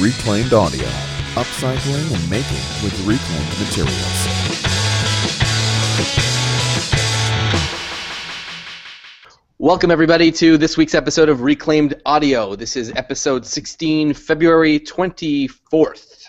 Reclaimed 0.00 0.52
Audio, 0.52 0.86
upcycling 1.34 2.14
and 2.14 2.30
making 2.30 2.62
with 2.84 2.94
reclaimed 3.04 3.58
materials. 3.58 4.28
Welcome, 9.58 9.90
everybody, 9.90 10.30
to 10.30 10.56
this 10.56 10.76
week's 10.76 10.94
episode 10.94 11.28
of 11.28 11.40
Reclaimed 11.40 12.00
Audio. 12.06 12.54
This 12.54 12.76
is 12.76 12.92
episode 12.94 13.44
16, 13.44 14.14
February 14.14 14.78
24th. 14.78 16.26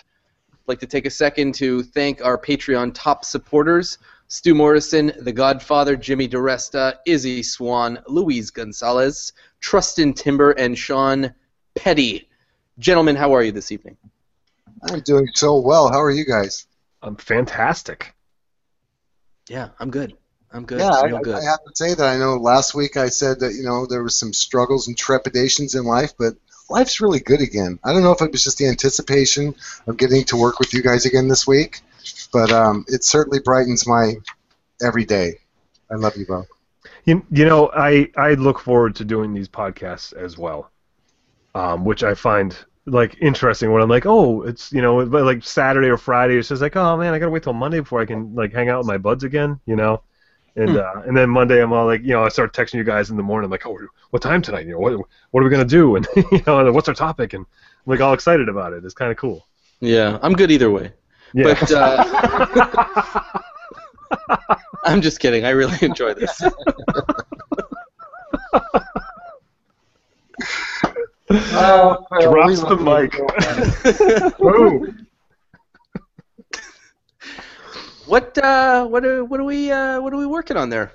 I'd 0.52 0.58
like 0.66 0.80
to 0.80 0.86
take 0.88 1.06
a 1.06 1.10
second 1.10 1.54
to 1.54 1.84
thank 1.84 2.24
our 2.24 2.36
Patreon 2.36 2.90
top 2.92 3.24
supporters 3.24 3.98
Stu 4.26 4.52
Morrison, 4.52 5.12
The 5.20 5.32
Godfather, 5.32 5.94
Jimmy 5.94 6.28
DiResta, 6.28 6.96
Izzy 7.06 7.44
Swan, 7.44 8.00
Louise 8.08 8.50
Gonzalez, 8.50 9.32
Trustin 9.60 10.12
Timber, 10.12 10.50
and 10.50 10.76
Sean 10.76 11.32
Petty. 11.76 12.29
Gentlemen, 12.80 13.14
how 13.14 13.34
are 13.34 13.42
you 13.42 13.52
this 13.52 13.72
evening? 13.72 13.98
I'm 14.82 15.00
doing 15.00 15.28
so 15.34 15.60
well. 15.60 15.90
How 15.90 16.00
are 16.00 16.10
you 16.10 16.24
guys? 16.24 16.66
I'm 17.02 17.14
fantastic. 17.16 18.14
Yeah, 19.48 19.68
I'm 19.78 19.90
good. 19.90 20.16
I'm 20.50 20.64
good. 20.64 20.80
yeah, 20.80 21.02
Real 21.02 21.18
I, 21.18 21.20
good. 21.20 21.34
I 21.34 21.44
have 21.44 21.62
to 21.62 21.72
say 21.74 21.92
that 21.92 22.06
I 22.06 22.16
know 22.16 22.36
last 22.36 22.74
week 22.74 22.96
I 22.96 23.10
said 23.10 23.40
that 23.40 23.52
you 23.52 23.64
know 23.64 23.84
there 23.84 24.02
was 24.02 24.18
some 24.18 24.32
struggles 24.32 24.88
and 24.88 24.96
trepidations 24.96 25.74
in 25.74 25.84
life, 25.84 26.14
but 26.18 26.34
life's 26.70 27.02
really 27.02 27.20
good 27.20 27.42
again. 27.42 27.78
I 27.84 27.92
don't 27.92 28.02
know 28.02 28.12
if 28.12 28.22
it 28.22 28.32
was 28.32 28.42
just 28.42 28.56
the 28.56 28.68
anticipation 28.68 29.54
of 29.86 29.98
getting 29.98 30.24
to 30.24 30.38
work 30.38 30.58
with 30.58 30.72
you 30.72 30.82
guys 30.82 31.04
again 31.04 31.28
this 31.28 31.46
week, 31.46 31.82
but 32.32 32.50
um, 32.50 32.86
it 32.88 33.04
certainly 33.04 33.40
brightens 33.40 33.86
my 33.86 34.14
every 34.82 35.04
day. 35.04 35.40
I 35.90 35.96
love 35.96 36.16
you 36.16 36.24
both. 36.24 36.48
You, 37.04 37.26
you 37.30 37.44
know, 37.44 37.70
I, 37.74 38.08
I 38.16 38.34
look 38.34 38.58
forward 38.58 38.96
to 38.96 39.04
doing 39.04 39.34
these 39.34 39.48
podcasts 39.48 40.14
as 40.14 40.38
well, 40.38 40.70
um, 41.54 41.84
which 41.84 42.02
I 42.02 42.14
find 42.14 42.56
like 42.86 43.16
interesting 43.20 43.72
when 43.72 43.82
I'm 43.82 43.88
like, 43.88 44.06
oh, 44.06 44.42
it's 44.42 44.72
you 44.72 44.82
know, 44.82 45.04
but 45.06 45.24
like 45.24 45.44
Saturday 45.44 45.88
or 45.88 45.96
Friday, 45.96 46.36
it's 46.36 46.48
just 46.48 46.62
like, 46.62 46.76
oh 46.76 46.96
man, 46.96 47.14
I 47.14 47.18
gotta 47.18 47.30
wait 47.30 47.42
till 47.42 47.52
Monday 47.52 47.80
before 47.80 48.00
I 48.00 48.06
can 48.06 48.34
like 48.34 48.52
hang 48.52 48.68
out 48.68 48.78
with 48.78 48.86
my 48.86 48.98
buds 48.98 49.24
again, 49.24 49.60
you 49.66 49.76
know. 49.76 50.02
And 50.56 50.76
uh, 50.76 51.02
and 51.06 51.16
then 51.16 51.30
Monday 51.30 51.62
I'm 51.62 51.72
all 51.72 51.86
like, 51.86 52.02
you 52.02 52.08
know, 52.08 52.24
I 52.24 52.28
start 52.28 52.52
texting 52.52 52.74
you 52.74 52.84
guys 52.84 53.10
in 53.10 53.16
the 53.16 53.22
morning, 53.22 53.50
like, 53.50 53.66
oh, 53.66 53.78
what 54.10 54.22
time 54.22 54.42
tonight? 54.42 54.66
You 54.66 54.72
know, 54.72 54.78
what 54.78 54.98
what 55.30 55.40
are 55.40 55.44
we 55.44 55.50
gonna 55.50 55.64
do? 55.64 55.96
And 55.96 56.06
you 56.16 56.42
know, 56.46 56.72
what's 56.72 56.88
our 56.88 56.94
topic? 56.94 57.34
And 57.34 57.44
I'm 57.44 57.90
like 57.90 58.00
all 58.00 58.12
excited 58.12 58.48
about 58.48 58.72
it. 58.72 58.84
It's 58.84 58.94
kind 58.94 59.10
of 59.12 59.16
cool. 59.16 59.46
Yeah, 59.80 60.18
I'm 60.22 60.32
good 60.32 60.50
either 60.50 60.70
way. 60.70 60.92
Yeah. 61.32 61.54
But 61.54 61.72
uh, 61.72 63.22
I'm 64.84 65.00
just 65.00 65.20
kidding. 65.20 65.44
I 65.44 65.50
really 65.50 65.78
enjoy 65.82 66.14
this. 66.14 66.42
Oh, 71.32 71.96
Drops 72.20 72.60
the 72.60 72.76
mic. 72.76 74.36
Boom. 74.38 75.06
What 78.06 78.36
uh, 78.38 78.86
what 78.86 79.04
are 79.04 79.24
what 79.24 79.38
are 79.38 79.44
we 79.44 79.70
uh, 79.70 80.00
what 80.00 80.12
are 80.12 80.16
we 80.16 80.26
working 80.26 80.56
on 80.56 80.68
there? 80.70 80.92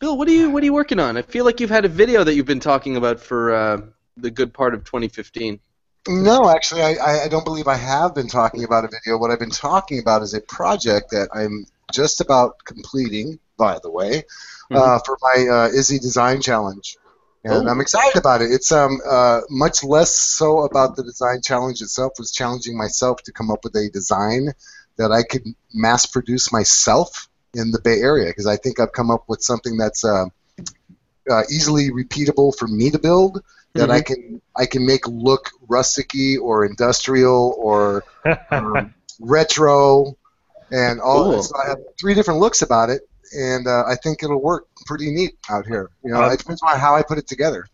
Bill, 0.00 0.16
what 0.18 0.26
are 0.26 0.32
you 0.32 0.50
what 0.50 0.62
are 0.62 0.66
you 0.66 0.72
working 0.72 0.98
on? 0.98 1.16
I 1.16 1.22
feel 1.22 1.44
like 1.44 1.60
you've 1.60 1.70
had 1.70 1.84
a 1.84 1.88
video 1.88 2.24
that 2.24 2.34
you've 2.34 2.46
been 2.46 2.58
talking 2.60 2.96
about 2.96 3.20
for 3.20 3.54
uh, 3.54 3.80
the 4.16 4.30
good 4.32 4.52
part 4.52 4.74
of 4.74 4.82
2015. 4.84 5.60
No, 6.08 6.48
actually, 6.50 6.82
I, 6.82 6.94
I- 6.94 7.24
I 7.24 7.28
don't 7.28 7.44
believe 7.44 7.68
I 7.68 7.76
have 7.76 8.14
been 8.14 8.26
talking 8.28 8.64
about 8.64 8.84
a 8.84 8.88
video. 8.88 9.16
What 9.18 9.30
I've 9.30 9.38
been 9.38 9.50
talking 9.50 10.00
about 10.00 10.22
is 10.22 10.34
a 10.34 10.40
project 10.40 11.10
that 11.12 11.28
I'm 11.32 11.66
just 11.92 12.20
about 12.20 12.56
completing, 12.64 13.38
by 13.56 13.78
the 13.82 13.90
way, 13.90 14.24
uh, 14.72 14.98
for 15.06 15.16
my 15.22 15.46
uh, 15.48 15.68
Izzy 15.68 15.98
Design 16.00 16.40
Challenge. 16.42 16.96
And 17.44 17.68
Oh. 17.68 17.70
I'm 17.70 17.80
excited 17.80 18.16
about 18.16 18.40
it. 18.40 18.50
It's 18.50 18.72
um, 18.72 19.00
uh, 19.06 19.42
much 19.50 19.84
less 19.84 20.16
so 20.16 20.60
about 20.64 20.96
the 20.96 21.02
design 21.02 21.42
challenge 21.42 21.82
itself, 21.82 22.14
was 22.18 22.32
challenging 22.32 22.76
myself 22.76 23.22
to 23.24 23.32
come 23.32 23.50
up 23.50 23.64
with 23.64 23.74
a 23.76 23.90
design 23.90 24.54
that 24.96 25.12
I 25.12 25.22
could 25.22 25.44
mass 25.72 26.06
produce 26.06 26.52
myself 26.52 27.28
in 27.52 27.70
the 27.70 27.80
Bay 27.80 28.00
Area, 28.00 28.28
because 28.28 28.46
I 28.46 28.56
think 28.56 28.80
I've 28.80 28.92
come 28.92 29.10
up 29.10 29.24
with 29.28 29.42
something 29.42 29.76
that's 29.76 30.04
uh, 30.04 30.26
uh, 31.30 31.42
easily 31.50 31.90
repeatable 31.90 32.56
for 32.56 32.66
me 32.66 32.90
to 32.90 32.98
build 32.98 33.42
that 33.74 33.90
I 33.90 34.02
can 34.02 34.40
I 34.56 34.66
can 34.66 34.86
make 34.86 35.06
look 35.08 35.50
rusticy 35.68 36.38
or 36.40 36.64
industrial 36.64 37.56
or 37.58 38.04
um, 38.50 38.94
retro 39.20 40.16
and 40.70 41.00
all. 41.00 41.32
Cool. 41.32 41.42
So 41.42 41.54
I 41.62 41.68
have 41.70 41.78
three 42.00 42.14
different 42.14 42.40
looks 42.40 42.62
about 42.62 42.90
it, 42.90 43.08
and 43.34 43.66
uh, 43.66 43.84
I 43.86 43.96
think 43.96 44.22
it'll 44.22 44.42
work 44.42 44.66
pretty 44.86 45.10
neat 45.10 45.36
out 45.50 45.66
here. 45.66 45.90
You 46.04 46.12
know, 46.12 46.22
Um, 46.22 46.32
it 46.32 46.38
depends 46.38 46.62
on 46.62 46.78
how 46.78 46.94
I 46.96 47.02
put 47.02 47.18
it 47.18 47.26
together. 47.26 47.66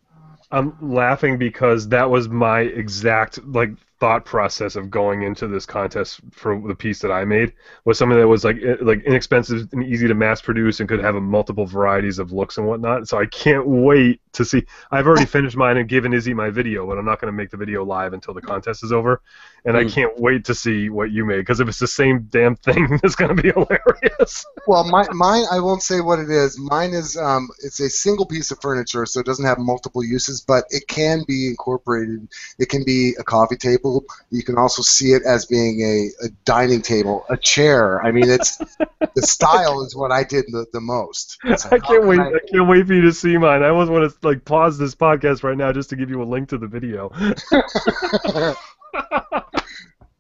I'm 0.51 0.77
laughing 0.81 1.39
because 1.39 1.89
that 1.89 2.11
was 2.11 2.29
my 2.29 2.61
exact 2.61 3.45
like 3.45 3.71
thought 4.01 4.25
process 4.25 4.77
of 4.77 4.91
going 4.91 5.23
into 5.23 5.47
this 5.47 5.67
contest 5.67 6.21
for 6.33 6.61
the 6.67 6.75
piece 6.75 7.01
that 7.01 7.13
I 7.13 7.25
made 7.25 7.53
was 7.85 7.99
something 7.99 8.19
that 8.19 8.27
was 8.27 8.45
like 8.45 8.57
like 8.81 9.03
inexpensive 9.05 9.69
and 9.73 9.85
easy 9.85 10.09
to 10.09 10.15
mass 10.15 10.41
produce 10.41 10.81
and 10.81 10.89
could 10.89 11.01
have 11.01 11.17
a 11.17 11.21
multiple 11.21 11.67
varieties 11.67 12.19
of 12.19 12.33
looks 12.33 12.57
and 12.59 12.67
whatnot. 12.67 13.09
So 13.09 13.19
I 13.19 13.27
can't 13.27 13.67
wait 13.67 14.21
to 14.33 14.45
see. 14.45 14.65
I've 14.91 15.07
already 15.07 15.27
finished 15.27 15.57
mine 15.57 15.77
and 15.77 15.89
given 15.89 16.15
Izzy 16.15 16.33
my 16.35 16.51
video, 16.51 16.87
but 16.87 16.99
I'm 16.99 17.05
not 17.05 17.21
going 17.21 17.31
to 17.33 17.37
make 17.37 17.51
the 17.51 17.59
video 17.59 17.85
live 17.85 18.15
until 18.15 18.33
the 18.35 18.41
contest 18.43 18.83
is 18.83 18.93
over. 18.93 19.21
And 19.65 19.77
I 19.77 19.85
Mm. 19.85 19.93
can't 19.93 20.19
wait 20.19 20.45
to 20.47 20.55
see 20.55 20.89
what 20.89 21.11
you 21.11 21.25
made 21.27 21.39
because 21.39 21.61
if 21.61 21.69
it's 21.69 21.79
the 21.79 21.87
same 21.87 22.27
damn 22.31 22.57
thing, 22.57 22.99
it's 23.05 23.15
going 23.15 23.37
to 23.37 23.43
be 23.43 23.51
hilarious. 23.51 24.47
Well, 24.67 24.85
my, 24.85 25.09
mine 25.11 25.45
I 25.51 25.59
won't 25.61 25.83
say 25.83 26.01
what 26.01 26.19
it 26.19 26.31
is. 26.31 26.59
Mine 26.59 26.93
is 26.93 27.17
um, 27.17 27.49
it's 27.63 27.81
a 27.81 27.91
single 27.91 28.27
piece 28.27 28.51
of 28.51 28.61
furniture, 28.61 29.05
so 29.07 29.21
it 29.21 29.27
doesn't 29.27 29.45
have 29.45 29.59
multiple 29.59 30.05
uses, 30.05 30.41
but 30.41 30.65
it 30.71 30.87
can 30.87 31.25
be 31.27 31.49
incorporated. 31.49 32.29
It 32.59 32.69
can 32.69 32.85
be 32.85 33.15
a 33.19 33.25
coffee 33.25 33.57
table. 33.57 33.90
You 34.31 34.43
can 34.43 34.59
also 34.59 34.83
see 34.83 35.13
it 35.13 35.23
as 35.25 35.47
being 35.47 35.81
a, 35.81 36.27
a 36.27 36.29
dining 36.45 36.83
table, 36.83 37.25
a 37.29 37.37
chair. 37.37 38.03
I 38.05 38.13
mean, 38.13 38.29
it's 38.29 38.57
the 39.15 39.23
style 39.23 39.83
is 39.83 39.95
what 39.97 40.13
I 40.13 40.25
did 40.25 40.47
the, 40.49 40.67
the 40.73 40.81
most. 40.81 41.39
It's 41.45 41.67
I 41.67 41.71
can't 41.79 41.85
can 41.85 42.07
wait. 42.07 42.21
I- 42.21 42.29
I 42.29 42.39
can't 42.53 42.69
wait 42.69 42.87
for 42.87 42.95
you 42.95 43.03
to 43.03 43.13
see 43.13 43.37
mine. 43.39 43.63
I 43.63 43.69
almost 43.69 43.91
want 43.91 44.11
to 44.11 44.29
like 44.29 44.45
pause 44.45 44.79
this 44.79 44.95
podcast 44.95 45.43
right 45.43 45.57
now 45.57 45.73
just 45.73 45.91
to 45.91 45.97
give 45.97 46.11
you 46.11 46.23
a 46.23 46.25
link 46.25 46.49
to 46.51 46.59
the 46.59 46.67
video. 46.67 47.11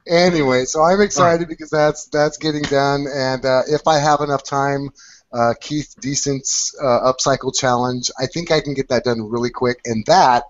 anyway, 0.06 0.64
so 0.64 0.82
I'm 0.82 1.00
excited 1.00 1.48
because 1.48 1.70
that's 1.70 2.06
that's 2.06 2.36
getting 2.38 2.62
done, 2.62 3.06
and 3.12 3.44
uh, 3.44 3.62
if 3.68 3.86
I 3.86 3.98
have 3.98 4.20
enough 4.20 4.44
time, 4.44 4.90
uh, 5.32 5.54
Keith 5.60 5.94
Decent's 6.00 6.74
uh, 6.82 7.12
upcycle 7.12 7.54
challenge, 7.54 8.10
I 8.18 8.26
think 8.26 8.50
I 8.50 8.60
can 8.60 8.74
get 8.74 8.88
that 8.88 9.04
done 9.04 9.28
really 9.28 9.50
quick, 9.50 9.80
and 9.84 10.04
that 10.06 10.44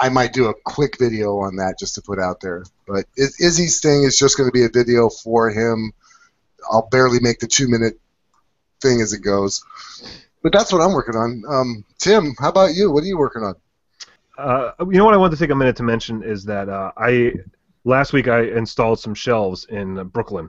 I 0.00 0.08
might 0.08 0.32
do 0.32 0.48
a 0.48 0.54
quick 0.64 0.98
video 0.98 1.38
on 1.40 1.56
that 1.56 1.78
just 1.78 1.94
to 1.96 2.02
put 2.02 2.18
out 2.18 2.40
there. 2.40 2.64
But 2.86 3.04
Izzy's 3.16 3.80
thing 3.80 4.04
is 4.04 4.16
just 4.16 4.38
going 4.38 4.48
to 4.48 4.52
be 4.52 4.64
a 4.64 4.70
video 4.70 5.10
for 5.10 5.50
him. 5.50 5.92
I'll 6.70 6.88
barely 6.90 7.20
make 7.20 7.38
the 7.38 7.46
two 7.46 7.68
minute 7.68 8.00
thing 8.80 9.02
as 9.02 9.12
it 9.12 9.20
goes. 9.20 9.62
But 10.42 10.52
that's 10.52 10.72
what 10.72 10.80
I'm 10.80 10.94
working 10.94 11.16
on. 11.16 11.42
Um, 11.46 11.84
Tim, 11.98 12.34
how 12.38 12.48
about 12.48 12.74
you? 12.74 12.90
What 12.90 13.04
are 13.04 13.06
you 13.06 13.18
working 13.18 13.42
on? 13.42 13.54
Uh, 14.38 14.72
you 14.80 14.96
know 14.96 15.04
what 15.04 15.12
I 15.12 15.18
wanted 15.18 15.36
to 15.36 15.44
take 15.44 15.50
a 15.50 15.54
minute 15.54 15.76
to 15.76 15.82
mention 15.82 16.22
is 16.22 16.44
that 16.46 16.70
uh, 16.70 16.92
I 16.96 17.34
last 17.84 18.14
week 18.14 18.26
I 18.26 18.44
installed 18.44 18.98
some 19.00 19.14
shelves 19.14 19.66
in 19.66 20.02
Brooklyn, 20.08 20.48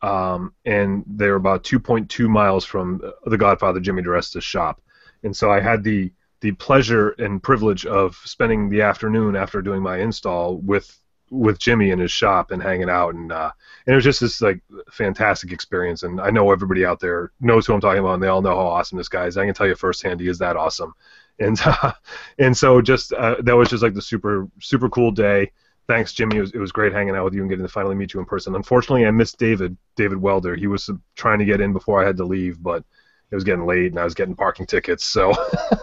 um, 0.00 0.54
and 0.64 1.02
they 1.08 1.26
were 1.26 1.34
about 1.34 1.64
2.2 1.64 2.28
miles 2.28 2.64
from 2.64 3.02
the 3.24 3.36
Godfather 3.36 3.80
Jimmy 3.80 4.02
DiResta's 4.02 4.44
shop, 4.44 4.80
and 5.24 5.36
so 5.36 5.50
I 5.50 5.58
had 5.58 5.82
the 5.82 6.12
the 6.42 6.52
pleasure 6.52 7.10
and 7.10 7.42
privilege 7.42 7.86
of 7.86 8.16
spending 8.24 8.68
the 8.68 8.82
afternoon 8.82 9.36
after 9.36 9.62
doing 9.62 9.80
my 9.80 9.98
install 9.98 10.58
with 10.58 10.98
with 11.30 11.58
Jimmy 11.58 11.90
in 11.90 11.98
his 11.98 12.10
shop 12.10 12.50
and 12.50 12.62
hanging 12.62 12.90
out 12.90 13.14
and 13.14 13.32
uh, 13.32 13.50
and 13.86 13.94
it 13.94 13.96
was 13.96 14.04
just 14.04 14.20
this 14.20 14.42
like 14.42 14.60
fantastic 14.90 15.50
experience 15.50 16.02
and 16.02 16.20
I 16.20 16.30
know 16.30 16.52
everybody 16.52 16.84
out 16.84 17.00
there 17.00 17.32
knows 17.40 17.64
who 17.64 17.72
I'm 17.72 17.80
talking 17.80 18.00
about 18.00 18.14
and 18.14 18.22
they 18.22 18.26
all 18.26 18.42
know 18.42 18.56
how 18.56 18.66
awesome 18.66 18.98
this 18.98 19.08
guy 19.08 19.26
is. 19.26 19.38
I 19.38 19.46
can 19.46 19.54
tell 19.54 19.66
you 19.66 19.74
firsthand 19.74 20.20
he 20.20 20.28
is 20.28 20.38
that 20.38 20.56
awesome. 20.56 20.92
And 21.38 21.58
uh, 21.64 21.92
and 22.38 22.56
so 22.56 22.82
just 22.82 23.12
uh, 23.12 23.36
that 23.40 23.56
was 23.56 23.70
just 23.70 23.82
like 23.82 23.94
the 23.94 24.02
super 24.02 24.48
super 24.60 24.90
cool 24.90 25.12
day. 25.12 25.52
Thanks, 25.88 26.12
Jimmy. 26.12 26.36
It 26.36 26.40
was, 26.40 26.50
it 26.52 26.58
was 26.58 26.70
great 26.70 26.92
hanging 26.92 27.16
out 27.16 27.24
with 27.24 27.34
you 27.34 27.40
and 27.40 27.50
getting 27.50 27.64
to 27.64 27.72
finally 27.72 27.96
meet 27.96 28.14
you 28.14 28.20
in 28.20 28.26
person. 28.26 28.54
Unfortunately, 28.54 29.06
I 29.06 29.10
missed 29.10 29.38
David 29.38 29.76
David 29.96 30.18
Welder. 30.18 30.56
He 30.56 30.66
was 30.66 30.90
trying 31.14 31.38
to 31.38 31.44
get 31.44 31.60
in 31.60 31.72
before 31.72 32.02
I 32.02 32.06
had 32.06 32.16
to 32.18 32.24
leave, 32.24 32.62
but 32.62 32.84
it 33.32 33.34
was 33.34 33.44
getting 33.44 33.66
late 33.66 33.90
and 33.90 33.98
I 33.98 34.04
was 34.04 34.14
getting 34.14 34.36
parking 34.36 34.66
tickets. 34.66 35.04
So 35.04 35.32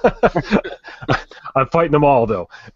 I'm 1.56 1.68
fighting 1.68 1.92
them 1.92 2.04
all 2.04 2.28
though. 2.28 2.48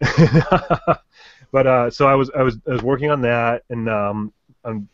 but 1.52 1.66
uh, 1.66 1.90
so 1.90 2.08
I 2.08 2.16
was 2.16 2.30
I 2.36 2.42
was 2.42 2.58
I 2.68 2.72
was 2.72 2.82
working 2.82 3.10
on 3.10 3.20
that 3.22 3.62
and 3.70 3.88
um, 3.88 4.32
um 4.64 4.88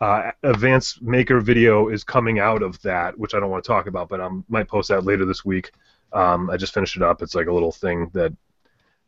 uh, 0.00 0.30
advanced 0.44 1.02
maker 1.02 1.40
video 1.40 1.88
is 1.88 2.04
coming 2.04 2.38
out 2.38 2.62
of 2.62 2.80
that, 2.82 3.18
which 3.18 3.34
I 3.34 3.40
don't 3.40 3.50
want 3.50 3.64
to 3.64 3.68
talk 3.68 3.86
about, 3.86 4.08
but 4.08 4.20
I 4.20 4.28
might 4.48 4.68
post 4.68 4.88
that 4.88 5.04
later 5.04 5.24
this 5.24 5.44
week. 5.44 5.72
Um, 6.12 6.48
I 6.50 6.56
just 6.56 6.72
finished 6.72 6.96
it 6.96 7.02
up. 7.02 7.20
It's 7.20 7.34
like 7.34 7.48
a 7.48 7.52
little 7.52 7.72
thing 7.72 8.08
that 8.14 8.32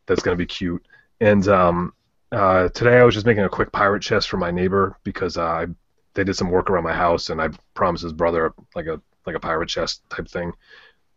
that's 0.07 0.23
gonna 0.23 0.37
be 0.37 0.47
cute. 0.47 0.85
And 1.21 1.47
um, 1.49 1.95
uh, 2.33 2.69
today 2.71 2.99
I 2.99 3.05
was 3.05 3.15
just 3.15 3.27
making 3.27 3.45
a 3.45 3.49
quick 3.49 3.73
pirate 3.73 4.03
chest 4.03 4.29
for 4.29 4.37
my 4.37 4.51
neighbor 4.51 4.99
because 5.05 5.37
uh, 5.37 5.45
I, 5.45 5.67
they 6.15 6.25
did 6.25 6.35
some 6.35 6.51
work 6.51 6.69
around 6.69 6.85
my 6.85 6.93
house, 6.93 7.31
and 7.31 7.41
I 7.41 7.49
promised 7.73 8.03
his 8.03 8.13
brother 8.13 8.53
like 8.75 8.87
a 8.87 9.01
like 9.27 9.37
a 9.37 9.41
pirate 9.41 9.69
chest 9.69 10.03
type 10.11 10.29
thing. 10.29 10.53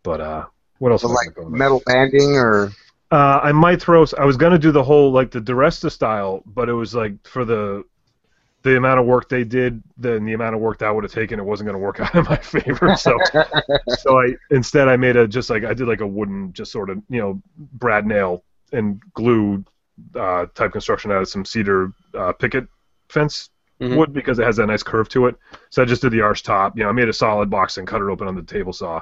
But 0.02 0.20
uh, 0.20 0.44
what 0.78 0.92
else? 0.92 1.02
So 1.02 1.08
I 1.08 1.12
like 1.12 1.34
going 1.34 1.50
with? 1.50 1.58
metal 1.58 1.82
banding 1.86 2.36
or 2.36 2.72
Uh, 3.10 3.40
I 3.42 3.52
might 3.52 3.80
throw. 3.80 4.04
I 4.18 4.24
was 4.24 4.36
gonna 4.36 4.58
do 4.58 4.72
the 4.72 4.82
whole 4.82 5.12
like 5.12 5.30
the 5.30 5.40
DiResta 5.40 5.90
style, 5.90 6.42
but 6.46 6.68
it 6.68 6.72
was 6.72 6.94
like 6.94 7.14
for 7.26 7.44
the 7.44 7.84
the 8.62 8.76
amount 8.78 8.98
of 8.98 9.04
work 9.06 9.28
they 9.28 9.44
did, 9.44 9.82
then 9.98 10.24
the 10.24 10.32
amount 10.32 10.54
of 10.54 10.60
work 10.60 10.78
that 10.78 10.92
would 10.94 11.04
have 11.04 11.12
taken, 11.12 11.38
it 11.38 11.44
wasn't 11.44 11.66
gonna 11.66 11.78
work 11.78 12.00
out 12.00 12.14
in 12.14 12.24
my 12.24 12.36
favor. 12.38 12.96
So, 12.96 13.16
so 13.88 14.18
I 14.18 14.34
instead 14.50 14.88
I 14.88 14.96
made 14.96 15.16
a 15.16 15.28
just 15.28 15.50
like 15.50 15.64
I 15.64 15.74
did 15.74 15.86
like 15.86 16.00
a 16.00 16.06
wooden, 16.06 16.52
just 16.52 16.72
sort 16.72 16.90
of 16.90 17.02
you 17.08 17.20
know 17.20 17.42
brad 17.56 18.06
nail 18.06 18.42
and 18.72 19.00
glue 19.12 19.64
uh, 20.16 20.46
type 20.54 20.72
construction 20.72 21.12
out 21.12 21.22
of 21.22 21.28
some 21.28 21.44
cedar 21.44 21.92
uh, 22.14 22.32
picket 22.32 22.66
fence 23.08 23.50
Mhm. 23.80 23.96
wood 23.96 24.12
because 24.12 24.38
it 24.38 24.44
has 24.44 24.56
that 24.56 24.66
nice 24.66 24.82
curve 24.82 25.08
to 25.10 25.26
it. 25.26 25.36
So 25.70 25.82
I 25.82 25.84
just 25.84 26.02
did 26.02 26.12
the 26.12 26.20
arch 26.20 26.42
top. 26.42 26.76
You 26.76 26.84
know, 26.84 26.88
I 26.88 26.92
made 26.92 27.08
a 27.08 27.12
solid 27.12 27.50
box 27.50 27.76
and 27.76 27.86
cut 27.86 28.00
it 28.00 28.04
open 28.08 28.28
on 28.28 28.34
the 28.34 28.42
table 28.42 28.72
saw. 28.72 29.00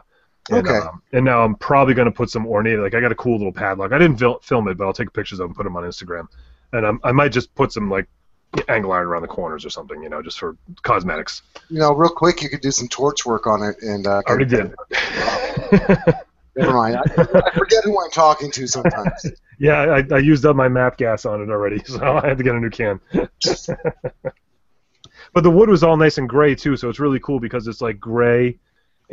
And, 0.50 0.66
Okay. 0.66 0.78
Um, 0.78 1.02
and 1.12 1.24
now 1.24 1.44
I'm 1.44 1.54
probably 1.54 1.94
going 1.94 2.06
to 2.06 2.12
put 2.12 2.30
some 2.30 2.46
ornate. 2.46 2.78
Like 2.78 2.94
I 2.94 3.00
got 3.00 3.12
a 3.12 3.14
cool 3.16 3.36
little 3.36 3.52
padlock. 3.52 3.92
I 3.92 3.98
didn't 3.98 4.16
fil- 4.19 4.40
film 4.40 4.66
it, 4.69 4.76
but 4.78 4.86
I'll 4.86 4.92
take 4.92 5.12
pictures 5.12 5.38
of 5.38 5.44
them 5.44 5.50
and 5.50 5.56
put 5.56 5.64
them 5.64 5.76
on 5.76 5.84
Instagram. 5.84 6.26
And 6.72 6.86
um, 6.86 7.00
I 7.04 7.12
might 7.12 7.28
just 7.32 7.54
put 7.54 7.70
some 7.72 7.90
like 7.90 8.08
angle 8.69 8.92
iron 8.92 9.06
around 9.06 9.22
the 9.22 9.28
corners 9.28 9.64
or 9.64 9.70
something. 9.70 10.02
You 10.02 10.08
know, 10.08 10.22
just 10.22 10.38
for 10.38 10.56
cosmetics. 10.82 11.42
You 11.69 11.78
know, 11.78 11.92
real 11.94 12.10
quick, 12.10 12.42
you 12.42 12.48
could 12.48 12.60
do 12.62 12.70
some 12.70 12.88
torch 12.88 13.24
work 13.26 13.46
on 13.46 13.62
it, 13.62 13.76
and 13.82 14.06
uh, 14.06 14.22
I 14.26 14.30
already 14.30 14.46
did. 14.46 14.74
Never 16.54 16.72
mind. 16.74 16.96
I, 16.96 17.02
I 17.46 17.50
forget 17.56 17.82
who 17.84 17.98
I'm 18.02 18.10
talking 18.10 18.50
to 18.50 18.66
sometimes. 18.66 19.26
yeah, 19.58 19.82
I, 19.82 20.14
I 20.14 20.19
used 20.19 20.44
up 20.44 20.54
my 20.54 20.69
MAPP 20.69 20.98
gas 20.98 21.24
on 21.24 21.40
it 21.40 21.48
already, 21.50 21.82
so 21.86 22.02
I 22.19 22.28
had 22.28 22.36
to 22.38 22.44
get 22.44 22.54
a 22.54 22.60
new 22.60 22.69
can. 22.70 23.00
But 25.32 25.43
the 25.43 25.50
wood 25.50 25.69
was 25.69 25.82
all 25.82 25.96
nice 25.96 26.19
and 26.19 26.29
gray 26.29 26.55
too, 26.55 26.76
so 26.76 26.88
it's 26.88 27.00
really 27.00 27.20
cool 27.20 27.40
because 27.40 27.67
it's 27.67 27.81
like 27.81 27.99
gray. 27.99 28.58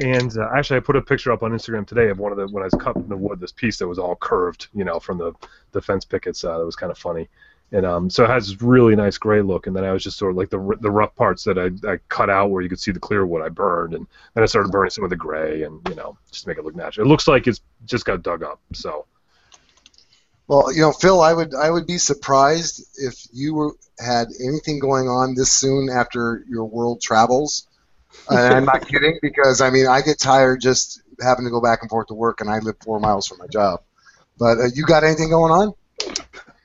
And 0.02 0.38
uh, 0.38 0.50
actually, 0.56 0.78
I 0.78 0.80
put 0.82 0.96
a 0.96 1.02
picture 1.02 1.32
up 1.32 1.44
on 1.44 1.52
Instagram 1.52 1.86
today 1.86 2.10
of 2.10 2.20
one 2.20 2.32
of 2.32 2.38
the 2.38 2.48
when 2.48 2.64
I 2.64 2.68
was 2.68 2.76
cutting 2.80 3.08
the 3.08 3.18
wood, 3.18 3.40
this 3.40 3.52
piece 3.52 3.78
that 3.80 3.88
was 3.88 4.00
all 4.00 4.16
curved, 4.16 4.68
you 4.74 4.84
know, 4.84 5.00
from 5.00 5.18
the 5.18 5.34
the 5.72 5.82
fence 5.82 6.06
pickets. 6.06 6.44
Uh, 6.44 6.58
that 6.58 6.66
was 6.66 6.76
kind 6.76 6.92
of 6.92 6.98
funny. 6.98 7.28
And 7.72 7.86
um, 7.86 8.10
so 8.10 8.24
it 8.24 8.30
has 8.30 8.48
this 8.48 8.62
really 8.62 8.96
nice 8.96 9.18
gray 9.18 9.42
look. 9.42 9.68
And 9.68 9.76
then 9.76 9.84
I 9.84 9.92
was 9.92 10.04
just 10.04 10.18
sort 10.18 10.32
of 10.32 10.38
like 10.38 10.50
the 10.50 10.78
the 10.82 10.90
rough 10.90 11.16
parts 11.16 11.44
that 11.44 11.58
I, 11.58 11.70
I 11.90 11.98
cut 12.08 12.30
out 12.30 12.50
where 12.50 12.62
you 12.62 12.70
could 12.70 12.80
see 12.80 12.92
the 12.92 13.00
clear 13.00 13.26
wood 13.26 13.44
I 13.44 13.50
burned, 13.50 13.94
and 13.94 14.08
then 14.34 14.44
I 14.44 14.48
started 14.48 14.72
burning 14.72 14.92
some 14.92 15.04
of 15.04 15.10
the 15.10 15.16
gray, 15.16 15.64
and 15.64 15.80
you 15.90 15.96
know, 15.96 16.18
just 16.32 16.44
to 16.44 16.50
make 16.50 16.58
it 16.58 16.64
look 16.64 16.76
natural. 16.76 17.06
It 17.06 17.10
looks 17.10 17.28
like 17.28 17.48
it's 17.48 17.62
just 17.86 18.06
got 18.06 18.24
dug 18.24 18.42
up. 18.44 18.60
So 18.74 19.06
Well, 20.50 20.74
you 20.74 20.82
know, 20.82 20.92
Phil, 20.92 21.22
I 21.22 21.32
would 21.32 21.54
I 21.54 21.70
would 21.70 21.86
be 21.86 22.00
surprised 22.00 22.84
if 22.98 23.24
you 23.32 23.54
were, 23.54 23.74
had 24.00 24.30
anything 24.44 24.80
going 24.80 25.08
on 25.08 25.36
this 25.36 25.52
soon 25.52 25.90
after 25.90 26.44
your 26.50 26.66
world 26.66 27.02
travels. 27.02 27.68
And 28.32 28.56
I'm 28.56 28.66
not 28.66 28.88
kidding 28.88 29.20
because 29.22 29.62
I 29.62 29.70
mean 29.70 29.86
I 29.86 30.02
get 30.02 30.18
tired 30.18 30.60
just 30.60 31.04
having 31.22 31.46
to 31.46 31.52
go 31.52 31.62
back 31.62 31.84
and 31.84 31.90
forth 31.90 32.08
to 32.08 32.16
work, 32.16 32.42
and 32.42 32.50
I 32.50 32.58
live 32.58 32.78
four 32.84 33.00
miles 33.00 33.28
from 33.28 33.38
my 33.38 33.46
job. 33.46 33.82
But 34.40 34.58
uh, 34.58 34.66
you 34.74 34.88
got 34.88 35.04
anything 35.04 35.30
going 35.30 35.52
on? 35.52 35.68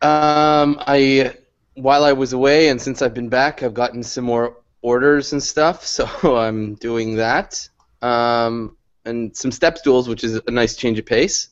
Um, 0.01 0.79
I 0.81 1.35
while 1.75 2.05
I 2.05 2.15
was 2.15 2.33
away 2.33 2.69
and 2.69 2.81
since 2.81 3.03
I've 3.03 3.13
been 3.13 3.29
back, 3.29 3.63
I've 3.63 3.75
gotten 3.75 4.03
some 4.03 4.25
more 4.25 4.57
orders 4.81 5.35
and 5.35 5.43
stuff, 5.43 5.85
so 5.97 6.39
I'm 6.39 6.77
doing 6.77 7.17
that. 7.17 7.69
Um, 8.01 8.79
and 9.05 9.37
some 9.37 9.53
step 9.53 9.77
stools, 9.77 10.09
which 10.09 10.25
is 10.25 10.41
a 10.47 10.51
nice 10.51 10.75
change 10.75 10.99
of 10.99 11.05
pace. 11.05 11.49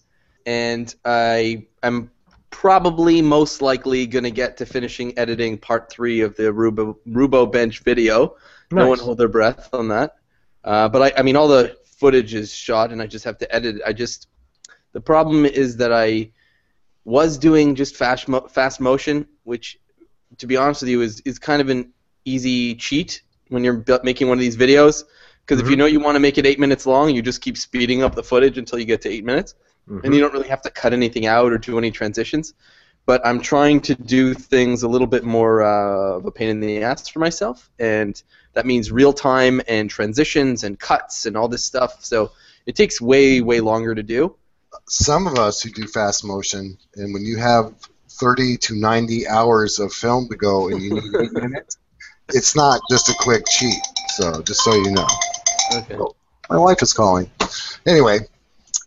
And 0.46 0.92
I 1.04 1.66
am 1.82 2.10
probably 2.52 3.20
most 3.20 3.60
likely 3.60 4.06
going 4.06 4.22
to 4.22 4.30
get 4.30 4.56
to 4.58 4.66
finishing 4.66 5.18
editing 5.18 5.58
part 5.58 5.90
three 5.90 6.20
of 6.20 6.36
the 6.36 6.44
Roubo, 6.44 6.96
Roubo 7.08 7.50
Bench 7.50 7.80
video. 7.80 8.36
No 8.70 8.86
one 8.86 8.98
Nice. 8.98 9.04
hold 9.04 9.18
their 9.18 9.28
breath 9.28 9.68
on 9.72 9.88
that. 9.88 10.14
Uh, 10.62 10.88
but 10.88 11.02
I, 11.02 11.20
I 11.20 11.22
mean, 11.22 11.34
all 11.34 11.48
the 11.48 11.76
footage 11.98 12.34
is 12.34 12.52
shot, 12.54 12.92
and 12.92 13.02
I 13.02 13.06
just 13.08 13.24
have 13.24 13.38
to 13.38 13.52
edit. 13.52 13.80
I 13.84 13.92
just 13.92 14.28
the 14.92 15.00
problem 15.00 15.44
is 15.44 15.76
that 15.78 15.92
I 15.92 16.30
was 17.04 17.36
doing 17.38 17.74
just 17.74 17.96
fast 17.96 18.28
mo- 18.28 18.46
fast 18.48 18.80
motion, 18.80 19.26
which, 19.42 19.78
to 20.38 20.46
be 20.46 20.56
honest 20.56 20.82
with 20.82 20.90
you, 20.90 21.00
is 21.02 21.20
is 21.24 21.38
kind 21.40 21.60
of 21.60 21.68
an 21.68 21.92
easy 22.24 22.76
cheat 22.76 23.22
when 23.48 23.64
you're 23.64 23.84
making 24.04 24.28
one 24.28 24.38
of 24.38 24.42
these 24.42 24.56
videos. 24.56 25.02
Because 25.44 25.60
if 25.60 25.68
you 25.68 25.74
Mhm. 25.74 25.78
know 25.78 25.86
you 25.86 25.98
want 25.98 26.14
to 26.14 26.20
make 26.20 26.38
it 26.38 26.46
eight 26.46 26.60
minutes 26.60 26.86
long, 26.86 27.10
you 27.10 27.20
just 27.22 27.40
keep 27.40 27.56
speeding 27.58 28.04
up 28.04 28.14
the 28.14 28.22
footage 28.22 28.58
until 28.58 28.78
you 28.78 28.84
get 28.84 29.02
to 29.02 29.08
eight 29.08 29.24
minutes 29.24 29.54
Mhm. 29.88 30.04
and 30.04 30.14
you 30.14 30.20
don't 30.20 30.32
really 30.32 30.48
have 30.48 30.62
to 30.62 30.70
cut 30.70 30.92
anything 30.92 31.26
out 31.26 31.52
or 31.52 31.58
do 31.58 31.78
any 31.78 31.90
transitions. 31.90 32.54
But 33.04 33.26
I'm 33.26 33.40
trying 33.40 33.80
to 33.82 33.94
do 33.96 34.32
things 34.32 34.84
a 34.84 34.88
little 34.88 35.08
bit 35.08 35.24
more 35.24 35.62
uh, 35.62 36.18
of 36.18 36.26
a 36.26 36.30
pain 36.30 36.48
in 36.48 36.60
the 36.60 36.84
ass 36.84 37.08
for 37.08 37.18
myself, 37.18 37.68
and 37.78 38.20
that 38.52 38.64
means 38.64 38.92
real 38.92 39.12
time 39.12 39.60
and 39.66 39.90
transitions 39.90 40.62
and 40.62 40.78
cuts 40.78 41.26
and 41.26 41.36
all 41.36 41.48
this 41.48 41.64
stuff. 41.64 42.04
So 42.04 42.30
it 42.64 42.76
takes 42.76 43.00
way 43.00 43.40
way 43.40 43.60
longer 43.60 43.94
to 43.94 44.02
do. 44.04 44.36
Some 44.88 45.26
of 45.26 45.36
us 45.36 45.62
who 45.62 45.70
do 45.70 45.86
fast 45.88 46.24
motion, 46.24 46.78
and 46.94 47.12
when 47.12 47.24
you 47.24 47.38
have 47.38 47.74
30 48.08 48.56
to 48.58 48.76
90 48.76 49.26
hours 49.26 49.80
of 49.80 49.92
film 49.92 50.28
to 50.28 50.36
go 50.36 50.68
and 50.68 50.80
you 50.80 50.90
need 50.94 51.14
eight 51.22 51.32
minutes, 51.32 51.78
it's 52.28 52.54
not 52.54 52.80
just 52.88 53.08
a 53.08 53.14
quick 53.18 53.42
cheat. 53.48 53.82
So 54.16 54.42
just 54.42 54.62
so 54.62 54.74
you 54.74 54.92
know. 54.92 55.06
Okay. 55.74 55.98
My 56.50 56.58
wife 56.58 56.82
is 56.82 56.92
calling. 56.92 57.30
Anyway, 57.86 58.20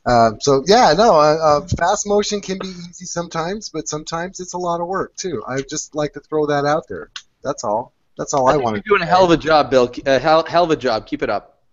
uh, 0.06 0.32
so 0.40 0.64
yeah, 0.68 0.94
no, 0.96 1.16
uh, 1.16 1.38
uh, 1.42 1.68
fast 1.78 2.08
motion 2.08 2.40
can 2.40 2.60
be 2.60 2.68
easy 2.68 3.06
sometimes, 3.06 3.70
but 3.70 3.88
sometimes 3.88 4.40
it's 4.40 4.54
a 4.54 4.58
lot 4.58 4.80
of 4.80 4.88
work 4.88 5.16
too. 5.16 5.44
I 5.48 5.62
just 5.62 5.96
like 5.96 6.14
to 6.14 6.20
throw 6.20 6.46
that 6.46 6.66
out 6.66 6.88
there. 6.88 7.10
That's 7.44 7.64
all. 7.64 7.94
That's 8.18 8.34
all 8.34 8.48
I, 8.48 8.54
think 8.54 8.64
want 8.64 8.76
to 8.78 8.84
You're 8.86 8.98
doing 8.98 9.08
a 9.08 9.10
hell 9.10 9.26
of 9.26 9.32
a 9.32 9.38
job, 9.38 9.70
Bill. 9.70 9.92
A 10.06 10.20
hell, 10.20 10.46
hell 10.46 10.64
of 10.64 10.72
a 10.72 10.76
job. 10.76 11.06
Keep 11.08 11.24
it 11.24 11.30
up. 11.30 11.64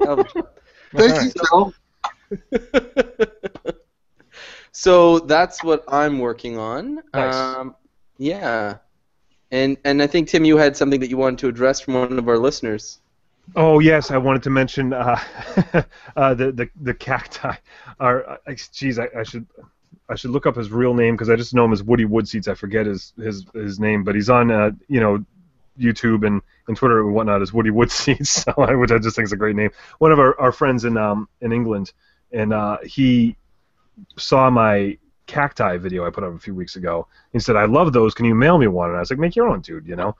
Hell 0.00 0.20
of 0.20 0.32
job. 0.32 0.48
Thank 0.96 1.34
you, 1.34 1.42
Phil. 1.50 1.74
so 4.72 5.18
that's 5.20 5.62
what 5.62 5.84
I'm 5.88 6.18
working 6.18 6.58
on. 6.58 7.02
Nice. 7.12 7.34
Um, 7.34 7.76
yeah, 8.16 8.78
and 9.50 9.76
and 9.84 10.02
I 10.02 10.06
think 10.06 10.28
Tim, 10.28 10.44
you 10.44 10.56
had 10.56 10.76
something 10.76 11.00
that 11.00 11.10
you 11.10 11.16
wanted 11.16 11.40
to 11.40 11.48
address 11.48 11.80
from 11.80 11.94
one 11.94 12.18
of 12.18 12.28
our 12.28 12.38
listeners. 12.38 12.98
Oh 13.56 13.78
yes, 13.78 14.10
I 14.10 14.16
wanted 14.16 14.42
to 14.44 14.50
mention 14.50 14.92
uh, 14.92 15.20
uh, 16.16 16.34
the 16.34 16.52
the 16.52 16.70
the 16.80 16.94
cacti. 16.94 17.54
Are 18.00 18.28
uh, 18.46 18.54
geez, 18.72 18.98
I, 18.98 19.08
I 19.16 19.22
should 19.22 19.46
I 20.08 20.16
should 20.16 20.30
look 20.30 20.46
up 20.46 20.56
his 20.56 20.70
real 20.70 20.94
name 20.94 21.14
because 21.14 21.30
I 21.30 21.36
just 21.36 21.54
know 21.54 21.64
him 21.64 21.72
as 21.72 21.82
Woody 21.82 22.04
Woodseeds. 22.04 22.48
I 22.48 22.54
forget 22.54 22.86
his 22.86 23.12
his 23.16 23.46
his 23.54 23.78
name, 23.78 24.04
but 24.04 24.14
he's 24.14 24.30
on 24.30 24.50
uh, 24.50 24.70
you 24.88 25.00
know 25.00 25.24
YouTube 25.78 26.26
and, 26.26 26.40
and 26.68 26.76
Twitter 26.76 27.00
and 27.00 27.14
whatnot 27.14 27.42
as 27.42 27.52
Woody 27.52 27.70
Woodseeds, 27.70 28.26
so 28.44 28.52
I, 28.58 28.74
which 28.74 28.90
I 28.90 28.98
just 28.98 29.16
think 29.16 29.26
is 29.26 29.32
a 29.32 29.36
great 29.36 29.56
name. 29.56 29.70
One 29.98 30.12
of 30.12 30.18
our, 30.18 30.38
our 30.40 30.52
friends 30.52 30.84
in 30.84 30.96
um 30.96 31.28
in 31.40 31.52
England, 31.52 31.92
and 32.32 32.52
uh, 32.52 32.78
he 32.84 33.36
saw 34.18 34.50
my 34.50 34.98
cacti 35.26 35.78
video 35.78 36.06
I 36.06 36.10
put 36.10 36.24
up 36.24 36.34
a 36.34 36.38
few 36.38 36.54
weeks 36.54 36.76
ago. 36.76 37.06
He 37.32 37.38
said, 37.38 37.56
"I 37.56 37.64
love 37.66 37.92
those. 37.92 38.14
Can 38.14 38.26
you 38.26 38.34
mail 38.34 38.58
me 38.58 38.66
one?" 38.66 38.88
And 38.88 38.96
I 38.96 39.00
was 39.00 39.10
like, 39.10 39.18
"Make 39.18 39.36
your 39.36 39.48
own, 39.48 39.60
dude. 39.60 39.86
You 39.86 39.96
know." 39.96 40.16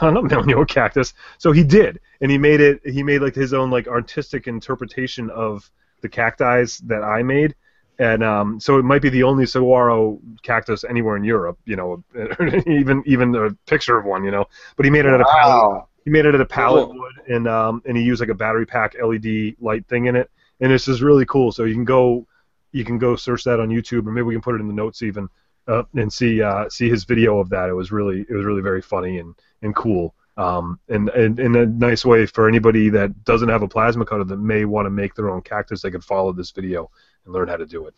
I'm 0.00 0.14
not 0.14 0.24
mailing 0.24 0.48
you 0.48 0.60
a 0.60 0.66
cactus. 0.66 1.14
So 1.38 1.52
he 1.52 1.64
did, 1.64 2.00
and 2.20 2.30
he 2.30 2.38
made 2.38 2.60
it. 2.60 2.80
He 2.84 3.02
made 3.02 3.20
like 3.22 3.34
his 3.34 3.52
own 3.52 3.70
like 3.70 3.88
artistic 3.88 4.46
interpretation 4.46 5.30
of 5.30 5.68
the 6.00 6.08
cacti 6.08 6.64
that 6.84 7.02
I 7.02 7.22
made, 7.22 7.54
and 7.98 8.22
um, 8.22 8.60
so 8.60 8.78
it 8.78 8.84
might 8.84 9.02
be 9.02 9.08
the 9.08 9.24
only 9.24 9.46
saguaro 9.46 10.20
cactus 10.42 10.84
anywhere 10.84 11.16
in 11.16 11.24
Europe. 11.24 11.58
You 11.64 11.76
know, 11.76 12.04
even 12.66 13.02
even 13.06 13.34
a 13.34 13.50
picture 13.66 13.98
of 13.98 14.04
one. 14.04 14.24
You 14.24 14.30
know, 14.30 14.44
but 14.76 14.84
he 14.86 14.90
made 14.90 15.06
it 15.06 15.12
out 15.12 15.20
of 15.20 15.26
pallet. 15.26 15.68
Wow. 15.70 15.88
He 16.04 16.10
made 16.10 16.24
it 16.24 16.34
out 16.34 16.40
of 16.40 16.48
pallet 16.48 16.86
Cool. 16.86 16.98
wood, 16.98 17.12
and 17.28 17.48
um, 17.48 17.82
and 17.84 17.96
he 17.96 18.02
used 18.02 18.20
like 18.20 18.30
a 18.30 18.34
battery 18.34 18.64
pack 18.64 18.94
LED 19.02 19.56
light 19.60 19.86
thing 19.88 20.06
in 20.06 20.16
it, 20.16 20.30
and 20.60 20.70
this 20.70 20.88
is 20.88 21.02
really 21.02 21.26
cool. 21.26 21.52
So 21.52 21.64
you 21.64 21.74
can 21.74 21.84
go, 21.84 22.26
you 22.72 22.84
can 22.84 22.98
go 22.98 23.16
search 23.16 23.44
that 23.44 23.60
on 23.60 23.68
YouTube, 23.68 24.06
or 24.06 24.12
maybe 24.12 24.22
we 24.22 24.34
can 24.34 24.40
put 24.40 24.54
it 24.54 24.60
in 24.60 24.68
the 24.68 24.74
notes 24.74 25.02
even, 25.02 25.28
uh, 25.68 25.82
and 25.94 26.12
see 26.12 26.42
uh, 26.42 26.68
see 26.68 26.88
his 26.88 27.04
video 27.04 27.38
of 27.38 27.48
that. 27.50 27.68
It 27.68 27.74
was 27.74 27.92
really 27.92 28.20
it 28.28 28.32
was 28.34 28.44
really 28.44 28.62
very 28.62 28.82
funny 28.82 29.18
and 29.18 29.34
and 29.62 29.74
cool. 29.76 30.14
Um, 30.36 30.78
and, 30.88 31.08
and 31.08 31.40
in 31.40 31.56
a 31.56 31.66
nice 31.66 32.04
way 32.04 32.24
for 32.24 32.46
anybody 32.48 32.90
that 32.90 33.24
doesn't 33.24 33.48
have 33.48 33.62
a 33.62 33.68
plasma 33.68 34.04
cutter 34.06 34.22
that 34.22 34.36
may 34.36 34.64
want 34.64 34.86
to 34.86 34.90
make 34.90 35.14
their 35.16 35.30
own 35.30 35.42
cactus, 35.42 35.82
they 35.82 35.90
could 35.90 36.04
follow 36.04 36.32
this 36.32 36.52
video 36.52 36.88
and 37.24 37.34
learn 37.34 37.48
how 37.48 37.56
to 37.56 37.66
do 37.66 37.88
it. 37.88 37.94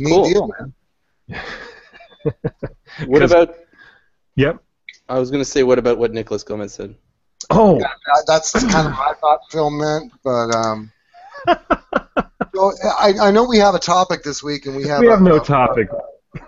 Neat 0.00 0.10
Cool. 0.10 0.28
deal, 0.28 0.50
man. 0.58 0.74
What 3.06 3.20
'Cause- 3.20 3.30
about? 3.30 3.54
Yep. 4.34 4.58
I 5.08 5.18
was 5.20 5.30
going 5.30 5.40
to 5.40 5.48
say, 5.48 5.62
what 5.62 5.78
about 5.78 5.98
what 5.98 6.12
Nicholas 6.12 6.42
Gomez 6.42 6.74
said? 6.74 6.96
Oh, 7.50 7.78
That- 7.78 8.24
That's 8.26 8.50
kind 8.52 8.88
of 8.88 8.92
what 8.94 9.16
I 9.16 9.20
thought 9.20 9.40
Phil 9.52 9.70
meant, 9.70 10.12
but 10.24 10.50
um. 10.54 10.92
So 12.54 12.72
I, 12.98 13.12
I 13.20 13.30
know 13.30 13.44
we 13.44 13.58
have 13.58 13.74
a 13.74 13.78
topic 13.78 14.22
this 14.22 14.42
week, 14.42 14.64
and 14.64 14.74
we 14.74 14.84
have 14.88 15.00
we 15.02 15.08
have 15.08 15.20
a, 15.20 15.22
no 15.24 15.36
a- 15.36 15.44
topic. 15.44 15.88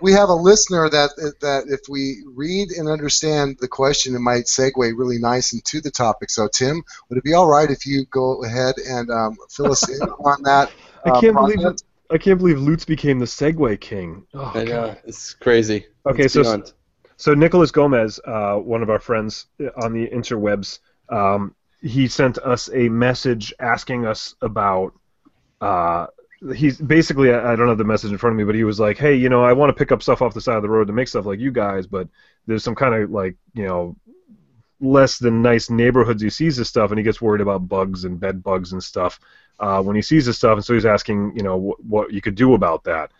We 0.01 0.11
have 0.13 0.29
a 0.29 0.33
listener 0.33 0.89
that 0.89 1.11
that 1.41 1.65
if 1.67 1.81
we 1.89 2.23
read 2.25 2.71
and 2.71 2.87
understand 2.87 3.57
the 3.59 3.67
question, 3.67 4.15
it 4.15 4.19
might 4.19 4.45
segue 4.45 4.73
really 4.75 5.19
nice 5.19 5.53
into 5.53 5.81
the 5.81 5.91
topic. 5.91 6.29
So, 6.29 6.47
Tim, 6.47 6.83
would 7.09 7.17
it 7.17 7.23
be 7.23 7.33
all 7.33 7.47
right 7.47 7.69
if 7.69 7.85
you 7.85 8.05
go 8.11 8.43
ahead 8.43 8.75
and 8.77 9.09
um, 9.09 9.37
fill 9.49 9.71
us 9.71 9.87
in 9.89 10.01
on 10.25 10.43
that? 10.43 10.71
I 11.05 11.09
uh, 11.09 11.21
can't 11.21 11.35
believe 11.35 11.61
process? 11.61 11.83
I 12.11 12.17
can't 12.17 12.39
believe 12.39 12.59
Lutz 12.59 12.85
became 12.85 13.19
the 13.19 13.25
Segway 13.25 13.79
king. 13.79 14.25
Oh, 14.33 14.51
I 14.55 14.63
know 14.63 14.95
it's 15.05 15.33
crazy. 15.33 15.85
Okay, 16.07 16.23
It's 16.23 16.33
so 16.33 16.43
beyond. 16.43 16.73
So 17.17 17.33
Nicholas 17.33 17.69
Gomez, 17.71 18.19
uh, 18.25 18.55
one 18.55 18.81
of 18.81 18.89
our 18.89 18.99
friends 18.99 19.47
on 19.81 19.93
the 19.93 20.07
interwebs, 20.07 20.79
um, 21.09 21.53
he 21.81 22.07
sent 22.07 22.37
us 22.39 22.69
a 22.73 22.89
message 22.89 23.53
asking 23.59 24.05
us 24.05 24.35
about 24.41 24.93
uh, 25.61 26.07
he's 26.55 26.77
basically 26.77 27.33
I 27.33 27.55
don't 27.55 27.67
have 27.67 27.77
the 27.77 27.83
message 27.83 28.11
in 28.11 28.17
front 28.17 28.33
of 28.33 28.37
me, 28.37 28.43
but 28.43 28.55
he 28.55 28.63
was 28.63 28.79
like, 28.79 28.97
hey, 28.97 29.15
you 29.15 29.29
know, 29.29 29.43
I 29.43 29.53
want 29.53 29.69
to 29.69 29.73
pick 29.73 29.91
up 29.91 30.01
stuff 30.01 30.21
off 30.21 30.33
the 30.33 30.41
side 30.41 30.57
of 30.57 30.63
the 30.63 30.69
road 30.69 30.87
to 30.87 30.93
make 30.93 31.07
stuff 31.07 31.25
like 31.25 31.39
you 31.39 31.51
guys, 31.51 31.87
but 31.87 32.07
there's 32.47 32.63
some 32.63 32.75
kind 32.75 32.95
of 32.95 33.11
like 33.11 33.35
you 33.53 33.65
know 33.65 33.95
less 34.81 35.17
than 35.17 35.41
nice 35.41 35.69
neighborhoods 35.69 36.21
he 36.21 36.29
sees 36.29 36.55
this 36.55 36.69
stuff 36.69 36.89
and 36.89 36.97
he 36.97 37.03
gets 37.03 37.21
worried 37.21 37.41
about 37.41 37.67
bugs 37.67 38.05
and 38.05 38.17
bed 38.17 38.41
bugs 38.41 38.71
and 38.71 38.81
stuff 38.81 39.19
uh, 39.59 39.83
when 39.83 39.93
he 39.93 40.01
sees 40.01 40.25
this 40.25 40.37
stuff 40.37 40.53
and 40.55 40.63
so 40.63 40.73
he's 40.73 40.85
asking 40.85 41.33
you 41.35 41.43
know 41.43 41.59
wh- 41.59 41.85
what 41.85 42.13
you 42.13 42.21
could 42.21 42.35
do 42.35 42.53
about 42.53 42.81
that 42.85 43.11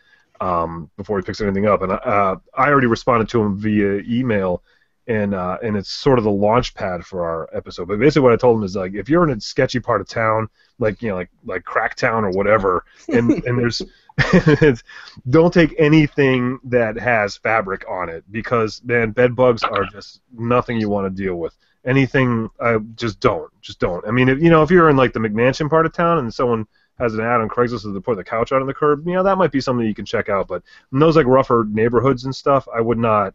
um, 0.42 0.90
before 0.98 1.18
he 1.18 1.24
picks 1.24 1.42
anything 1.42 1.68
up. 1.68 1.82
And 1.82 1.92
uh, 1.92 2.38
I 2.56 2.70
already 2.70 2.88
responded 2.88 3.30
to 3.30 3.42
him 3.42 3.58
via 3.58 4.02
email 4.08 4.64
and 5.10 5.34
uh, 5.34 5.58
and 5.64 5.76
it's 5.76 5.90
sort 5.90 6.20
of 6.20 6.24
the 6.24 6.32
launch 6.32 6.76
pad 6.76 7.04
for 7.04 7.26
our 7.26 7.50
episode. 7.52 7.88
But 7.88 8.00
basically 8.00 8.22
what 8.22 8.34
I 8.34 8.38
told 8.38 8.58
him 8.58 8.64
is 8.64 8.76
like 8.76 8.94
if 8.94 9.10
you're 9.10 9.28
in 9.28 9.36
a 9.36 9.42
sketchy 9.42 9.80
part 9.80 10.02
of 10.02 10.08
town 10.08 10.48
like 10.78 11.02
you 11.02 11.10
know 11.10 11.16
like 11.16 11.32
like 11.44 11.64
Cracktown 11.64 12.24
or 12.24 12.30
whatever 12.30 12.86
and 13.10 13.32
and 13.46 13.58
there's 13.58 13.82
don't 15.30 15.54
take 15.54 15.74
anything 15.80 16.60
that 16.66 16.98
has 16.98 17.38
fabric 17.38 17.86
on 17.90 18.08
it 18.08 18.24
because 18.32 18.82
man 18.84 19.10
bed 19.10 19.36
bugs 19.36 19.64
are 19.64 19.86
just 19.86 20.22
nothing 20.38 20.80
you 20.80 20.90
want 20.90 21.06
to 21.06 21.24
deal 21.24 21.36
with. 21.36 21.58
Anything 21.86 22.50
uh, 22.60 22.80
just 22.96 23.20
don't 23.20 23.52
just 23.62 23.80
don't. 23.80 24.08
I 24.08 24.12
mean 24.12 24.30
if 24.30 24.40
you 24.40 24.52
know 24.52 24.62
if 24.62 24.70
you're 24.70 24.90
in 24.90 24.96
like 24.96 25.14
the 25.14 25.20
mcmansion 25.20 25.72
part 25.72 25.88
of 25.88 25.94
town 25.94 26.20
and 26.20 26.32
someone 26.32 26.68
has 27.00 27.16
an 27.16 27.22
ad 27.22 27.42
on 27.42 27.50
craigslist 27.50 27.92
to 27.92 28.02
put 28.02 28.18
the 28.18 28.24
couch 28.24 28.52
out 28.52 28.62
on 28.62 28.68
the 28.68 28.74
curb 28.74 29.08
you 29.08 29.14
know 29.14 29.24
that 29.24 29.38
might 29.38 29.52
be 29.52 29.62
something 29.62 29.88
you 29.88 29.96
can 29.96 30.06
check 30.06 30.30
out. 30.30 30.48
But 30.48 30.62
in 30.94 31.00
those 31.00 31.16
like 31.16 31.26
rougher 31.26 31.66
neighborhoods 31.68 32.26
and 32.26 32.36
stuff 32.36 32.68
i 32.76 32.80
would 32.80 33.00
not 33.00 33.34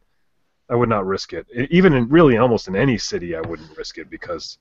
i 0.71 0.75
would 0.75 0.88
not 0.88 1.06
risk 1.06 1.33
it 1.33 1.47
even 1.71 1.92
in 1.94 2.09
really 2.09 2.37
almost 2.38 2.68
in 2.68 2.76
any 2.76 2.99
city 2.99 3.35
i 3.37 3.40
wouldn't 3.40 3.76
risk 3.76 3.99
it 3.99 4.09
because 4.11 4.59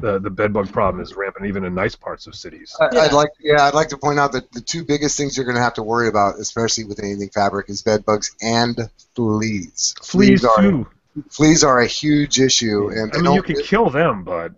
the 0.00 0.18
the 0.18 0.30
bed 0.30 0.52
bug 0.52 0.70
problem 0.72 1.02
is 1.02 1.14
rampant 1.14 1.46
even 1.46 1.64
in 1.64 1.74
nice 1.74 1.94
parts 1.94 2.26
of 2.26 2.34
cities 2.34 2.74
I, 2.80 2.88
Yeah. 2.92 3.00
I'd 3.02 3.12
like, 3.12 3.28
yeah, 3.40 3.62
I'd 3.62 3.74
like 3.74 3.88
to 3.90 3.96
point 3.96 4.18
out 4.18 4.32
that 4.32 4.50
the 4.52 4.60
two 4.60 4.84
biggest 4.84 5.16
things 5.16 5.36
you're 5.36 5.46
going 5.46 5.54
to 5.56 5.62
have 5.62 5.74
to 5.74 5.84
worry 5.84 6.08
about, 6.08 6.40
especially 6.40 6.82
with 6.84 6.98
anything 6.98 7.30
fabric, 7.32 7.70
is 7.70 7.82
bed 7.82 8.04
bugs 8.04 8.34
and 8.42 8.76
fleas. 9.14 9.94
fleas 10.02 10.44
are 10.44 10.60
too 10.60 10.86
fleas 11.30 11.62
are 11.62 11.78
a 11.78 11.86
huge 11.86 12.40
issue, 12.40 12.88
and 12.88 13.12
i 13.14 13.18
mean 13.18 13.34
you 13.34 13.42
don't- 13.42 13.46
can 13.46 13.62
kill 13.62 13.88
them 13.88 14.24
but 14.24 14.52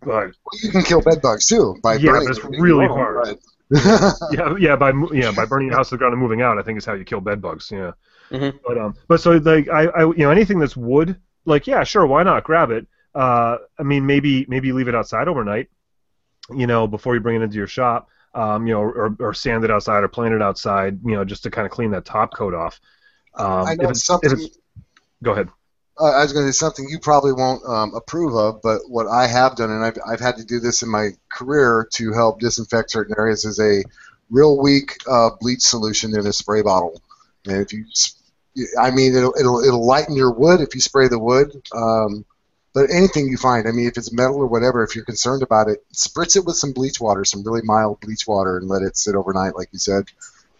but 0.00 0.30
you 0.62 0.70
can 0.70 0.82
kill 0.82 1.02
bed 1.02 1.20
bugs 1.20 1.46
too 1.46 1.76
by 1.82 1.94
Yeah, 1.96 2.12
burning 2.12 2.28
but 2.28 2.36
it's 2.38 2.44
really 2.60 2.86
hard. 2.86 3.16
right. 3.16 3.38
yeah, 4.32 4.54
yeah, 4.58 4.76
by 4.76 4.92
yeah, 5.12 5.30
by 5.32 5.44
burning 5.44 5.68
your 5.68 5.76
house 5.76 5.90
to 5.90 5.94
the 5.96 5.98
ground 5.98 6.14
and 6.14 6.22
moving 6.22 6.40
out, 6.40 6.58
I 6.58 6.62
think 6.62 6.78
is 6.78 6.86
how 6.86 6.94
you 6.94 7.04
kill 7.04 7.20
bed 7.20 7.42
bugs. 7.42 7.70
Yeah, 7.70 7.92
Mhm. 8.30 8.58
but 8.66 8.78
um, 8.78 8.94
but 9.08 9.20
so 9.20 9.32
like 9.32 9.68
I, 9.68 9.86
I, 9.86 10.00
you 10.02 10.18
know, 10.18 10.30
anything 10.30 10.58
that's 10.58 10.76
wood, 10.76 11.16
like 11.44 11.66
yeah, 11.66 11.84
sure, 11.84 12.06
why 12.06 12.22
not 12.22 12.44
grab 12.44 12.70
it? 12.70 12.86
Uh, 13.14 13.58
I 13.78 13.82
mean, 13.82 14.06
maybe 14.06 14.44
maybe 14.48 14.72
leave 14.72 14.88
it 14.88 14.94
outside 14.94 15.28
overnight, 15.28 15.68
you 16.54 16.66
know, 16.66 16.86
before 16.86 17.14
you 17.14 17.20
bring 17.20 17.36
it 17.36 17.44
into 17.44 17.56
your 17.56 17.66
shop. 17.68 18.08
Um, 18.34 18.66
you 18.66 18.74
know, 18.74 18.80
or, 18.82 19.16
or 19.20 19.34
sand 19.34 19.64
it 19.64 19.70
outside 19.70 20.04
or 20.04 20.08
plant 20.08 20.34
it 20.34 20.42
outside, 20.42 21.00
you 21.04 21.14
know, 21.16 21.24
just 21.24 21.42
to 21.44 21.50
kind 21.50 21.66
of 21.66 21.72
clean 21.72 21.90
that 21.92 22.04
top 22.04 22.34
coat 22.34 22.54
off. 22.54 22.80
Um, 23.34 23.66
I 23.68 23.74
know 23.74 23.84
if 23.84 23.90
it's, 23.90 24.04
something. 24.04 24.30
if 24.30 24.38
it's, 24.38 24.58
go 25.22 25.32
ahead. 25.32 25.48
uh, 26.00 26.04
I 26.12 26.22
was 26.22 26.32
going 26.32 26.46
to 26.46 26.52
say 26.52 26.56
something 26.58 26.86
you 26.88 26.98
probably 27.00 27.32
won't 27.32 27.64
um, 27.66 27.94
approve 27.94 28.34
of, 28.34 28.60
but 28.62 28.82
what 28.88 29.06
I 29.08 29.26
have 29.26 29.56
done, 29.56 29.70
and 29.70 29.84
I've, 29.84 29.98
I've 30.06 30.20
had 30.20 30.36
to 30.36 30.44
do 30.44 30.60
this 30.60 30.82
in 30.82 30.88
my 30.90 31.10
career 31.32 31.88
to 31.94 32.12
help 32.12 32.40
disinfect 32.40 32.90
certain 32.90 33.14
areas, 33.18 33.44
is 33.44 33.58
a 33.58 33.82
real 34.30 34.60
weak 34.60 34.96
uh, 35.10 35.30
bleach 35.40 35.62
solution 35.62 36.16
in 36.16 36.26
a 36.26 36.32
spray 36.32 36.62
bottle. 36.62 37.00
And 37.46 37.56
if 37.62 37.72
you, 37.72 37.84
s- 37.90 38.17
I 38.80 38.90
mean, 38.90 39.14
it'll, 39.14 39.34
it'll, 39.38 39.60
it'll 39.62 39.86
lighten 39.86 40.16
your 40.16 40.32
wood 40.32 40.60
if 40.60 40.74
you 40.74 40.80
spray 40.80 41.08
the 41.08 41.18
wood. 41.18 41.62
Um, 41.74 42.24
but 42.74 42.90
anything 42.90 43.28
you 43.28 43.36
find, 43.36 43.66
I 43.66 43.72
mean, 43.72 43.86
if 43.86 43.96
it's 43.96 44.12
metal 44.12 44.36
or 44.36 44.46
whatever, 44.46 44.84
if 44.84 44.94
you're 44.94 45.04
concerned 45.04 45.42
about 45.42 45.68
it, 45.68 45.84
spritz 45.92 46.36
it 46.36 46.44
with 46.44 46.56
some 46.56 46.72
bleach 46.72 47.00
water, 47.00 47.24
some 47.24 47.42
really 47.42 47.62
mild 47.62 48.00
bleach 48.00 48.26
water, 48.26 48.58
and 48.58 48.68
let 48.68 48.82
it 48.82 48.96
sit 48.96 49.14
overnight, 49.14 49.56
like 49.56 49.68
you 49.72 49.78
said, 49.78 50.04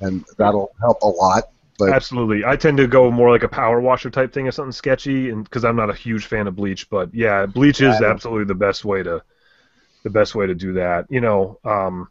and 0.00 0.24
that'll 0.36 0.72
help 0.80 1.02
a 1.02 1.06
lot. 1.06 1.44
But 1.78 1.90
Absolutely, 1.90 2.44
I 2.44 2.56
tend 2.56 2.78
to 2.78 2.88
go 2.88 3.08
more 3.10 3.30
like 3.30 3.44
a 3.44 3.48
power 3.48 3.80
washer 3.80 4.10
type 4.10 4.32
thing 4.32 4.48
or 4.48 4.50
something 4.50 4.72
sketchy, 4.72 5.30
and 5.30 5.44
because 5.44 5.64
I'm 5.64 5.76
not 5.76 5.90
a 5.90 5.94
huge 5.94 6.26
fan 6.26 6.48
of 6.48 6.56
bleach, 6.56 6.90
but 6.90 7.14
yeah, 7.14 7.46
bleach 7.46 7.80
is 7.80 8.00
absolutely 8.00 8.46
the 8.46 8.56
best 8.56 8.84
way 8.84 9.04
to 9.04 9.22
the 10.02 10.10
best 10.10 10.34
way 10.34 10.46
to 10.46 10.54
do 10.56 10.72
that. 10.72 11.06
You 11.08 11.20
know, 11.20 11.60
um, 11.64 12.08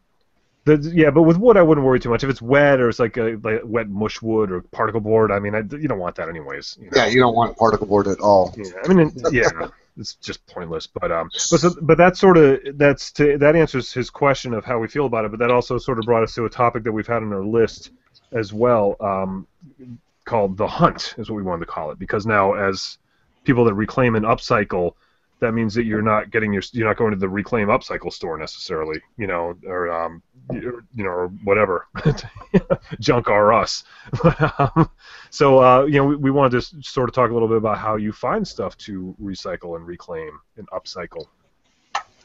the, 0.76 0.92
yeah, 0.94 1.10
but 1.10 1.22
with 1.22 1.36
wood, 1.36 1.56
I 1.56 1.62
wouldn't 1.62 1.86
worry 1.86 2.00
too 2.00 2.10
much. 2.10 2.22
If 2.22 2.30
it's 2.30 2.42
wet 2.42 2.80
or 2.80 2.88
it's 2.88 2.98
like 2.98 3.16
a 3.16 3.38
like 3.42 3.62
wet 3.64 3.88
mush 3.88 4.22
wood 4.22 4.50
or 4.50 4.60
particle 4.60 5.00
board, 5.00 5.32
I 5.32 5.38
mean, 5.38 5.54
I, 5.54 5.58
you 5.58 5.88
don't 5.88 5.98
want 5.98 6.16
that 6.16 6.28
anyways. 6.28 6.76
You 6.80 6.86
know? 6.86 6.92
yeah, 6.96 7.06
you 7.06 7.20
don't 7.20 7.34
want 7.34 7.56
particle 7.56 7.86
board 7.86 8.06
at 8.06 8.20
all. 8.20 8.54
Yeah, 8.56 8.72
I 8.84 8.92
mean, 8.92 9.12
yeah, 9.32 9.48
it's 9.96 10.14
just 10.14 10.46
pointless. 10.46 10.86
But 10.86 11.10
um, 11.10 11.30
but 11.50 11.60
so, 11.60 11.74
but 11.82 11.98
that's 11.98 12.20
sort 12.20 12.36
of 12.36 12.60
that's 12.78 13.10
to, 13.12 13.38
that 13.38 13.56
answers 13.56 13.92
his 13.92 14.10
question 14.10 14.54
of 14.54 14.64
how 14.64 14.78
we 14.78 14.88
feel 14.88 15.06
about 15.06 15.24
it. 15.24 15.30
But 15.30 15.40
that 15.40 15.50
also 15.50 15.78
sort 15.78 15.98
of 15.98 16.04
brought 16.04 16.22
us 16.22 16.34
to 16.34 16.44
a 16.44 16.50
topic 16.50 16.84
that 16.84 16.92
we've 16.92 17.06
had 17.06 17.22
on 17.22 17.32
our 17.32 17.44
list 17.44 17.90
as 18.32 18.52
well, 18.52 18.96
um, 19.00 19.46
called 20.24 20.56
the 20.56 20.66
hunt, 20.66 21.14
is 21.18 21.30
what 21.30 21.36
we 21.36 21.42
wanted 21.42 21.66
to 21.66 21.70
call 21.70 21.90
it, 21.90 21.98
because 21.98 22.26
now 22.26 22.54
as 22.54 22.98
people 23.44 23.64
that 23.64 23.74
reclaim 23.74 24.14
and 24.14 24.24
upcycle. 24.24 24.94
That 25.40 25.52
means 25.52 25.74
that 25.74 25.84
you're 25.84 26.02
not 26.02 26.30
getting 26.30 26.52
your 26.52 26.62
you're 26.72 26.86
not 26.86 26.96
going 26.96 27.12
to 27.12 27.16
the 27.16 27.28
reclaim 27.28 27.68
upcycle 27.68 28.12
store 28.12 28.36
necessarily, 28.36 29.00
you 29.16 29.26
know, 29.26 29.56
or 29.64 29.90
um, 29.90 30.22
you 30.52 30.82
know, 30.94 31.10
or 31.10 31.28
whatever, 31.44 31.86
junk 33.00 33.28
R 33.28 33.52
us. 33.52 33.84
um, 34.58 34.90
so 35.30 35.62
uh, 35.62 35.84
you 35.84 35.98
know, 35.98 36.06
we, 36.06 36.16
we 36.16 36.30
wanted 36.30 36.60
to 36.60 36.82
sort 36.82 37.08
of 37.08 37.14
talk 37.14 37.30
a 37.30 37.32
little 37.32 37.48
bit 37.48 37.56
about 37.56 37.78
how 37.78 37.96
you 37.96 38.12
find 38.12 38.46
stuff 38.46 38.76
to 38.78 39.14
recycle 39.22 39.76
and 39.76 39.86
reclaim 39.86 40.40
and 40.56 40.68
upcycle. 40.70 41.26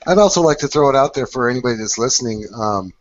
I'd 0.06 0.18
also 0.18 0.42
like 0.42 0.60
to 0.60 0.68
throw 0.68 0.90
it 0.90 0.96
out 0.96 1.14
there 1.14 1.28
for 1.28 1.50
anybody 1.50 1.76
that's 1.78 1.98
listening. 1.98 2.46
Um, 2.54 2.94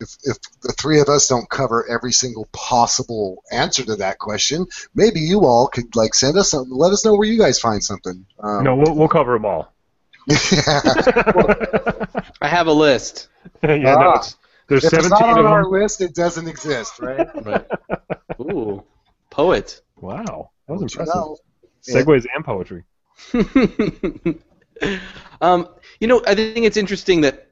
if, 0.00 0.16
if 0.24 0.36
the 0.62 0.72
three 0.72 1.00
of 1.00 1.08
us 1.08 1.26
don't 1.28 1.48
cover 1.50 1.88
every 1.90 2.12
single 2.12 2.48
possible 2.52 3.42
answer 3.50 3.84
to 3.84 3.96
that 3.96 4.18
question, 4.18 4.66
maybe 4.94 5.20
you 5.20 5.40
all 5.44 5.66
could 5.68 5.94
like 5.96 6.14
send 6.14 6.36
us 6.36 6.50
something. 6.50 6.72
Let 6.74 6.92
us 6.92 7.04
know 7.04 7.14
where 7.14 7.26
you 7.26 7.38
guys 7.38 7.58
find 7.58 7.82
something. 7.82 8.24
Um, 8.40 8.64
no, 8.64 8.76
we'll, 8.76 8.94
we'll 8.94 9.08
cover 9.08 9.32
them 9.34 9.44
all. 9.44 9.72
yeah. 10.26 10.80
I 12.40 12.48
have 12.48 12.66
a 12.66 12.72
list. 12.72 13.28
yeah, 13.62 13.76
no, 13.76 13.88
Ah. 13.88 14.18
it's, 14.18 14.36
there's 14.68 14.84
if 14.84 14.92
it's 14.92 15.08
17 15.08 15.10
not 15.28 15.38
on 15.38 15.38
of 15.40 15.46
our 15.46 15.62
them. 15.62 15.72
list, 15.72 16.00
it 16.02 16.14
doesn't 16.14 16.46
exist, 16.46 16.98
right? 17.00 17.26
Right. 17.44 17.66
Ooh, 18.40 18.84
poet. 19.30 19.80
Wow, 19.96 20.50
that 20.68 20.74
was 20.74 20.80
Don't 20.82 20.94
you 20.94 21.00
impressive. 21.00 21.14
know? 21.14 21.38
Segues 22.12 22.26
and 22.34 22.44
poetry. 22.44 22.84
um, 25.40 25.68
you 26.00 26.06
know, 26.06 26.22
I 26.26 26.34
think 26.34 26.66
it's 26.66 26.76
interesting 26.76 27.22
that 27.22 27.47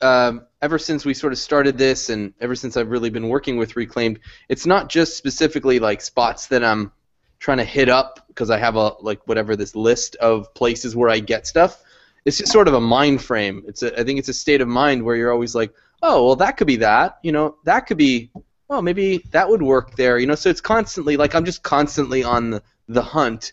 um, 0.00 0.46
ever 0.62 0.78
since 0.78 1.04
we 1.04 1.14
sort 1.14 1.32
of 1.32 1.38
started 1.38 1.78
this, 1.78 2.10
and 2.10 2.34
ever 2.40 2.54
since 2.54 2.76
I've 2.76 2.90
really 2.90 3.10
been 3.10 3.28
working 3.28 3.56
with 3.56 3.76
Reclaimed, 3.76 4.20
it's 4.48 4.66
not 4.66 4.88
just 4.88 5.16
specifically 5.16 5.78
like 5.78 6.00
spots 6.00 6.46
that 6.48 6.64
I'm 6.64 6.92
trying 7.38 7.58
to 7.58 7.64
hit 7.64 7.88
up 7.88 8.24
because 8.28 8.50
I 8.50 8.58
have 8.58 8.76
a 8.76 8.94
like 9.00 9.26
whatever 9.26 9.56
this 9.56 9.74
list 9.74 10.16
of 10.16 10.52
places 10.54 10.94
where 10.94 11.10
I 11.10 11.18
get 11.18 11.46
stuff. 11.46 11.82
It's 12.24 12.38
just 12.38 12.52
sort 12.52 12.68
of 12.68 12.74
a 12.74 12.80
mind 12.80 13.22
frame. 13.22 13.64
It's 13.66 13.82
a, 13.82 13.98
I 13.98 14.04
think 14.04 14.18
it's 14.18 14.28
a 14.28 14.34
state 14.34 14.60
of 14.60 14.68
mind 14.68 15.02
where 15.02 15.16
you're 15.16 15.32
always 15.32 15.54
like, 15.54 15.72
oh, 16.02 16.26
well, 16.26 16.36
that 16.36 16.58
could 16.58 16.66
be 16.66 16.76
that. 16.76 17.18
You 17.22 17.32
know, 17.32 17.56
that 17.64 17.86
could 17.86 17.96
be. 17.96 18.30
Well, 18.68 18.82
maybe 18.82 19.24
that 19.32 19.48
would 19.48 19.62
work 19.62 19.96
there. 19.96 20.18
You 20.18 20.26
know, 20.26 20.36
so 20.36 20.48
it's 20.48 20.60
constantly 20.60 21.16
like 21.16 21.34
I'm 21.34 21.44
just 21.44 21.62
constantly 21.62 22.22
on 22.22 22.50
the, 22.50 22.62
the 22.88 23.02
hunt 23.02 23.52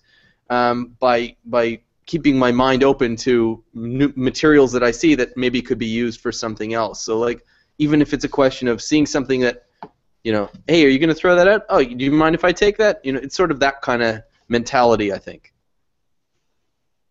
um, 0.49 0.95
by 0.99 1.35
by 1.45 1.81
keeping 2.07 2.39
my 2.39 2.51
mind 2.51 2.83
open 2.83 3.15
to 3.17 3.63
materials 3.73 4.71
that 4.71 4.81
I 4.81 4.91
see 4.91 5.13
that 5.15 5.37
maybe 5.37 5.61
could 5.61 5.77
be 5.77 5.87
used 5.87 6.19
for 6.21 6.31
something 6.31 6.73
else. 6.73 7.03
So 7.03 7.19
like 7.19 7.45
even 7.77 8.01
if 8.01 8.13
it's 8.13 8.23
a 8.23 8.29
question 8.29 8.67
of 8.67 8.81
seeing 8.81 9.05
something 9.05 9.41
that 9.41 9.67
you 10.23 10.33
know, 10.33 10.49
hey, 10.67 10.83
are 10.85 10.89
you 10.89 10.99
going 10.99 11.07
to 11.07 11.15
throw 11.15 11.37
that 11.37 11.47
out? 11.47 11.61
Oh, 11.69 11.81
do 11.81 12.03
you 12.03 12.11
mind 12.11 12.35
if 12.35 12.43
I 12.43 12.51
take 12.51 12.77
that? 12.79 12.99
You 13.05 13.13
know, 13.13 13.19
it's 13.19 13.33
sort 13.33 13.49
of 13.49 13.61
that 13.61 13.81
kind 13.81 14.03
of 14.03 14.23
mentality, 14.49 15.13
I 15.13 15.19
think. 15.19 15.53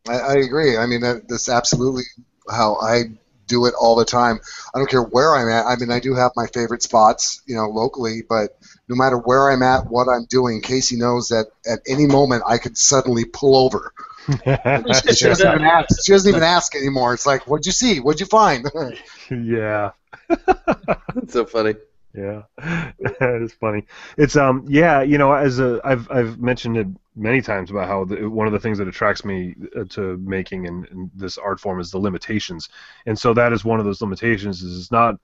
I, 0.06 0.18
I 0.18 0.34
agree. 0.34 0.76
I 0.76 0.84
mean, 0.84 1.00
that, 1.00 1.26
that's 1.26 1.48
absolutely 1.48 2.02
how 2.50 2.76
I 2.76 3.04
do 3.46 3.64
it 3.64 3.74
all 3.80 3.96
the 3.96 4.04
time. 4.04 4.38
I 4.74 4.78
don't 4.78 4.90
care 4.90 5.02
where 5.02 5.34
I'm 5.34 5.48
at. 5.48 5.64
I 5.64 5.76
mean, 5.76 5.90
I 5.90 5.98
do 5.98 6.14
have 6.14 6.32
my 6.36 6.46
favorite 6.48 6.82
spots, 6.82 7.40
you 7.46 7.54
know, 7.54 7.68
locally, 7.68 8.22
but 8.28 8.58
no 8.86 8.96
matter 8.96 9.16
where 9.16 9.50
I'm 9.50 9.62
at, 9.62 9.86
what 9.86 10.08
I'm 10.08 10.26
doing, 10.26 10.60
Casey 10.60 10.96
knows 10.96 11.28
that 11.28 11.46
at 11.66 11.78
any 11.88 12.06
moment 12.06 12.42
I 12.46 12.58
could 12.58 12.76
suddenly 12.76 13.24
pull 13.24 13.56
over. 13.56 13.94
She 15.14 15.26
doesn't 15.26 15.46
even 15.46 15.64
ask. 15.64 16.04
She 16.04 16.12
doesn't 16.12 16.28
even 16.28 16.42
ask 16.42 16.74
anymore. 16.74 17.14
It's 17.14 17.26
like, 17.26 17.46
what'd 17.46 17.66
you 17.66 17.72
see? 17.72 18.00
What'd 18.00 18.20
you 18.20 18.26
find? 18.26 18.68
yeah. 19.30 19.92
That's 20.28 21.32
so 21.32 21.44
funny. 21.46 21.74
Yeah, 22.16 22.42
that 22.58 23.40
is 23.42 23.52
funny. 23.52 23.84
It's 24.16 24.36
um 24.36 24.64
yeah 24.68 25.02
you 25.02 25.18
know 25.18 25.32
as 25.34 25.58
a 25.60 25.80
I've 25.84 26.10
I've 26.10 26.40
mentioned 26.40 26.78
it 26.78 26.86
many 27.14 27.42
times 27.42 27.70
about 27.70 27.88
how 27.88 28.04
the, 28.04 28.28
one 28.28 28.46
of 28.46 28.54
the 28.54 28.58
things 28.58 28.78
that 28.78 28.88
attracts 28.88 29.24
me 29.24 29.54
uh, 29.78 29.84
to 29.90 30.16
making 30.16 30.66
and, 30.66 30.88
and 30.90 31.10
this 31.14 31.36
art 31.36 31.60
form 31.60 31.78
is 31.78 31.90
the 31.90 31.98
limitations, 31.98 32.70
and 33.04 33.18
so 33.18 33.34
that 33.34 33.52
is 33.52 33.66
one 33.66 33.80
of 33.80 33.84
those 33.84 34.00
limitations. 34.00 34.62
Is 34.62 34.80
it's 34.80 34.90
not 34.90 35.16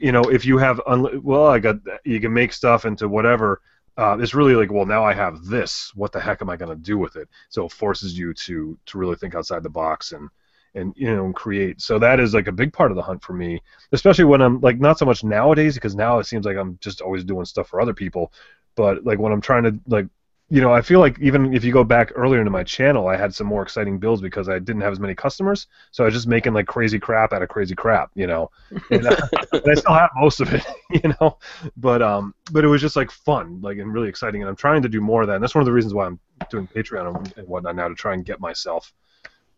you 0.00 0.10
know 0.10 0.22
if 0.22 0.44
you 0.44 0.58
have 0.58 0.78
unli- 0.88 1.22
well 1.22 1.46
I 1.46 1.60
got 1.60 1.76
you 2.04 2.20
can 2.20 2.32
make 2.32 2.52
stuff 2.52 2.84
into 2.84 3.08
whatever. 3.08 3.60
Uh, 3.96 4.16
it's 4.20 4.34
really 4.34 4.54
like 4.54 4.72
well 4.72 4.86
now 4.86 5.04
I 5.04 5.12
have 5.12 5.44
this. 5.44 5.92
What 5.94 6.12
the 6.12 6.20
heck 6.20 6.40
am 6.42 6.50
I 6.50 6.56
going 6.56 6.70
to 6.70 6.82
do 6.82 6.96
with 6.98 7.16
it? 7.16 7.28
So 7.50 7.66
it 7.66 7.72
forces 7.72 8.18
you 8.18 8.32
to 8.34 8.78
to 8.86 8.98
really 8.98 9.16
think 9.16 9.34
outside 9.34 9.62
the 9.62 9.70
box 9.70 10.12
and 10.12 10.30
and 10.74 10.94
you 10.96 11.14
know 11.14 11.26
and 11.26 11.34
create. 11.34 11.80
So 11.80 11.98
that 11.98 12.20
is 12.20 12.34
like 12.34 12.48
a 12.48 12.52
big 12.52 12.72
part 12.72 12.90
of 12.90 12.96
the 12.96 13.02
hunt 13.02 13.22
for 13.22 13.34
me, 13.34 13.60
especially 13.92 14.24
when 14.24 14.40
I'm 14.40 14.60
like 14.60 14.80
not 14.80 14.98
so 14.98 15.04
much 15.06 15.24
nowadays 15.24 15.74
because 15.74 15.94
now 15.94 16.18
it 16.18 16.26
seems 16.26 16.46
like 16.46 16.56
I'm 16.56 16.78
just 16.80 17.00
always 17.02 17.24
doing 17.24 17.44
stuff 17.44 17.68
for 17.68 17.80
other 17.80 17.94
people, 17.94 18.32
but 18.76 19.04
like 19.04 19.18
when 19.18 19.32
I'm 19.32 19.42
trying 19.42 19.64
to 19.64 19.78
like 19.86 20.06
you 20.52 20.60
know, 20.60 20.70
I 20.70 20.82
feel 20.82 21.00
like 21.00 21.18
even 21.18 21.54
if 21.54 21.64
you 21.64 21.72
go 21.72 21.82
back 21.82 22.12
earlier 22.14 22.38
into 22.38 22.50
my 22.50 22.62
channel, 22.62 23.08
I 23.08 23.16
had 23.16 23.34
some 23.34 23.46
more 23.46 23.62
exciting 23.62 23.98
builds 23.98 24.20
because 24.20 24.50
I 24.50 24.58
didn't 24.58 24.82
have 24.82 24.92
as 24.92 25.00
many 25.00 25.14
customers, 25.14 25.66
so 25.92 26.04
I 26.04 26.08
was 26.08 26.12
just 26.12 26.26
making 26.26 26.52
like 26.52 26.66
crazy 26.66 26.98
crap 26.98 27.32
out 27.32 27.40
of 27.40 27.48
crazy 27.48 27.74
crap, 27.74 28.10
you 28.14 28.26
know. 28.26 28.50
And, 28.90 29.06
uh, 29.06 29.16
and 29.54 29.62
I 29.66 29.72
still 29.72 29.94
have 29.94 30.10
most 30.14 30.42
of 30.42 30.52
it, 30.52 30.62
you 30.90 31.14
know. 31.18 31.38
But 31.78 32.02
um, 32.02 32.34
but 32.50 32.64
it 32.64 32.68
was 32.68 32.82
just 32.82 32.96
like 32.96 33.10
fun, 33.10 33.62
like 33.62 33.78
and 33.78 33.94
really 33.94 34.10
exciting, 34.10 34.42
and 34.42 34.48
I'm 34.50 34.54
trying 34.56 34.82
to 34.82 34.90
do 34.90 35.00
more 35.00 35.22
of 35.22 35.28
that. 35.28 35.36
And 35.36 35.42
that's 35.42 35.54
one 35.54 35.62
of 35.62 35.66
the 35.66 35.72
reasons 35.72 35.94
why 35.94 36.04
I'm 36.04 36.20
doing 36.50 36.68
Patreon 36.68 37.16
and, 37.16 37.34
and 37.38 37.48
whatnot 37.48 37.74
now 37.74 37.88
to 37.88 37.94
try 37.94 38.12
and 38.12 38.22
get 38.22 38.38
myself 38.38 38.92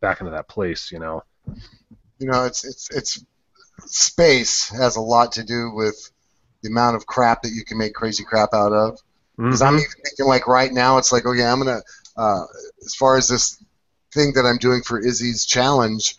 back 0.01 0.21
into 0.21 0.31
that 0.31 0.47
place, 0.47 0.93
you 0.93 1.01
know. 1.01 1.25
You 2.21 2.29
know, 2.29 2.45
it's 2.45 2.65
it's 2.65 2.89
it's 2.95 3.25
space 3.87 4.69
has 4.69 4.95
a 4.95 5.01
lot 5.01 5.33
to 5.33 5.43
do 5.43 5.73
with 5.75 6.13
the 6.63 6.69
amount 6.69 6.95
of 6.95 7.05
crap 7.05 7.43
that 7.43 7.51
you 7.51 7.65
can 7.65 7.79
make 7.79 7.95
crazy 7.95 8.23
crap 8.23 8.51
out 8.55 8.73
of. 8.73 9.01
Because 9.37 9.63
I'm 9.63 9.75
even 9.75 9.91
thinking 10.05 10.27
like 10.27 10.47
right 10.47 10.73
now, 10.73 10.99
it's 10.99 11.13
like 11.13 11.27
okay, 11.27 11.45
I'm 11.45 11.59
gonna 11.59 11.81
uh, 12.17 12.45
as 12.85 12.95
far 12.95 13.17
as 13.17 13.29
this 13.29 13.63
thing 14.13 14.33
that 14.35 14.47
I'm 14.47 14.59
doing 14.59 14.83
for 14.83 14.99
Izzy's 14.99 15.45
challenge, 15.45 16.15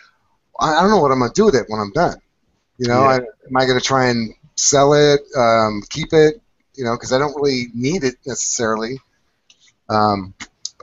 I, 0.60 0.76
I 0.76 0.82
don't 0.82 0.92
know 0.92 1.02
what 1.02 1.12
I'm 1.12 1.20
gonna 1.20 1.34
do 1.34 1.46
with 1.46 1.56
it 1.56 1.66
when 1.68 1.80
I'm 1.80 1.92
done. 1.92 2.18
You 2.78 2.88
know, 2.88 3.04
Yeah. 3.04 3.08
I, 3.08 3.16
am 3.16 3.58
I 3.58 3.66
gonna 3.66 3.80
try 3.80 4.08
and 4.08 4.34
sell 4.56 4.94
it, 4.94 5.22
um, 5.38 5.82
keep 5.90 6.12
it? 6.12 6.42
You 6.76 6.84
know, 6.84 6.96
because 6.96 7.14
I 7.14 7.18
don't 7.20 7.36
really 7.36 7.68
need 7.74 8.04
it 8.04 8.16
necessarily. 8.26 9.00
Um, 9.88 10.34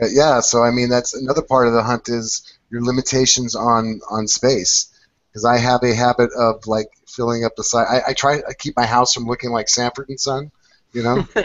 but 0.01 0.11
yeah, 0.13 0.41
so 0.41 0.63
I 0.63 0.71
mean 0.71 0.89
that's 0.89 1.15
another 1.15 1.43
part 1.43 1.67
of 1.67 1.75
the 1.75 1.83
hunt 1.83 2.09
is 2.09 2.43
your 2.71 2.83
limitations 2.83 3.55
on 3.55 4.01
on 4.11 4.27
space. 4.27 4.89
Because 5.29 5.45
I 5.45 5.59
have 5.59 5.83
a 5.83 5.95
habit 5.95 6.31
of 6.37 6.67
like 6.67 6.89
filling 7.07 7.45
up 7.45 7.57
the 7.57 7.65
side. 7.65 7.87
I, 7.89 8.11
I 8.11 8.13
try 8.13 8.41
to 8.41 8.55
keep 8.59 8.77
my 8.77 8.85
house 8.87 9.15
from 9.15 9.25
looking 9.25 9.51
like 9.51 9.69
Sanford 9.69 10.09
and 10.09 10.21
Son. 10.21 10.51
You 10.93 11.03
know. 11.03 11.27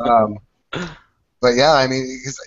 Um, 0.00 0.38
but 1.40 1.54
yeah, 1.54 1.72
I 1.72 1.86
mean, 1.86 2.20
'cause 2.24 2.38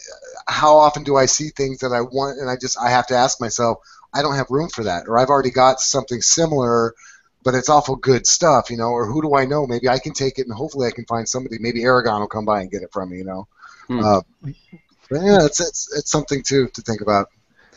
how 0.48 0.78
often 0.78 1.04
do 1.04 1.16
I 1.16 1.26
see 1.26 1.50
things 1.50 1.80
that 1.80 1.94
I 1.94 2.02
want, 2.02 2.40
and 2.40 2.50
I 2.50 2.56
just 2.56 2.78
I 2.80 2.90
have 2.90 3.08
to 3.08 3.16
ask 3.16 3.40
myself, 3.40 3.80
I 4.14 4.22
don't 4.22 4.36
have 4.36 4.48
room 4.50 4.70
for 4.70 4.84
that, 4.84 5.08
or 5.08 5.18
I've 5.18 5.30
already 5.30 5.52
got 5.52 5.80
something 5.80 6.22
similar, 6.22 6.94
but 7.44 7.56
it's 7.56 7.70
awful 7.70 7.96
good 7.96 8.28
stuff, 8.28 8.70
you 8.70 8.78
know, 8.78 8.90
or 8.90 9.06
who 9.06 9.22
do 9.22 9.36
I 9.36 9.46
know? 9.46 9.66
Maybe 9.68 9.88
I 9.90 10.00
can 10.00 10.14
take 10.14 10.40
it, 10.40 10.48
and 10.48 10.56
hopefully 10.56 10.88
I 10.88 10.92
can 10.92 11.06
find 11.06 11.28
somebody. 11.28 11.58
Maybe 11.60 11.84
Aragon 11.84 12.20
will 12.22 12.28
come 12.28 12.46
by 12.46 12.62
and 12.62 12.72
get 12.72 12.84
it 12.84 12.92
from 12.92 13.10
me, 13.10 13.18
you 13.18 13.26
know. 13.26 13.48
Hmm. 13.88 14.00
Uh, 14.00 14.22
but 15.10 15.22
yeah, 15.22 15.46
it's, 15.46 15.60
it's 15.60 15.94
it's 15.96 16.12
something 16.12 16.44
too 16.44 16.68
to 16.70 16.82
think 16.82 17.02
about. 17.02 17.30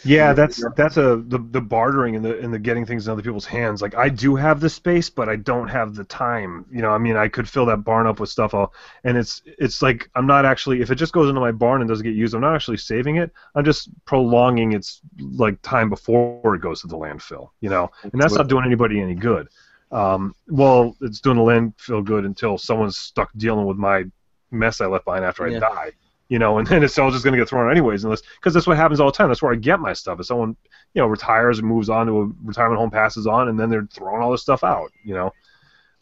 Yeah, 0.05 0.33
that's 0.33 0.63
that's 0.77 0.97
a 0.97 1.17
the, 1.27 1.39
the 1.51 1.61
bartering 1.61 2.17
and 2.17 2.25
the 2.25 2.39
and 2.39 2.53
the 2.53 2.59
getting 2.59 2.85
things 2.85 3.07
in 3.07 3.13
other 3.13 3.23
people's 3.23 3.47
hands. 3.47 3.83
Like 3.83 3.95
I 3.95 4.09
do 4.09 4.37
have 4.37 4.61
the 4.61 4.69
space, 4.69 5.11
but 5.11 5.29
I 5.29 5.37
don't 5.37 5.69
have 5.69 5.95
the 5.95 6.05
time. 6.05 6.67
You 6.71 6.83
know, 6.83 6.91
I 6.91 6.99
mean, 6.99 7.17
I 7.17 7.29
could 7.29 7.49
fill 7.49 7.67
that 7.67 7.79
barn 7.79 8.07
up 8.07 8.21
with 8.21 8.31
stuff, 8.31 8.55
all, 8.55 8.73
and 9.05 9.17
it's 9.17 9.43
it's 9.47 9.83
like 9.83 10.11
I'm 10.15 10.27
not 10.27 10.45
actually. 10.45 10.81
If 10.81 10.91
it 10.91 10.97
just 10.97 11.13
goes 11.13 11.29
into 11.29 11.41
my 11.41 11.53
barn 11.53 11.81
and 11.81 11.89
doesn't 11.89 12.05
get 12.05 12.15
used, 12.15 12.35
I'm 12.35 12.41
not 12.41 12.55
actually 12.55 12.77
saving 12.77 13.17
it. 13.17 13.33
I'm 13.55 13.65
just 13.65 13.89
prolonging 14.05 14.73
its 14.73 15.01
like 15.19 15.61
time 15.63 15.89
before 15.89 16.55
it 16.55 16.61
goes 16.61 16.81
to 16.83 16.87
the 16.87 16.97
landfill. 16.97 17.51
You 17.61 17.71
know, 17.71 17.91
and 18.03 18.21
that's 18.21 18.35
not 18.35 18.49
doing 18.49 18.65
anybody 18.65 19.01
any 19.01 19.15
good. 19.15 19.49
Um, 19.91 20.35
well, 20.49 20.97
it's 21.01 21.21
doing 21.21 21.37
the 21.37 21.43
landfill 21.43 22.05
good 22.05 22.25
until 22.25 22.59
someone's 22.59 22.97
stuck 22.97 23.31
dealing 23.37 23.67
with 23.67 23.77
my 23.77 24.05
mess 24.51 24.81
I 24.81 24.87
left 24.87 25.05
behind 25.05 25.25
after 25.25 25.49
Yeah. 25.49 25.59
I 25.59 25.61
die 25.61 25.93
you 26.29 26.39
know, 26.39 26.59
and 26.59 26.67
then 26.69 26.83
it's 26.83 26.99
all 26.99 27.11
just 27.11 27.25
going 27.25 27.33
to 27.33 27.39
get 27.39 27.49
thrown 27.49 27.71
anyways, 27.71 28.05
unless 28.05 28.23
because 28.37 28.55
that's 28.55 28.67
what 28.67 28.77
happens 28.77 29.01
all 29.01 29.11
the 29.11 29.17
time. 29.17 29.29
That's 29.29 29.43
where 29.43 29.53
I 29.53 29.57
get 29.57 29.81
my 29.81 29.93
stuff. 29.93 30.21
If 30.21 30.27
someone, 30.27 30.57
you 30.95 31.03
know, 31.03 31.07
retires 31.07 31.59
and 31.59 31.69
moves 31.69 31.89
on 31.89 32.07
to 32.07 32.21
a 32.23 32.31
retirement 32.43 32.79
home, 32.79 32.91
passes 32.91 33.27
on, 33.27 33.49
and 33.49 33.59
then 33.59 33.71
they're 33.71 33.89
throwing 33.93 34.23
all 34.23 34.31
this 34.31 34.43
stuff 34.43 34.65
out. 34.65 34.91
You 35.05 35.15
know, 35.15 35.33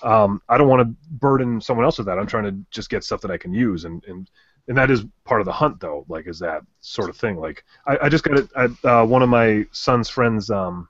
um, 0.02 0.42
I 0.48 0.58
don't 0.58 0.68
want 0.68 0.80
to 0.82 0.96
burden 1.10 1.60
someone 1.60 1.84
else 1.84 1.98
with 1.98 2.06
that. 2.06 2.18
I'm 2.18 2.26
trying 2.26 2.44
to 2.44 2.56
just 2.70 2.90
get 2.90 3.04
stuff 3.04 3.20
that 3.22 3.30
I 3.30 3.38
can 3.38 3.52
use, 3.52 3.84
and 3.84 4.02
and 4.06 4.30
and 4.68 4.76
that 4.76 4.90
is 4.90 5.04
part 5.24 5.40
of 5.40 5.44
the 5.44 5.52
hunt, 5.52 5.80
though. 5.80 6.04
Like, 6.08 6.26
is 6.26 6.38
that 6.38 6.62
sort 6.80 7.10
of 7.10 7.16
thing? 7.16 7.36
Like, 7.36 7.64
I, 7.86 7.98
I 8.02 8.08
just 8.08 8.24
got 8.24 8.38
it. 8.38 8.84
Uh, 8.84 9.04
one 9.04 9.22
of 9.22 9.28
my 9.28 9.66
son's 9.72 10.08
friends, 10.08 10.50
um, 10.50 10.88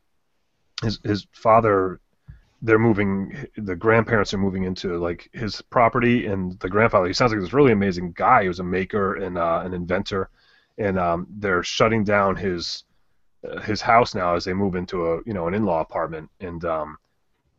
his 0.83 0.99
his 1.05 1.27
father 1.33 2.01
they're 2.63 2.79
moving 2.79 3.47
the 3.57 3.77
grandparents 3.77 4.33
are 4.33 4.39
moving 4.39 4.65
into 4.65 4.97
like 4.99 5.29
his 5.33 5.61
property 5.63 6.27
and 6.27 6.59
the 6.61 6.69
grandfather 6.69 7.07
he 7.07 7.13
sounds 7.13 7.33
like 7.33 7.41
this 7.41 7.53
really 7.53 7.73
amazing 7.73 8.13
guy 8.13 8.43
he 8.43 8.49
was 8.49 8.61
a 8.61 8.65
maker 8.65 9.17
and 9.17 9.37
uh, 9.37 9.63
an 9.65 9.75
inventor 9.75 10.31
and 10.79 10.99
um, 10.99 11.27
they're 11.39 11.63
shutting 11.63 12.05
down 12.05 12.37
his 12.37 12.85
uh, 13.49 13.61
his 13.61 13.81
house 13.81 14.15
now 14.15 14.35
as 14.35 14.45
they 14.45 14.55
move 14.55 14.77
into 14.77 15.07
a 15.07 15.21
you 15.27 15.35
know 15.35 15.49
an 15.49 15.55
in-law 15.55 15.81
apartment 15.81 16.31
and 16.41 16.65
um, 16.65 16.97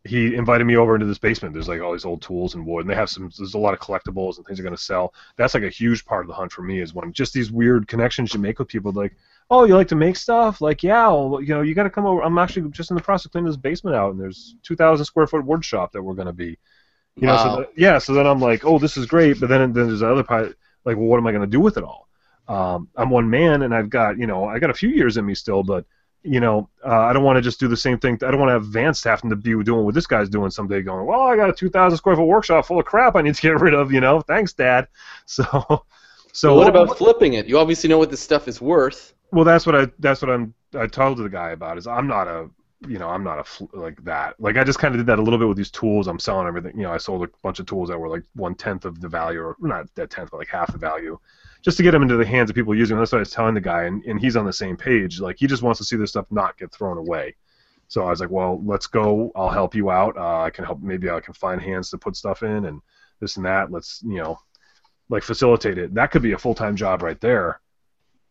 he 0.05 0.35
invited 0.35 0.65
me 0.65 0.75
over 0.75 0.95
into 0.95 1.05
this 1.05 1.17
basement. 1.17 1.53
There's 1.53 1.69
like 1.69 1.81
all 1.81 1.93
these 1.93 2.05
old 2.05 2.21
tools 2.21 2.55
and 2.55 2.65
wood 2.65 2.81
and 2.81 2.89
they 2.89 2.95
have 2.95 3.09
some 3.09 3.31
there's 3.37 3.53
a 3.53 3.57
lot 3.57 3.73
of 3.73 3.79
collectibles 3.79 4.37
and 4.37 4.45
things 4.45 4.57
they're 4.57 4.65
going 4.65 4.75
to 4.75 4.81
sell. 4.81 5.13
That's 5.37 5.53
like 5.53 5.63
a 5.63 5.69
huge 5.69 6.03
part 6.05 6.25
of 6.25 6.27
the 6.27 6.33
hunt 6.33 6.51
for 6.51 6.61
me 6.61 6.81
is 6.81 6.93
when 6.93 7.13
just 7.13 7.33
these 7.33 7.51
weird 7.51 7.87
connections 7.87 8.33
you 8.33 8.39
make 8.39 8.59
with 8.59 8.67
people 8.67 8.91
like 8.91 9.15
oh, 9.49 9.65
you 9.65 9.75
like 9.75 9.87
to 9.89 9.95
make 9.95 10.15
stuff? 10.15 10.61
Like, 10.61 10.83
yeah, 10.83 11.07
well, 11.09 11.41
you 11.41 11.53
know, 11.53 11.61
you 11.61 11.75
got 11.75 11.83
to 11.83 11.89
come 11.89 12.05
over. 12.05 12.21
I'm 12.23 12.37
actually 12.37 12.69
just 12.71 12.91
in 12.91 12.95
the 12.95 13.03
process 13.03 13.25
of 13.25 13.31
cleaning 13.31 13.47
this 13.49 13.57
basement 13.57 13.95
out, 13.95 14.11
and 14.11 14.19
there's 14.19 14.55
2,000 14.63 15.05
square 15.05 15.27
foot 15.27 15.45
wood 15.45 15.63
shop 15.63 15.91
that 15.93 16.01
we're 16.03 16.15
going 16.15 16.27
to 16.27 16.33
be. 16.33 16.57
You 17.15 17.27
know, 17.27 17.33
Wow. 17.33 17.43
so 17.43 17.55
that, 17.61 17.69
yeah, 17.77 17.97
so 17.99 18.13
then 18.13 18.25
I'm 18.25 18.39
like, 18.39 18.65
oh, 18.65 18.79
this 18.79 18.97
is 18.97 19.05
great, 19.05 19.39
but 19.39 19.49
then 19.49 19.73
then 19.73 19.87
there's 19.87 19.99
the 19.99 20.11
other 20.11 20.23
part, 20.23 20.57
like, 20.85 20.97
well, 20.97 21.05
what 21.05 21.17
am 21.17 21.27
I 21.27 21.31
going 21.31 21.41
to 21.41 21.47
do 21.47 21.59
with 21.59 21.77
it 21.77 21.83
all? 21.83 22.07
Um, 22.47 22.89
I'm 22.95 23.09
one 23.09 23.29
man, 23.29 23.61
and 23.61 23.73
I've 23.73 23.89
got, 23.89 24.17
you 24.17 24.27
know, 24.27 24.45
I 24.45 24.59
got 24.59 24.69
a 24.71 24.73
few 24.73 24.89
years 24.89 25.17
in 25.17 25.25
me 25.25 25.35
still, 25.35 25.63
but 25.63 25.85
you 26.23 26.39
know, 26.39 26.69
uh, 26.85 26.99
I 27.01 27.11
don't 27.13 27.23
want 27.23 27.35
to 27.37 27.41
just 27.41 27.59
do 27.59 27.67
the 27.67 27.75
same 27.77 27.99
thing. 27.99 28.13
I 28.23 28.31
don't 28.31 28.39
want 28.39 28.49
to 28.49 28.53
have 28.53 28.65
Vance 28.67 29.03
having 29.03 29.29
to 29.29 29.35
be 29.35 29.61
doing 29.63 29.83
what 29.85 29.93
this 29.93 30.07
guy's 30.07 30.29
doing 30.29 30.51
someday, 30.51 30.81
going, 30.81 31.05
well, 31.05 31.21
I 31.21 31.35
got 31.35 31.49
a 31.49 31.53
2,000 31.53 31.97
square 31.97 32.15
foot 32.15 32.23
workshop 32.25 32.65
full 32.65 32.79
of 32.79 32.85
crap 32.85 33.15
I 33.15 33.21
need 33.21 33.35
to 33.35 33.41
get 33.41 33.59
rid 33.61 33.73
of. 33.73 33.91
You 33.91 33.99
know, 34.01 34.21
thanks, 34.21 34.53
Dad. 34.53 34.87
So, 35.25 35.43
so 36.31 36.49
So 36.49 36.55
what 36.55 36.67
about 36.67 36.97
flipping 36.97 37.33
it? 37.33 37.47
You 37.47 37.59
obviously 37.59 37.89
know 37.89 37.97
what 37.97 38.09
this 38.09 38.21
stuff 38.21 38.47
is 38.47 38.61
worth. 38.61 39.13
Well, 39.33 39.45
that's 39.45 39.65
what 39.65 39.75
I 39.75 39.87
that's 39.99 40.21
what 40.21 40.29
I'm 40.29 40.53
I 40.75 40.85
told 40.87 41.17
the 41.17 41.27
guy 41.27 41.51
about 41.51 41.77
is 41.79 41.87
I'm 41.87 42.07
not 42.07 42.27
a 42.27 42.49
you 42.87 42.99
know 42.99 43.09
I'm 43.09 43.23
not 43.23 43.39
a 43.39 43.43
fl- 43.43 43.65
like 43.73 44.03
that 44.03 44.39
like 44.39 44.57
I 44.57 44.63
just 44.63 44.77
kind 44.77 44.93
of 44.93 44.99
did 44.99 45.07
that 45.07 45.17
a 45.17 45.21
little 45.21 45.39
bit 45.39 45.47
with 45.47 45.57
these 45.57 45.71
tools 45.71 46.07
I'm 46.07 46.19
selling 46.19 46.47
everything 46.47 46.77
you 46.77 46.83
know 46.83 46.91
I 46.91 46.97
sold 46.97 47.23
a 47.23 47.29
bunch 47.41 47.59
of 47.59 47.65
tools 47.65 47.89
that 47.89 47.97
were 47.97 48.09
like 48.09 48.23
one 48.35 48.53
tenth 48.53 48.85
of 48.85 49.01
the 49.01 49.07
value 49.07 49.39
or 49.39 49.55
not 49.59 49.87
that 49.95 50.11
tenth 50.11 50.31
but 50.31 50.37
like 50.37 50.49
half 50.49 50.71
the 50.71 50.77
value 50.77 51.17
just 51.63 51.77
to 51.77 51.83
get 51.83 51.91
them 51.91 52.03
into 52.03 52.17
the 52.17 52.25
hands 52.25 52.49
of 52.49 52.55
people 52.55 52.75
using 52.75 52.95
them. 52.95 53.01
That's 53.01 53.13
what 53.13 53.19
I 53.19 53.21
was 53.21 53.31
telling 53.31 53.55
the 53.55 53.61
guy 53.61 53.83
and, 53.83 54.03
and 54.03 54.19
he's 54.19 54.35
on 54.35 54.45
the 54.45 54.53
same 54.53 54.77
page 54.77 55.19
like 55.19 55.37
he 55.39 55.47
just 55.47 55.63
wants 55.63 55.79
to 55.79 55.85
see 55.85 55.95
this 55.95 56.11
stuff 56.11 56.27
not 56.29 56.57
get 56.57 56.71
thrown 56.71 56.97
away. 56.97 57.35
So 57.87 58.03
I 58.05 58.09
was 58.09 58.19
like, 58.19 58.31
well, 58.31 58.61
let's 58.65 58.87
go. 58.87 59.31
I'll 59.35 59.49
help 59.49 59.73
you 59.73 59.89
out. 59.89 60.17
Uh, 60.17 60.41
I 60.41 60.49
can 60.49 60.65
help. 60.65 60.81
Maybe 60.81 61.09
I 61.09 61.19
can 61.19 61.33
find 61.33 61.61
hands 61.61 61.89
to 61.91 61.97
put 61.97 62.15
stuff 62.15 62.43
in 62.43 62.65
and 62.65 62.81
this 63.19 63.37
and 63.37 63.45
that. 63.45 63.71
Let's 63.71 64.01
you 64.05 64.17
know 64.17 64.39
like 65.09 65.23
facilitate 65.23 65.77
it. 65.77 65.93
That 65.93 66.11
could 66.11 66.21
be 66.21 66.33
a 66.33 66.37
full 66.37 66.55
time 66.55 66.75
job 66.75 67.01
right 67.01 67.19
there. 67.21 67.61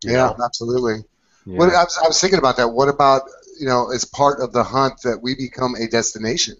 Yeah, 0.04 0.34
know? 0.36 0.44
absolutely. 0.44 1.04
Yeah. 1.46 1.58
What, 1.58 1.74
I, 1.74 1.84
was, 1.84 1.98
I 2.02 2.06
was 2.06 2.20
thinking 2.20 2.38
about 2.38 2.56
that. 2.58 2.68
What 2.68 2.88
about 2.88 3.22
you 3.58 3.66
know, 3.66 3.92
as 3.92 4.04
part 4.04 4.40
of 4.40 4.52
the 4.52 4.64
hunt, 4.64 5.02
that 5.02 5.22
we 5.22 5.34
become 5.34 5.74
a 5.74 5.86
destination? 5.86 6.56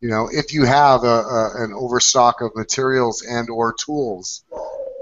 You 0.00 0.08
know, 0.08 0.28
if 0.30 0.52
you 0.52 0.64
have 0.64 1.04
a, 1.04 1.06
a, 1.06 1.64
an 1.64 1.72
overstock 1.72 2.40
of 2.40 2.56
materials 2.56 3.22
and 3.22 3.50
or 3.50 3.74
tools, 3.74 4.44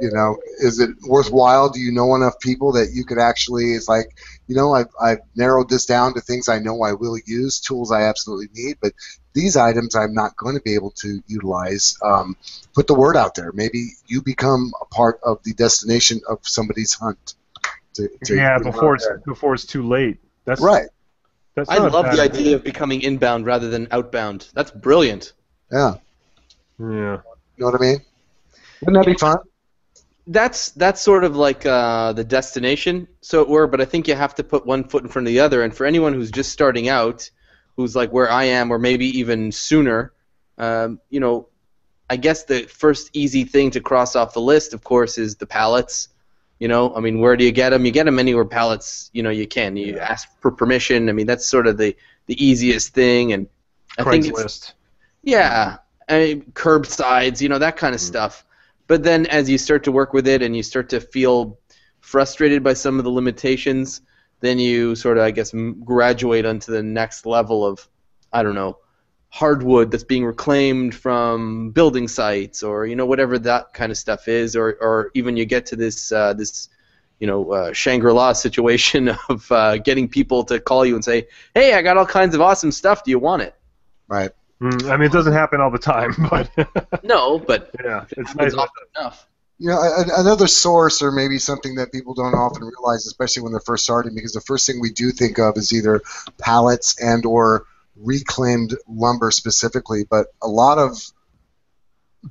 you 0.00 0.10
know, 0.12 0.36
is 0.58 0.80
it 0.80 0.90
worthwhile? 1.06 1.70
Do 1.70 1.80
you 1.80 1.92
know 1.92 2.14
enough 2.14 2.38
people 2.40 2.72
that 2.72 2.90
you 2.92 3.04
could 3.04 3.18
actually? 3.18 3.74
It's 3.74 3.88
like, 3.88 4.16
you 4.46 4.56
know, 4.56 4.74
I've, 4.74 4.88
I've 5.00 5.20
narrowed 5.34 5.68
this 5.68 5.86
down 5.86 6.14
to 6.14 6.20
things 6.20 6.48
I 6.48 6.58
know 6.58 6.82
I 6.82 6.92
will 6.92 7.18
use, 7.26 7.60
tools 7.60 7.92
I 7.92 8.02
absolutely 8.02 8.48
need, 8.54 8.78
but 8.80 8.92
these 9.34 9.56
items 9.56 9.94
I'm 9.94 10.14
not 10.14 10.36
going 10.36 10.56
to 10.56 10.62
be 10.62 10.74
able 10.74 10.90
to 11.02 11.22
utilize. 11.26 11.96
Um, 12.04 12.36
put 12.74 12.86
the 12.86 12.94
word 12.94 13.16
out 13.16 13.34
there. 13.34 13.52
Maybe 13.52 13.90
you 14.06 14.22
become 14.22 14.72
a 14.80 14.84
part 14.84 15.20
of 15.24 15.42
the 15.42 15.52
destination 15.52 16.20
of 16.28 16.40
somebody's 16.42 16.94
hunt. 16.94 17.34
To, 17.98 18.08
to 18.26 18.37
yeah, 18.37 18.58
before 18.58 18.94
it's 18.94 19.06
there. 19.06 19.20
before 19.26 19.54
it's 19.54 19.66
too 19.66 19.87
late. 19.87 20.18
That's 20.44 20.61
right. 20.61 20.87
That's 21.56 21.68
I 21.68 21.78
love 21.78 22.14
the 22.14 22.22
idea 22.22 22.54
of 22.54 22.62
becoming 22.62 23.02
inbound 23.02 23.44
rather 23.44 23.68
than 23.68 23.88
outbound. 23.90 24.48
That's 24.54 24.70
brilliant. 24.70 25.32
Yeah. 25.72 25.94
Yeah. 26.78 26.87
You 26.87 27.20
know 27.58 27.66
what 27.66 27.74
I 27.74 27.78
mean? 27.78 27.98
Wouldn't 28.82 29.04
that 29.04 29.11
be 29.11 29.18
fun? 29.18 29.38
That's 30.28 30.70
that's 30.70 31.00
sort 31.00 31.24
of 31.24 31.34
like 31.34 31.66
uh, 31.66 32.12
the 32.12 32.22
destination, 32.22 33.08
so 33.20 33.42
it 33.42 33.48
were. 33.48 33.66
But 33.66 33.80
I 33.80 33.87
think 33.87 34.06
you 34.06 34.14
have 34.14 34.37
to 34.37 34.44
put 34.44 34.64
one 34.64 34.84
foot 34.84 35.02
in 35.02 35.08
front 35.08 35.26
of 35.26 35.32
the 35.32 35.40
other. 35.40 35.62
And 35.62 35.74
for 35.74 35.84
anyone 35.87 36.12
who's 36.12 36.30
just 36.30 36.52
starting 36.52 36.88
out, 36.88 37.28
who's 37.76 37.96
like 37.96 38.12
where 38.12 38.30
I 38.30 38.44
am, 38.44 38.70
or 38.70 38.78
maybe 38.78 39.18
even 39.18 39.50
sooner, 39.50 40.12
um, 40.58 41.00
you 41.11 41.18
know, 41.18 41.48
I 42.08 42.16
guess 42.16 42.44
the 42.44 42.62
first 42.62 43.11
easy 43.12 43.44
thing 43.44 43.72
to 43.72 43.80
cross 43.80 44.14
off 44.14 44.34
the 44.34 44.40
list, 44.40 44.74
of 44.74 44.84
course, 44.84 45.18
is 45.18 45.37
the 45.37 45.46
pallets. 45.46 46.08
You 46.58 46.68
know, 46.68 46.94
I 46.94 47.00
mean, 47.00 47.20
where 47.20 47.36
do 47.36 47.44
you 47.44 47.52
get 47.52 47.70
them? 47.70 47.86
You 47.86 47.92
get 47.92 48.04
them 48.04 48.18
anywhere 48.18 48.44
pallets, 48.44 49.10
you 49.12 49.22
know, 49.22 49.30
you 49.30 49.46
can. 49.46 49.76
You 49.76 49.98
ask 49.98 50.28
for 50.40 50.50
permission. 50.50 51.08
I 51.08 51.12
mean, 51.12 51.26
that's 51.26 51.46
sort 51.46 51.66
of 51.66 51.76
the 51.76 51.96
the 52.26 52.44
easiest 52.44 52.94
thing. 52.94 53.32
And 53.32 53.48
I 53.98 54.04
think 54.04 54.26
it's, 54.26 54.40
Craigslist. 54.40 54.72
yeah, 55.22 55.78
I 56.08 56.18
mean, 56.18 56.52
curbsides, 56.52 57.40
you 57.40 57.48
know, 57.48 57.58
that 57.58 57.76
kind 57.76 57.94
of 57.94 58.00
mm. 58.00 58.04
stuff. 58.04 58.44
But 58.86 59.02
then 59.02 59.26
as 59.26 59.48
you 59.48 59.58
start 59.58 59.84
to 59.84 59.92
work 59.92 60.12
with 60.12 60.26
it 60.26 60.42
and 60.42 60.56
you 60.56 60.62
start 60.62 60.88
to 60.90 61.00
feel 61.00 61.58
frustrated 62.00 62.64
by 62.64 62.72
some 62.72 62.98
of 62.98 63.04
the 63.04 63.10
limitations, 63.10 64.00
then 64.40 64.58
you 64.58 64.94
sort 64.94 65.18
of, 65.18 65.24
I 65.24 65.30
guess, 65.30 65.52
graduate 65.84 66.46
onto 66.46 66.72
the 66.72 66.82
next 66.82 67.26
level 67.26 67.66
of, 67.66 67.86
I 68.32 68.42
don't 68.42 68.54
know, 68.54 68.78
hardwood 69.30 69.90
that's 69.90 70.04
being 70.04 70.24
reclaimed 70.24 70.94
from 70.94 71.70
building 71.70 72.08
sites, 72.08 72.62
or 72.62 72.86
you 72.86 72.96
know, 72.96 73.06
whatever 73.06 73.38
that 73.40 73.74
kind 73.74 73.92
of 73.92 73.98
stuff 73.98 74.28
is, 74.28 74.56
or 74.56 74.76
or 74.80 75.10
even 75.14 75.36
you 75.36 75.44
get 75.44 75.66
to 75.66 75.76
this 75.76 76.12
uh, 76.12 76.32
this, 76.34 76.68
you 77.20 77.26
know, 77.26 77.50
uh, 77.52 77.72
Shangri-La 77.72 78.32
situation 78.46 79.10
of 79.28 79.50
uh, 79.52 79.78
getting 79.78 80.08
people 80.08 80.44
to 80.44 80.60
call 80.60 80.84
you 80.86 80.94
and 80.94 81.04
say, 81.04 81.28
"Hey, 81.54 81.74
I 81.74 81.82
got 81.82 81.96
all 81.96 82.06
kinds 82.06 82.34
of 82.34 82.40
awesome 82.40 82.72
stuff. 82.72 83.04
Do 83.04 83.10
you 83.10 83.18
want 83.18 83.42
it?" 83.42 83.54
Right. 84.08 84.30
Mm, 84.60 84.90
I 84.90 84.96
mean, 84.96 85.06
it 85.06 85.12
doesn't 85.12 85.32
happen 85.32 85.60
all 85.60 85.70
the 85.70 85.78
time, 85.78 86.14
but 86.30 86.50
No, 87.02 87.38
but 87.38 87.70
yeah, 87.84 88.04
it 88.16 88.18
it's 88.18 88.28
happens 88.28 88.54
nice. 88.54 88.54
often 88.54 88.84
enough. 88.96 89.26
You 89.60 89.70
know, 89.70 89.80
another 90.16 90.46
source, 90.46 91.02
or 91.02 91.10
maybe 91.10 91.38
something 91.38 91.74
that 91.76 91.90
people 91.90 92.14
don't 92.14 92.34
often 92.34 92.62
realize, 92.62 93.06
especially 93.06 93.42
when 93.42 93.50
they're 93.52 93.60
first 93.60 93.82
starting, 93.84 94.14
because 94.14 94.32
the 94.32 94.40
first 94.40 94.66
thing 94.66 94.80
we 94.80 94.90
do 94.90 95.10
think 95.10 95.38
of 95.38 95.56
is 95.56 95.72
either 95.72 96.00
pallets 96.38 97.00
and 97.02 97.26
or 97.26 97.66
reclaimed 98.02 98.74
lumber 98.88 99.30
specifically. 99.30 100.04
But 100.08 100.26
a 100.42 100.48
lot 100.48 100.78
of 100.78 101.00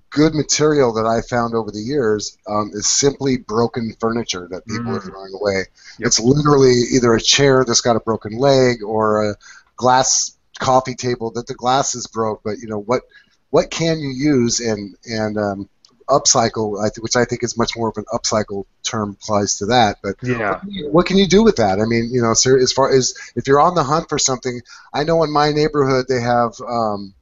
good 0.10 0.36
material 0.36 0.94
that 0.94 1.06
I 1.06 1.22
found 1.22 1.56
over 1.56 1.72
the 1.72 1.80
years 1.80 2.38
um, 2.48 2.72
is 2.74 2.88
simply 2.90 3.38
broken 3.38 3.96
furniture 4.00 4.48
that 4.52 4.66
people 4.66 4.96
are 4.96 5.00
Mm. 5.00 5.06
throwing 5.06 5.34
away. 5.34 5.66
Yep. 6.00 6.08
It's 6.08 6.20
literally 6.20 6.74
either 6.92 7.14
a 7.14 7.22
chair 7.22 7.64
that's 7.66 7.82
got 7.82 7.96
a 7.96 8.02
broken 8.02 8.38
leg 8.38 8.84
or 8.84 9.32
a 9.32 9.36
glass 9.76 10.36
coffee 10.60 10.96
table 10.96 11.32
that 11.32 11.48
the 11.48 11.54
glass 11.54 11.96
is 11.96 12.08
broke. 12.08 12.42
But 12.44 12.58
you 12.60 12.68
know 12.68 12.80
what? 12.80 13.04
What 13.50 13.72
can 13.72 14.00
you 14.00 14.10
use 14.10 14.60
and 14.60 14.96
and 15.06 15.38
um, 15.38 15.70
upcycle? 16.10 16.80
Which 17.00 17.16
I 17.16 17.26
think 17.26 17.44
is 17.44 17.58
much 17.58 17.76
more 17.76 17.90
of 17.90 17.98
an 17.98 18.06
upcycle 18.14 18.66
term 18.84 19.18
applies 19.22 19.58
to 19.58 19.68
that. 19.68 19.98
But 20.02 20.16
Yeah, 20.22 20.60
what 20.90 21.06
can 21.06 21.18
you 21.18 21.28
do 21.28 21.44
with 21.44 21.58
that? 21.58 21.80
I 21.80 21.86
mean, 21.86 22.10
you 22.12 22.22
know, 22.22 22.34
sir, 22.34 22.58
as 22.60 22.72
far 22.72 22.92
as 22.92 23.14
if 23.36 23.48
you're 23.48 23.60
on 23.60 23.76
the 23.76 23.84
hunt 23.84 24.10
for 24.10 24.18
something, 24.18 24.62
I 24.94 25.04
know 25.04 25.24
in 25.24 25.32
my 25.32 25.52
neighborhood 25.52 26.06
they 26.08 26.22
have 26.22 26.54
um, 26.62 27.14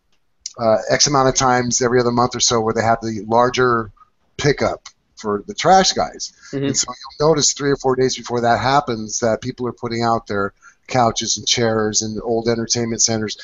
uh, 0.58 0.78
X 0.90 1.08
amount 1.08 1.30
of 1.30 1.36
times 1.36 1.82
every 1.82 2.00
other 2.00 2.12
month 2.12 2.36
or 2.36 2.40
so 2.40 2.62
where 2.62 2.74
they 2.74 2.84
have 2.84 3.00
the 3.02 3.26
larger 3.28 3.92
pickup 4.38 4.88
for 5.16 5.44
the 5.48 5.54
trash 5.54 5.94
guys. 5.94 6.34
Mhm. 6.52 6.68
And 6.68 6.78
so 6.78 6.88
you'll 7.20 7.30
notice 7.30 7.54
three 7.54 7.72
or 7.72 7.78
four 7.78 7.96
days 7.96 8.16
before 8.18 8.42
that 8.42 8.60
happens 8.60 9.20
that 9.20 9.42
people 9.42 9.68
are 9.68 9.74
putting 9.74 10.04
out 10.04 10.28
their 10.28 10.54
couches 10.88 11.38
and 11.38 11.48
chairs 11.48 12.02
and 12.02 12.22
old 12.22 12.48
entertainment 12.48 13.02
centers. 13.02 13.38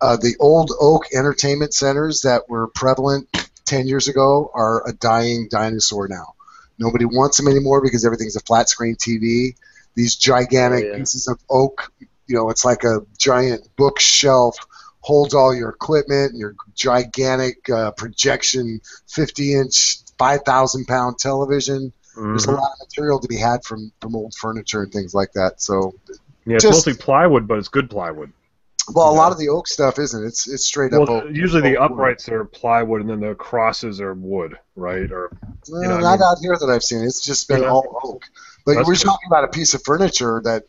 Uh, 0.00 0.16
the 0.16 0.34
old 0.40 0.72
oak 0.80 1.04
entertainment 1.14 1.72
centers 1.72 2.22
that 2.22 2.48
were 2.48 2.66
prevalent 2.66 3.28
10 3.68 3.86
years 3.86 4.08
ago 4.08 4.50
are 4.54 4.86
a 4.88 4.92
dying 4.92 5.48
dinosaur 5.50 6.08
now. 6.08 6.34
Nobody 6.78 7.04
wants 7.04 7.36
them 7.36 7.48
anymore 7.48 7.82
because 7.82 8.04
everything's 8.04 8.36
a 8.36 8.40
flat 8.40 8.68
screen 8.68 8.96
TV. 8.96 9.54
These 9.94 10.16
gigantic 10.16 10.84
Oh, 10.84 10.88
yeah. 10.92 10.96
pieces 10.98 11.28
of 11.28 11.38
oak, 11.50 11.92
you 12.26 12.36
know, 12.36 12.50
it's 12.50 12.64
like 12.64 12.84
a 12.84 13.00
giant 13.18 13.68
bookshelf, 13.76 14.56
holds 15.00 15.34
all 15.34 15.54
your 15.54 15.68
equipment, 15.70 16.34
your 16.36 16.54
gigantic 16.74 17.68
uh, 17.70 17.90
projection, 17.92 18.80
50 19.08 19.54
inch, 19.54 19.98
5,000 20.18 20.86
pound 20.86 21.18
television. 21.18 21.92
There's 22.16 22.44
a 22.46 22.48
Mhm. 22.48 22.56
lot 22.58 22.70
of 22.72 22.86
material 22.88 23.20
to 23.20 23.28
be 23.28 23.36
had 23.36 23.64
from, 23.64 23.92
from 24.00 24.16
old 24.16 24.34
furniture 24.34 24.82
and 24.82 24.92
things 24.92 25.14
like 25.14 25.32
that. 25.34 25.60
So, 25.62 25.94
yeah. 26.46 26.54
It's 26.56 26.64
just- 26.64 26.72
mostly 26.86 26.94
plywood, 26.94 27.46
but 27.46 27.58
it's 27.58 27.68
good 27.68 27.90
plywood. 27.90 28.32
Well, 28.94 29.10
a 29.10 29.14
lot 29.14 29.32
of 29.32 29.38
the 29.38 29.48
oak 29.48 29.68
stuff 29.68 29.98
isn't. 29.98 30.24
It's 30.24 30.48
it's 30.48 30.66
straight 30.66 30.92
up 30.92 31.08
oak. 31.08 31.24
usually 31.30 31.62
the 31.62 31.76
oak 31.76 31.90
wood. 31.90 31.94
uprights 31.96 32.28
are 32.28 32.44
plywood, 32.44 33.00
and 33.00 33.10
then 33.10 33.20
the 33.20 33.34
crosses 33.34 34.00
are 34.00 34.14
wood, 34.14 34.56
right? 34.76 35.10
Or 35.10 35.30
Well, 35.68 35.82
you 35.82 35.88
know, 35.88 35.96
I 35.96 36.00
not 36.00 36.18
mean- 36.18 36.22
out 36.22 36.36
here 36.40 36.56
that 36.58 36.68
I've 36.70 36.82
seen. 36.84 37.02
It's 37.04 37.20
just 37.24 37.48
been 37.48 37.62
Yeah. 37.62 37.70
all 37.70 38.00
oak. 38.02 38.24
But 38.66 38.74
That's 38.74 38.86
we're 38.86 38.94
good. 38.94 39.04
talking 39.04 39.26
about 39.28 39.44
a 39.44 39.48
piece 39.48 39.74
of 39.74 39.82
furniture 39.82 40.40
that, 40.44 40.64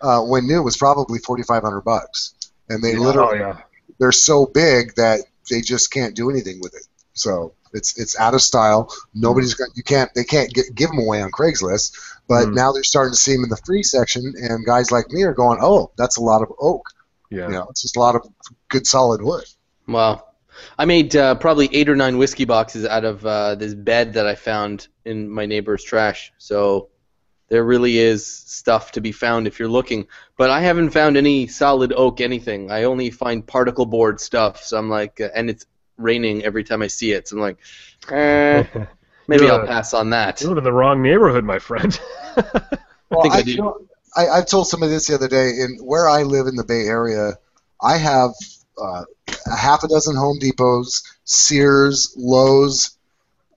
uh, 0.00 0.20
when 0.22 0.46
new, 0.46 0.62
was 0.62 0.76
probably 0.76 1.18
forty 1.18 1.42
five 1.42 1.62
hundred 1.62 1.82
bucks, 1.82 2.34
and 2.68 2.82
they 2.82 2.96
oh 2.96 3.00
literally 3.02 3.38
yeah, 3.38 3.58
they're 3.98 4.12
so 4.12 4.46
big 4.46 4.94
that 4.96 5.20
they 5.50 5.60
just 5.60 5.90
can't 5.92 6.14
do 6.14 6.30
anything 6.30 6.60
with 6.60 6.74
it. 6.74 6.86
So 7.14 7.52
it's 7.72 7.98
it's 7.98 8.18
out 8.18 8.34
of 8.34 8.42
style. 8.42 8.92
Nobody's 9.14 9.54
got 9.54 9.68
you 9.74 9.82
can't 9.82 10.12
they 10.14 10.24
can't 10.24 10.52
get, 10.52 10.74
give 10.74 10.90
them 10.90 10.98
away 10.98 11.20
on 11.22 11.30
Craigslist. 11.30 11.92
But 12.28 12.46
Mm. 12.48 12.54
now 12.54 12.72
they're 12.72 12.84
starting 12.84 13.12
to 13.12 13.18
see 13.18 13.34
them 13.34 13.42
in 13.44 13.50
the 13.50 13.60
free 13.66 13.82
section, 13.82 14.34
and 14.40 14.64
guys 14.64 14.92
like 14.92 15.10
me 15.10 15.24
are 15.24 15.34
going, 15.34 15.58
oh, 15.60 15.90
that's 15.98 16.16
a 16.18 16.22
lot 16.22 16.40
of 16.42 16.52
oak. 16.60 16.86
Yeah. 17.32 17.46
You 17.46 17.52
know, 17.52 17.66
it's 17.70 17.82
just 17.82 17.96
a 17.96 18.00
lot 18.00 18.14
of 18.14 18.26
good 18.68 18.86
solid 18.86 19.22
wood. 19.22 19.44
Wow. 19.88 20.26
I 20.78 20.84
made 20.84 21.16
uh, 21.16 21.34
probably 21.36 21.68
eight 21.72 21.88
or 21.88 21.96
nine 21.96 22.18
whiskey 22.18 22.44
boxes 22.44 22.84
out 22.84 23.04
of 23.04 23.24
uh, 23.24 23.54
this 23.54 23.74
bed 23.74 24.14
that 24.14 24.26
I 24.26 24.34
found 24.34 24.88
in 25.04 25.30
my 25.30 25.46
neighbor's 25.46 25.82
trash. 25.82 26.32
So 26.36 26.90
there 27.48 27.64
really 27.64 27.98
is 27.98 28.26
stuff 28.26 28.92
to 28.92 29.00
be 29.00 29.12
found 29.12 29.46
if 29.46 29.58
you're 29.58 29.68
looking. 29.68 30.08
But 30.36 30.50
I 30.50 30.60
haven't 30.60 30.90
found 30.90 31.16
any 31.16 31.46
solid 31.46 31.92
oak 31.94 32.20
anything. 32.20 32.70
I 32.70 32.84
only 32.84 33.10
find 33.10 33.46
particle 33.46 33.86
board 33.86 34.20
stuff. 34.20 34.62
So 34.62 34.76
I'm 34.76 34.90
like, 34.90 35.20
uh, 35.20 35.30
and 35.34 35.48
it's 35.48 35.64
raining 35.96 36.44
every 36.44 36.64
time 36.64 36.82
I 36.82 36.88
see 36.88 37.12
it. 37.12 37.28
So 37.28 37.36
I'm 37.36 37.42
like, 37.42 37.58
eh, 38.10 38.64
maybe 39.26 39.48
I'll 39.48 39.66
pass 39.66 39.94
on 39.94 40.10
that. 40.10 40.42
You 40.42 40.48
live 40.48 40.58
in 40.58 40.64
the 40.64 40.72
wrong 40.72 41.02
neighborhood, 41.02 41.44
my 41.44 41.58
friend. 41.58 41.98
Well, 43.12 43.22
think 43.22 43.34
I 43.34 43.38
I, 43.38 43.42
do. 43.42 43.50
you 43.50 43.56
know, 43.58 43.78
I, 44.16 44.38
I 44.38 44.42
told 44.42 44.68
somebody 44.68 44.92
this 44.92 45.06
the 45.06 45.14
other 45.14 45.28
day. 45.28 45.60
In 45.60 45.78
where 45.82 46.08
I 46.08 46.22
live 46.22 46.46
in 46.46 46.56
the 46.56 46.64
Bay 46.64 46.86
Area, 46.86 47.38
I 47.80 47.96
have 47.96 48.30
uh, 48.80 49.04
a 49.46 49.56
half 49.56 49.84
a 49.84 49.88
dozen 49.88 50.16
Home 50.16 50.38
Depots, 50.38 51.02
Sears, 51.24 52.14
Lowe's, 52.16 52.96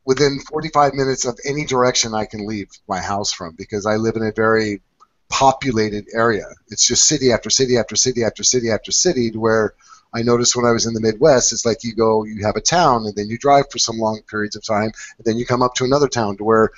within 0.05 0.39
45 0.39 0.93
minutes 0.93 1.25
of 1.25 1.39
any 1.45 1.65
direction 1.65 2.13
I 2.13 2.25
can 2.25 2.45
leave 2.45 2.69
my 2.87 2.99
house 2.99 3.33
from 3.33 3.55
because 3.55 3.85
I 3.85 3.95
live 3.95 4.15
in 4.15 4.23
a 4.23 4.31
very 4.31 4.81
populated 5.29 6.05
area. 6.13 6.45
It's 6.69 6.87
just 6.87 7.07
city 7.07 7.31
after 7.31 7.49
city 7.49 7.77
after 7.77 7.95
city 7.95 8.23
after 8.23 8.43
city 8.43 8.69
after 8.69 8.91
city 8.91 9.31
to 9.31 9.39
where 9.39 9.73
I 10.13 10.21
noticed 10.21 10.55
when 10.55 10.65
I 10.65 10.71
was 10.71 10.85
in 10.85 10.93
the 10.93 11.01
Midwest, 11.01 11.51
it's 11.51 11.65
like 11.65 11.83
you 11.83 11.93
go, 11.93 12.23
you 12.23 12.45
have 12.45 12.55
a 12.55 12.61
town, 12.61 13.05
and 13.05 13.15
then 13.15 13.27
you 13.27 13.37
drive 13.37 13.65
for 13.69 13.79
some 13.79 13.97
long 13.97 14.21
periods 14.29 14.55
of 14.55 14.63
time, 14.63 14.91
and 15.17 15.25
then 15.25 15.37
you 15.37 15.45
come 15.45 15.61
up 15.61 15.73
to 15.75 15.83
another 15.83 16.07
town 16.07 16.37
to 16.37 16.43
where 16.45 16.69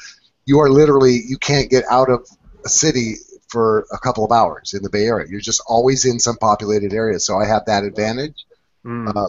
you 0.45 0.59
are 0.59 0.69
literally, 0.69 1.21
you 1.27 1.37
can't 1.37 1.69
get 1.69 1.83
out 1.91 2.09
of 2.09 2.25
a 2.65 2.69
city 2.69 3.17
for 3.47 3.85
a 3.91 3.97
couple 3.97 4.25
of 4.25 4.31
hours 4.31 4.73
in 4.73 4.83
the 4.83 4.89
Bay 4.89 5.05
Area. 5.05 5.27
You're 5.29 5.39
just 5.39 5.61
always 5.67 6.05
in 6.05 6.19
some 6.19 6.37
populated 6.37 6.93
area. 6.93 7.19
So 7.19 7.37
I 7.37 7.45
have 7.45 7.65
that 7.65 7.83
advantage 7.83 8.45
Mm. 8.87 9.13
Uh, 9.15 9.27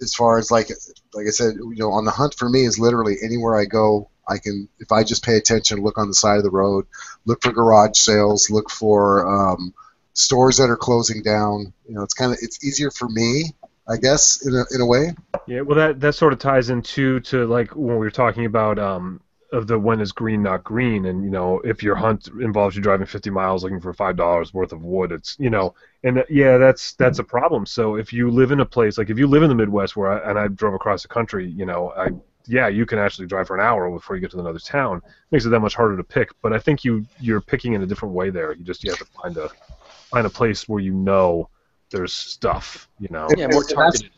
as 0.00 0.14
far 0.14 0.38
as 0.38 0.50
like 0.50 0.68
like 1.14 1.26
I 1.26 1.30
said, 1.30 1.54
you 1.56 1.76
know, 1.76 1.92
on 1.92 2.04
the 2.04 2.10
hunt 2.10 2.34
for 2.34 2.48
me 2.48 2.64
is 2.64 2.78
literally 2.78 3.16
anywhere 3.22 3.56
I 3.56 3.66
go. 3.66 4.10
I 4.28 4.38
can 4.38 4.68
if 4.78 4.92
I 4.92 5.04
just 5.04 5.24
pay 5.24 5.36
attention, 5.36 5.82
look 5.82 5.98
on 5.98 6.08
the 6.08 6.14
side 6.14 6.38
of 6.38 6.42
the 6.42 6.50
road, 6.50 6.86
look 7.26 7.42
for 7.42 7.52
garage 7.52 7.98
sales, 7.98 8.50
look 8.50 8.70
for 8.70 9.26
um, 9.26 9.74
stores 10.14 10.56
that 10.56 10.70
are 10.70 10.76
closing 10.76 11.22
down. 11.22 11.72
You 11.88 11.94
know, 11.94 12.02
it's 12.02 12.14
kind 12.14 12.32
of 12.32 12.38
it's 12.40 12.64
easier 12.64 12.90
for 12.90 13.08
me, 13.08 13.54
I 13.88 13.96
guess, 13.96 14.44
in 14.44 14.54
a 14.54 14.64
in 14.74 14.80
a 14.80 14.86
way. 14.86 15.14
Yeah, 15.46 15.60
well, 15.60 15.76
that 15.76 16.00
that 16.00 16.14
sort 16.14 16.32
of 16.32 16.38
ties 16.38 16.70
into 16.70 17.20
to 17.20 17.46
like 17.46 17.76
when 17.76 17.98
we 17.98 18.06
were 18.06 18.10
talking 18.10 18.46
about 18.46 18.78
um 18.78 19.20
of 19.52 19.66
the 19.66 19.78
when 19.78 20.00
is 20.00 20.12
green 20.12 20.42
not 20.42 20.64
green, 20.64 21.06
and 21.06 21.24
you 21.24 21.30
know 21.30 21.60
if 21.60 21.82
your 21.82 21.94
hunt 21.94 22.28
involves 22.40 22.76
you 22.76 22.82
driving 22.82 23.06
50 23.06 23.30
miles 23.30 23.62
looking 23.62 23.80
for 23.80 23.92
five 23.92 24.16
dollars 24.16 24.52
worth 24.52 24.72
of 24.72 24.82
wood, 24.82 25.12
it's 25.12 25.36
you 25.38 25.50
know, 25.50 25.74
and 26.04 26.18
uh, 26.18 26.24
yeah, 26.28 26.58
that's 26.58 26.94
that's 26.94 27.18
a 27.18 27.24
problem. 27.24 27.66
So 27.66 27.96
if 27.96 28.12
you 28.12 28.30
live 28.30 28.50
in 28.50 28.60
a 28.60 28.66
place 28.66 28.98
like 28.98 29.10
if 29.10 29.18
you 29.18 29.26
live 29.26 29.42
in 29.42 29.48
the 29.48 29.54
Midwest 29.54 29.96
where 29.96 30.12
I, 30.12 30.30
and 30.30 30.38
I 30.38 30.48
drove 30.48 30.74
across 30.74 31.02
the 31.02 31.08
country, 31.08 31.48
you 31.48 31.66
know, 31.66 31.92
I 31.96 32.08
yeah, 32.48 32.68
you 32.68 32.86
can 32.86 32.98
actually 32.98 33.26
drive 33.26 33.46
for 33.46 33.56
an 33.56 33.64
hour 33.64 33.90
before 33.90 34.16
you 34.16 34.22
get 34.22 34.30
to 34.32 34.38
another 34.38 34.58
town. 34.58 35.02
makes 35.30 35.44
it 35.44 35.50
that 35.50 35.60
much 35.60 35.74
harder 35.74 35.96
to 35.96 36.04
pick. 36.04 36.30
But 36.42 36.52
I 36.52 36.58
think 36.58 36.84
you 36.84 37.06
you're 37.20 37.40
picking 37.40 37.74
in 37.74 37.82
a 37.82 37.86
different 37.86 38.14
way 38.14 38.30
there. 38.30 38.52
You 38.52 38.64
just 38.64 38.84
you 38.84 38.90
have 38.90 38.98
to 38.98 39.06
find 39.06 39.36
a 39.36 39.48
find 40.10 40.26
a 40.26 40.30
place 40.30 40.68
where 40.68 40.80
you 40.80 40.92
know 40.92 41.48
there's 41.90 42.12
stuff. 42.12 42.88
You 42.98 43.08
know. 43.10 43.28
Yeah, 43.36 43.48
more 43.48 43.64
targeted. 43.64 44.10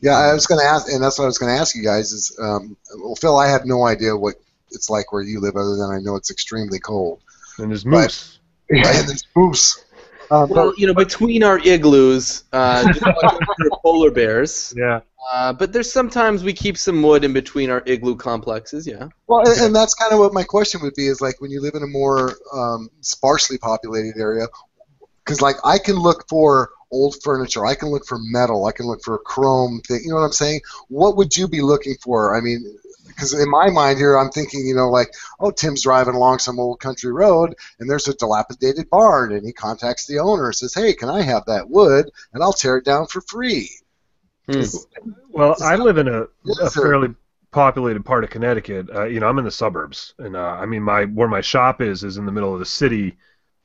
Yeah, 0.00 0.12
I 0.12 0.32
was 0.32 0.46
going 0.46 0.60
to 0.60 0.66
ask, 0.66 0.90
and 0.92 1.02
that's 1.02 1.18
what 1.18 1.24
I 1.24 1.26
was 1.26 1.38
going 1.38 1.54
to 1.54 1.60
ask 1.60 1.74
you 1.74 1.82
guys. 1.82 2.12
Is 2.12 2.38
um, 2.40 2.76
well, 2.98 3.16
Phil, 3.16 3.36
I 3.36 3.48
have 3.48 3.66
no 3.66 3.84
idea 3.84 4.16
what 4.16 4.36
it's 4.72 4.90
like 4.90 5.12
where 5.12 5.22
you 5.22 5.40
live, 5.40 5.56
other 5.56 5.76
than 5.76 5.90
I 5.90 5.98
know 5.98 6.16
it's 6.16 6.30
extremely 6.30 6.78
cold. 6.78 7.20
And 7.58 7.70
there's 7.70 7.84
moose. 7.84 8.38
and 8.70 8.84
there's 8.84 9.26
moose. 9.34 9.84
Um, 10.30 10.48
Well, 10.50 10.74
you 10.76 10.86
know, 10.86 10.94
between 10.94 11.42
our 11.42 11.58
igloos, 11.58 12.44
uh, 12.52 12.86
just 12.92 13.04
watch 13.04 13.24
out 13.24 13.38
for 13.38 13.54
the 13.58 13.78
polar 13.82 14.10
bears. 14.10 14.74
Yeah. 14.76 15.00
Uh, 15.32 15.52
but 15.52 15.72
there's 15.72 15.90
sometimes 15.90 16.44
we 16.44 16.52
keep 16.52 16.78
some 16.78 17.02
wood 17.02 17.24
in 17.24 17.32
between 17.32 17.70
our 17.70 17.82
igloo 17.86 18.16
complexes. 18.16 18.86
Yeah. 18.86 19.08
Well, 19.26 19.40
and, 19.40 19.60
and 19.60 19.76
that's 19.76 19.94
kind 19.94 20.12
of 20.12 20.18
what 20.18 20.32
my 20.32 20.44
question 20.44 20.80
would 20.82 20.94
be: 20.94 21.06
is 21.06 21.20
like 21.20 21.40
when 21.40 21.50
you 21.50 21.60
live 21.60 21.74
in 21.74 21.82
a 21.82 21.86
more 21.86 22.34
um, 22.52 22.90
sparsely 23.00 23.58
populated 23.58 24.16
area, 24.18 24.46
because 25.24 25.42
like 25.42 25.56
I 25.64 25.78
can 25.78 25.96
look 25.96 26.28
for 26.28 26.70
old 26.90 27.16
furniture, 27.22 27.66
I 27.66 27.74
can 27.74 27.88
look 27.88 28.06
for 28.06 28.18
metal, 28.18 28.66
I 28.66 28.72
can 28.72 28.86
look 28.86 29.02
for 29.02 29.18
chrome 29.18 29.80
thing. 29.86 30.00
You 30.04 30.10
know 30.10 30.16
what 30.16 30.22
I'm 30.22 30.32
saying? 30.32 30.60
What 30.88 31.16
would 31.16 31.36
you 31.36 31.48
be 31.48 31.60
looking 31.60 31.96
for? 32.02 32.36
I 32.36 32.40
mean, 32.40 32.78
because 33.18 33.34
in 33.34 33.50
my 33.50 33.68
mind 33.68 33.98
here, 33.98 34.16
I'm 34.16 34.30
thinking, 34.30 34.64
you 34.64 34.76
know, 34.76 34.88
like, 34.88 35.12
oh, 35.40 35.50
Tim's 35.50 35.82
driving 35.82 36.14
along 36.14 36.38
some 36.38 36.60
old 36.60 36.78
country 36.78 37.10
road, 37.10 37.56
and 37.80 37.90
there's 37.90 38.06
a 38.06 38.14
dilapidated 38.14 38.88
barn, 38.90 39.32
and 39.32 39.44
he 39.44 39.52
contacts 39.52 40.06
the 40.06 40.20
owner, 40.20 40.46
and 40.46 40.54
says, 40.54 40.72
hey, 40.72 40.92
can 40.94 41.08
I 41.08 41.22
have 41.22 41.44
that 41.46 41.68
wood, 41.68 42.08
and 42.32 42.44
I'll 42.44 42.52
tear 42.52 42.76
it 42.76 42.84
down 42.84 43.08
for 43.08 43.20
free. 43.22 43.70
Hmm. 44.48 44.62
Well, 45.30 45.56
I 45.60 45.74
live 45.74 45.98
in 45.98 46.06
a, 46.06 46.26
a 46.62 46.70
fairly 46.70 47.12
populated 47.50 48.04
part 48.04 48.22
of 48.22 48.30
Connecticut. 48.30 48.88
Uh, 48.94 49.06
you 49.06 49.18
know, 49.18 49.26
I'm 49.26 49.38
in 49.40 49.44
the 49.44 49.50
suburbs, 49.50 50.14
and 50.18 50.36
uh, 50.36 50.40
I 50.40 50.66
mean, 50.66 50.82
my 50.82 51.06
where 51.06 51.28
my 51.28 51.40
shop 51.40 51.80
is 51.80 52.04
is 52.04 52.18
in 52.18 52.24
the 52.24 52.32
middle 52.32 52.54
of 52.54 52.60
the 52.60 52.66
city, 52.66 53.16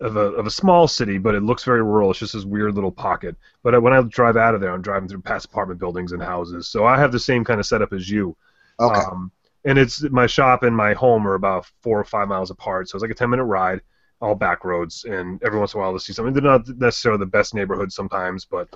of 0.02 0.18
a 0.18 0.32
of 0.32 0.48
a 0.48 0.52
small 0.52 0.88
city, 0.88 1.20
but 1.20 1.36
it 1.36 1.44
looks 1.44 1.64
very 1.64 1.84
rural. 1.84 2.10
It's 2.10 2.20
just 2.20 2.34
this 2.34 2.44
weird 2.44 2.74
little 2.74 2.92
pocket. 2.92 3.36
But 3.62 3.82
when 3.84 3.94
I 3.94 4.02
drive 4.02 4.36
out 4.36 4.56
of 4.56 4.62
there, 4.62 4.74
I'm 4.74 4.82
driving 4.82 5.08
through 5.08 5.22
past 5.22 5.46
apartment 5.46 5.80
buildings 5.80 6.12
and 6.12 6.22
houses. 6.22 6.68
So 6.68 6.86
I 6.86 7.00
have 7.00 7.12
the 7.12 7.20
same 7.20 7.46
kind 7.46 7.60
of 7.60 7.68
setup 7.68 7.94
as 7.94 8.10
you. 8.10 8.36
Okay. 8.80 9.00
Um, 9.00 9.32
and 9.66 9.78
it's 9.78 10.02
my 10.04 10.28
shop 10.28 10.64
and 10.64 10.76
my 10.76 10.94
home 10.94 11.28
are 11.28 11.36
about 11.36 11.66
four 11.82 12.00
or 12.00 12.04
five 12.04 12.28
miles 12.28 12.52
apart, 12.52 12.90
so 12.90 12.96
it's 12.96 13.02
like 13.02 13.12
a 13.12 13.16
ten 13.16 13.30
minute 13.30 13.46
ride, 13.46 13.82
all 14.22 14.36
back 14.36 14.64
roads, 14.64 15.06
and 15.06 15.42
every 15.44 15.60
once 15.60 15.74
in 15.74 15.80
a 15.80 15.84
while 15.84 15.94
to 15.94 16.00
see 16.00 16.14
something. 16.14 16.34
They're 16.34 16.44
not 16.44 16.68
necessarily 16.68 17.20
the 17.20 17.26
best 17.26 17.54
neighborhoods 17.54 17.96
sometimes, 17.96 18.46
but 18.46 18.70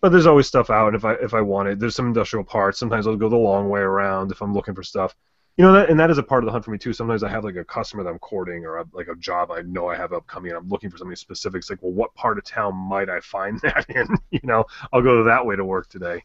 but 0.00 0.10
there's 0.12 0.26
always 0.26 0.46
stuff 0.46 0.70
out 0.70 0.88
and 0.88 0.96
if 0.96 1.04
I 1.04 1.14
if 1.14 1.34
I 1.34 1.40
want 1.40 1.68
it. 1.68 1.78
There's 1.78 1.94
some 1.94 2.06
industrial 2.06 2.44
parts. 2.44 2.78
Sometimes 2.78 3.06
I'll 3.06 3.16
go 3.16 3.28
the 3.28 3.36
long 3.36 3.68
way 3.68 3.80
around 3.80 4.32
if 4.32 4.40
I'm 4.40 4.54
looking 4.54 4.74
for 4.74 4.82
stuff. 4.82 5.14
You 5.56 5.66
know, 5.66 5.72
that, 5.72 5.90
and 5.90 6.00
that 6.00 6.10
is 6.10 6.16
a 6.16 6.22
part 6.22 6.42
of 6.42 6.46
the 6.46 6.52
hunt 6.52 6.64
for 6.64 6.70
me 6.70 6.78
too. 6.78 6.94
Sometimes 6.94 7.22
I 7.22 7.28
have 7.28 7.44
like 7.44 7.56
a 7.56 7.64
customer 7.64 8.02
that 8.02 8.08
I'm 8.08 8.18
courting 8.18 8.64
or 8.64 8.78
a, 8.78 8.84
like 8.92 9.08
a 9.08 9.16
job 9.16 9.50
I 9.50 9.60
know 9.62 9.88
I 9.88 9.96
have 9.96 10.12
upcoming, 10.12 10.52
and 10.52 10.58
I'm 10.58 10.68
looking 10.68 10.88
for 10.90 10.96
something 10.96 11.16
specific. 11.16 11.58
It's 11.58 11.70
like, 11.70 11.82
well, 11.82 11.92
what 11.92 12.14
part 12.14 12.38
of 12.38 12.44
town 12.44 12.74
might 12.74 13.10
I 13.10 13.20
find 13.20 13.60
that 13.62 13.84
in? 13.90 14.06
you 14.30 14.40
know, 14.42 14.64
I'll 14.92 15.02
go 15.02 15.24
that 15.24 15.44
way 15.44 15.56
to 15.56 15.64
work 15.64 15.88
today. 15.88 16.24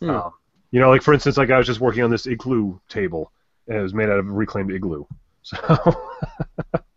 Hmm. 0.00 0.10
Um, 0.10 0.32
you 0.70 0.80
know, 0.80 0.88
like 0.88 1.02
for 1.02 1.12
instance, 1.12 1.36
like 1.36 1.50
I 1.50 1.58
was 1.58 1.66
just 1.66 1.80
working 1.80 2.02
on 2.02 2.10
this 2.10 2.26
igloo 2.26 2.78
table, 2.88 3.30
and 3.68 3.78
it 3.78 3.82
was 3.82 3.94
made 3.94 4.08
out 4.08 4.18
of 4.18 4.28
reclaimed 4.30 4.70
igloo. 4.72 5.04
So 5.44 5.56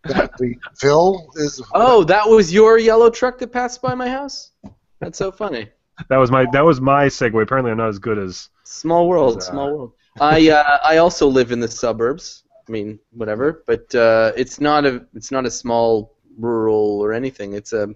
That 0.04 0.38
the- 0.38 0.56
Phil 0.78 1.28
is. 1.36 1.62
Oh, 1.74 2.04
that 2.04 2.30
was 2.30 2.54
your 2.54 2.78
yellow 2.78 3.10
truck 3.10 3.40
that 3.40 3.52
passed 3.52 3.82
by 3.82 3.96
my 3.96 4.08
house? 4.08 4.52
That's 5.00 5.18
so 5.18 5.32
funny. 5.32 5.70
that 6.10 6.18
was 6.18 6.30
my 6.30 6.46
that 6.52 6.64
was 6.64 6.80
my 6.80 7.08
segue. 7.08 7.42
Apparently, 7.42 7.72
I'm 7.72 7.78
not 7.78 7.90
as 7.90 7.98
good 8.00 8.20
as 8.20 8.50
Small 8.66 9.08
world, 9.08 9.38
Uh, 9.38 9.42
small 9.42 9.68
world. 9.78 9.92
I 10.20 10.50
uh, 10.50 10.78
I 10.84 10.98
also 10.98 11.28
live 11.28 11.52
in 11.52 11.60
the 11.60 11.68
suburbs. 11.68 12.44
I 12.68 12.72
mean, 12.72 13.00
whatever, 13.14 13.64
but 13.66 13.94
uh, 13.96 14.32
it's 14.38 14.60
not 14.62 14.86
a 14.86 15.06
it's 15.16 15.32
not 15.32 15.46
a 15.48 15.52
small 15.52 16.16
rural 16.38 17.00
or 17.02 17.12
anything. 17.14 17.54
It's 17.54 17.74
a 17.74 17.90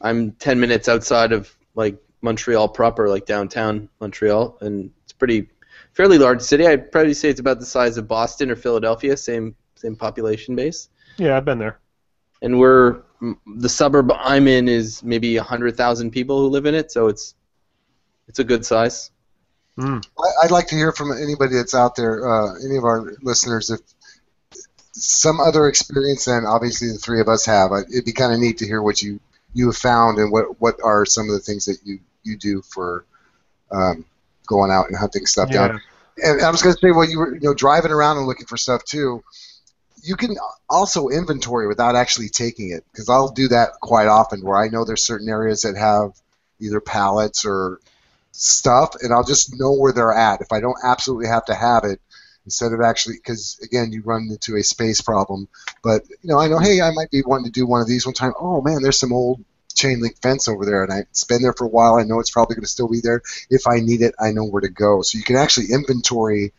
I'm 0.00 0.32
10 0.32 0.58
minutes 0.58 0.88
outside 0.88 1.30
of 1.32 1.54
like 1.76 1.96
Montreal 2.22 2.68
proper, 2.68 3.08
like 3.08 3.24
downtown 3.26 3.88
Montreal, 4.00 4.58
and 4.62 4.90
it's 5.04 5.12
pretty 5.12 5.48
fairly 5.92 6.18
large 6.18 6.40
city. 6.42 6.66
I'd 6.66 6.90
probably 6.92 7.14
say 7.14 7.28
it's 7.28 7.40
about 7.40 7.60
the 7.60 7.66
size 7.66 7.96
of 7.96 8.08
Boston 8.08 8.50
or 8.50 8.56
Philadelphia, 8.56 9.16
same 9.16 9.54
same 9.74 9.96
population 9.96 10.54
base. 10.56 10.88
yeah. 11.16 11.36
I've 11.36 11.44
been 11.44 11.58
there. 11.58 11.78
And 12.42 12.58
we're 12.58 13.02
the 13.56 13.68
suburb 13.68 14.10
I'm 14.12 14.48
in 14.48 14.68
is 14.68 15.02
maybe 15.04 15.36
100,000 15.36 16.10
people 16.10 16.40
who 16.40 16.48
live 16.48 16.66
in 16.66 16.74
it, 16.74 16.90
so 16.90 17.06
it's 17.08 17.34
it's 18.28 18.38
a 18.40 18.44
good 18.44 18.64
size. 18.64 19.10
Mm. 19.78 20.04
I- 20.18 20.44
I'd 20.44 20.50
like 20.50 20.66
to 20.68 20.74
hear 20.74 20.92
from 20.92 21.12
anybody 21.12 21.54
that's 21.56 21.74
out 21.74 21.94
there, 21.96 22.28
uh, 22.28 22.54
any 22.64 22.76
of 22.76 22.84
our 22.84 23.12
listeners, 23.22 23.70
if 23.70 23.80
some 24.92 25.40
other 25.40 25.68
experience 25.68 26.26
than 26.26 26.44
obviously 26.44 26.88
the 26.88 26.98
three 26.98 27.20
of 27.20 27.28
us 27.28 27.46
have. 27.46 27.70
It'd 27.90 28.04
be 28.04 28.12
kind 28.12 28.32
of 28.32 28.38
neat 28.40 28.58
to 28.58 28.66
hear 28.66 28.82
what 28.82 29.00
you 29.02 29.20
you 29.54 29.66
have 29.66 29.76
found 29.76 30.18
and 30.18 30.30
what 30.32 30.60
what 30.60 30.76
are 30.82 31.04
some 31.06 31.28
of 31.28 31.32
the 31.34 31.40
things 31.40 31.64
that 31.66 31.78
you 31.84 31.98
you 32.24 32.36
do 32.36 32.62
for 32.62 33.04
um, 33.70 34.04
going 34.46 34.70
out 34.70 34.88
and 34.88 34.96
hunting 34.96 35.26
stuff 35.26 35.50
down. 35.50 35.80
And 36.22 36.42
I 36.42 36.50
was 36.50 36.62
going 36.62 36.74
to 36.74 36.80
say, 36.80 36.90
well, 36.90 37.08
you 37.08 37.18
were 37.18 37.34
you 37.34 37.40
know 37.42 37.54
driving 37.54 37.90
around 37.90 38.18
and 38.18 38.26
looking 38.26 38.46
for 38.46 38.56
stuff 38.56 38.84
too. 38.84 39.22
You 40.02 40.16
can 40.16 40.36
also 40.68 41.08
inventory 41.08 41.68
without 41.68 41.94
actually 41.94 42.28
taking 42.28 42.70
it 42.70 42.84
because 42.90 43.08
I'll 43.08 43.28
do 43.28 43.48
that 43.48 43.72
quite 43.80 44.08
often. 44.08 44.44
Where 44.44 44.58
I 44.58 44.68
know 44.68 44.84
there's 44.84 45.04
certain 45.04 45.28
areas 45.28 45.62
that 45.62 45.76
have 45.76 46.12
either 46.60 46.80
pallets 46.80 47.44
or 47.44 47.80
stuff, 48.32 48.94
and 49.00 49.12
I'll 49.12 49.24
just 49.24 49.58
know 49.58 49.72
where 49.72 49.92
they're 49.92 50.12
at. 50.12 50.40
If 50.40 50.52
I 50.52 50.60
don't 50.60 50.78
absolutely 50.82 51.28
have 51.28 51.44
to 51.46 51.54
have 51.54 51.84
it, 51.84 52.00
instead 52.44 52.72
of 52.72 52.80
actually, 52.80 53.16
because 53.16 53.58
again, 53.62 53.92
you 53.92 54.02
run 54.02 54.28
into 54.30 54.56
a 54.56 54.62
space 54.62 55.00
problem. 55.00 55.48
But 55.82 56.04
you 56.08 56.30
know, 56.30 56.38
I 56.38 56.48
know, 56.48 56.58
hey, 56.58 56.80
I 56.80 56.90
might 56.90 57.10
be 57.10 57.22
wanting 57.22 57.46
to 57.46 57.50
do 57.50 57.66
one 57.66 57.80
of 57.80 57.86
these 57.86 58.06
one 58.06 58.14
time. 58.14 58.32
Oh 58.38 58.60
man, 58.60 58.82
there's 58.82 58.98
some 58.98 59.12
old 59.12 59.44
chain 59.72 60.00
link 60.00 60.20
fence 60.20 60.48
over 60.48 60.64
there, 60.64 60.82
and 60.84 60.92
I, 60.92 60.98
it's 60.98 61.24
been 61.24 61.42
there 61.42 61.52
for 61.52 61.64
a 61.64 61.68
while. 61.68 61.94
I 61.94 62.02
know 62.02 62.20
it's 62.20 62.30
probably 62.30 62.56
going 62.56 62.64
to 62.64 62.68
still 62.68 62.88
be 62.88 63.00
there. 63.00 63.22
If 63.50 63.66
I 63.66 63.80
need 63.80 64.02
it, 64.02 64.14
I 64.20 64.32
know 64.32 64.44
where 64.44 64.60
to 64.60 64.68
go. 64.68 65.02
So 65.02 65.18
you 65.18 65.24
can 65.24 65.36
actually 65.36 65.72
inventory 65.72 66.52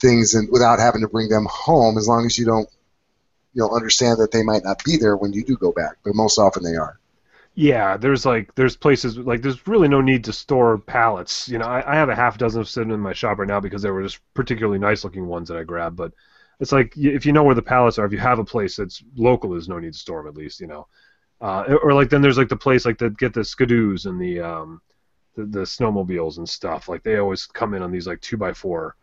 things 0.00 0.34
and 0.34 0.48
without 0.50 0.78
having 0.78 1.00
to 1.02 1.08
bring 1.08 1.28
them 1.28 1.46
home, 1.50 1.98
as 1.98 2.08
long 2.08 2.26
as 2.26 2.38
you 2.38 2.46
don't, 2.46 2.68
you 3.54 3.62
know, 3.62 3.70
understand 3.70 4.18
that 4.18 4.30
they 4.30 4.42
might 4.42 4.64
not 4.64 4.82
be 4.84 4.96
there 4.96 5.16
when 5.16 5.32
you 5.32 5.44
do 5.44 5.56
go 5.56 5.72
back. 5.72 5.96
But 6.04 6.14
most 6.14 6.38
often 6.38 6.62
they 6.62 6.76
are. 6.76 6.98
Yeah, 7.54 7.96
there's 7.96 8.24
like 8.24 8.54
there's 8.54 8.76
places 8.76 9.18
like 9.18 9.42
there's 9.42 9.66
really 9.66 9.88
no 9.88 10.00
need 10.00 10.24
to 10.24 10.32
store 10.32 10.78
pallets. 10.78 11.48
You 11.48 11.58
know, 11.58 11.64
I, 11.64 11.92
I 11.92 11.96
have 11.96 12.08
a 12.08 12.14
half 12.14 12.38
dozen 12.38 12.64
sitting 12.64 12.92
in 12.92 13.00
my 13.00 13.12
shop 13.12 13.38
right 13.38 13.48
now 13.48 13.58
because 13.58 13.82
they 13.82 13.90
were 13.90 14.04
just 14.04 14.20
particularly 14.32 14.78
nice 14.78 15.02
looking 15.02 15.26
ones 15.26 15.48
that 15.48 15.58
I 15.58 15.64
grabbed. 15.64 15.96
But 15.96 16.12
it's 16.60 16.70
like 16.70 16.96
if 16.96 17.26
you 17.26 17.32
know 17.32 17.42
where 17.42 17.56
the 17.56 17.62
pallets 17.62 17.98
are, 17.98 18.06
if 18.06 18.12
you 18.12 18.18
have 18.18 18.38
a 18.38 18.44
place 18.44 18.76
that's 18.76 19.02
local, 19.16 19.50
there's 19.50 19.68
no 19.68 19.80
need 19.80 19.94
to 19.94 19.98
store 19.98 20.22
them 20.22 20.28
at 20.28 20.36
least. 20.36 20.60
You 20.60 20.68
know, 20.68 20.86
uh, 21.40 21.64
or 21.82 21.92
like 21.94 22.10
then 22.10 22.22
there's 22.22 22.38
like 22.38 22.48
the 22.48 22.56
place 22.56 22.84
like 22.84 22.98
that 22.98 23.16
get 23.16 23.32
the 23.34 23.44
Ski-Doos 23.44 24.06
and 24.06 24.20
the 24.20 24.40
um 24.40 24.80
the, 25.36 25.44
the 25.44 25.60
snowmobiles 25.60 26.38
and 26.38 26.48
stuff. 26.48 26.88
Like 26.88 27.02
they 27.02 27.16
always 27.16 27.46
come 27.46 27.74
in 27.74 27.82
on 27.82 27.92
these 27.92 28.06
like 28.06 28.20
two 28.20 28.36
by 28.36 28.52
four 28.52 28.96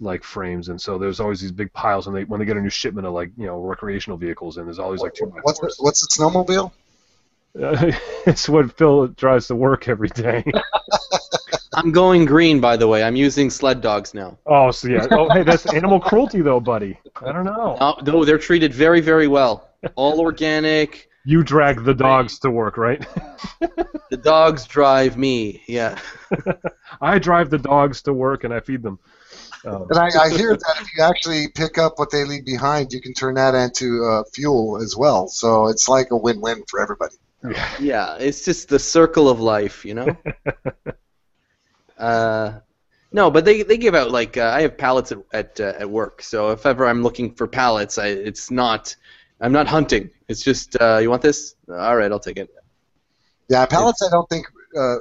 like 0.00 0.22
frames, 0.22 0.68
and 0.68 0.80
so 0.80 0.98
there's 0.98 1.20
always 1.20 1.40
these 1.40 1.52
big 1.52 1.72
piles 1.72 2.06
when 2.06 2.14
they 2.14 2.24
when 2.24 2.40
they 2.40 2.46
get 2.46 2.56
a 2.56 2.60
new 2.60 2.70
shipment 2.70 3.06
of 3.06 3.14
like 3.14 3.30
you 3.36 3.46
know 3.46 3.58
recreational 3.58 4.18
vehicles, 4.18 4.56
and 4.58 4.66
there's 4.66 4.78
always 4.78 5.00
like 5.00 5.14
two 5.14 5.26
by 5.26 5.38
What's 5.42 5.60
the, 5.60 5.74
what's 5.78 6.00
the 6.00 6.22
snowmobile? 6.22 6.72
Uh, 7.60 7.92
it's 8.26 8.48
what 8.48 8.76
Phil 8.76 9.08
drives 9.08 9.48
to 9.48 9.54
work 9.54 9.88
every 9.88 10.08
day. 10.08 10.44
I'm 11.74 11.92
going 11.92 12.24
green, 12.24 12.60
by 12.60 12.76
the 12.76 12.88
way. 12.88 13.02
I'm 13.02 13.16
using 13.16 13.50
sled 13.50 13.80
dogs 13.80 14.14
now. 14.14 14.38
oh, 14.46 14.70
so 14.70 14.88
yeah. 14.88 15.06
Oh, 15.10 15.28
hey, 15.30 15.42
that's 15.42 15.72
animal 15.72 16.00
cruelty, 16.00 16.40
though, 16.40 16.60
buddy. 16.60 16.98
I 17.24 17.32
don't 17.32 17.44
know. 17.44 17.76
Uh, 17.78 18.02
no, 18.04 18.24
they're 18.24 18.38
treated 18.38 18.74
very, 18.74 19.00
very 19.00 19.28
well. 19.28 19.68
All 19.94 20.20
organic. 20.20 21.07
You 21.28 21.44
drag 21.44 21.84
the 21.84 21.92
dogs 21.92 22.38
to 22.38 22.50
work, 22.50 22.78
right? 22.78 23.06
The 23.60 24.16
dogs 24.16 24.66
drive 24.66 25.18
me. 25.18 25.62
Yeah. 25.66 25.98
I 27.02 27.18
drive 27.18 27.50
the 27.50 27.58
dogs 27.58 28.00
to 28.04 28.14
work 28.14 28.44
and 28.44 28.54
I 28.54 28.60
feed 28.60 28.82
them. 28.82 28.98
Um, 29.66 29.88
And 29.90 29.98
I, 29.98 30.06
I 30.06 30.30
hear 30.38 30.56
that 30.56 30.76
if 30.80 30.88
you 30.96 31.04
actually 31.04 31.48
pick 31.48 31.76
up 31.76 31.98
what 31.98 32.10
they 32.10 32.24
leave 32.24 32.46
behind, 32.46 32.94
you 32.94 33.02
can 33.02 33.12
turn 33.12 33.34
that 33.34 33.54
into 33.54 34.06
uh, 34.06 34.22
fuel 34.32 34.80
as 34.82 34.96
well. 34.96 35.28
So 35.28 35.66
it's 35.66 35.86
like 35.86 36.12
a 36.12 36.16
win-win 36.16 36.64
for 36.66 36.80
everybody. 36.80 37.16
Yeah. 37.78 38.16
It's 38.18 38.46
just 38.46 38.70
the 38.70 38.78
circle 38.78 39.28
of 39.28 39.38
life, 39.38 39.84
you 39.84 39.92
know. 39.92 40.16
uh, 41.98 42.52
no, 43.12 43.30
but 43.30 43.44
they, 43.44 43.64
they 43.64 43.76
give 43.76 43.94
out 43.94 44.10
like 44.10 44.38
uh, 44.38 44.50
I 44.54 44.62
have 44.62 44.78
pallets 44.78 45.12
at 45.12 45.18
at, 45.34 45.60
uh, 45.60 45.74
at 45.78 45.90
work. 45.90 46.22
So 46.22 46.52
if 46.52 46.64
ever 46.64 46.86
I'm 46.86 47.02
looking 47.02 47.34
for 47.34 47.46
pallets, 47.46 47.98
I 47.98 48.06
it's 48.06 48.50
not 48.50 48.96
I'm 49.40 49.52
not 49.52 49.68
hunting. 49.68 50.10
It's 50.28 50.42
just 50.42 50.76
uh, 50.80 50.98
you 50.98 51.10
want 51.10 51.22
this? 51.22 51.54
All 51.68 51.96
right, 51.96 52.10
I'll 52.10 52.18
take 52.18 52.38
it. 52.38 52.50
Yeah, 53.48 53.64
pallets. 53.66 54.02
I 54.02 54.10
don't 54.10 54.28
think, 54.28 54.46
uh, 54.76 54.96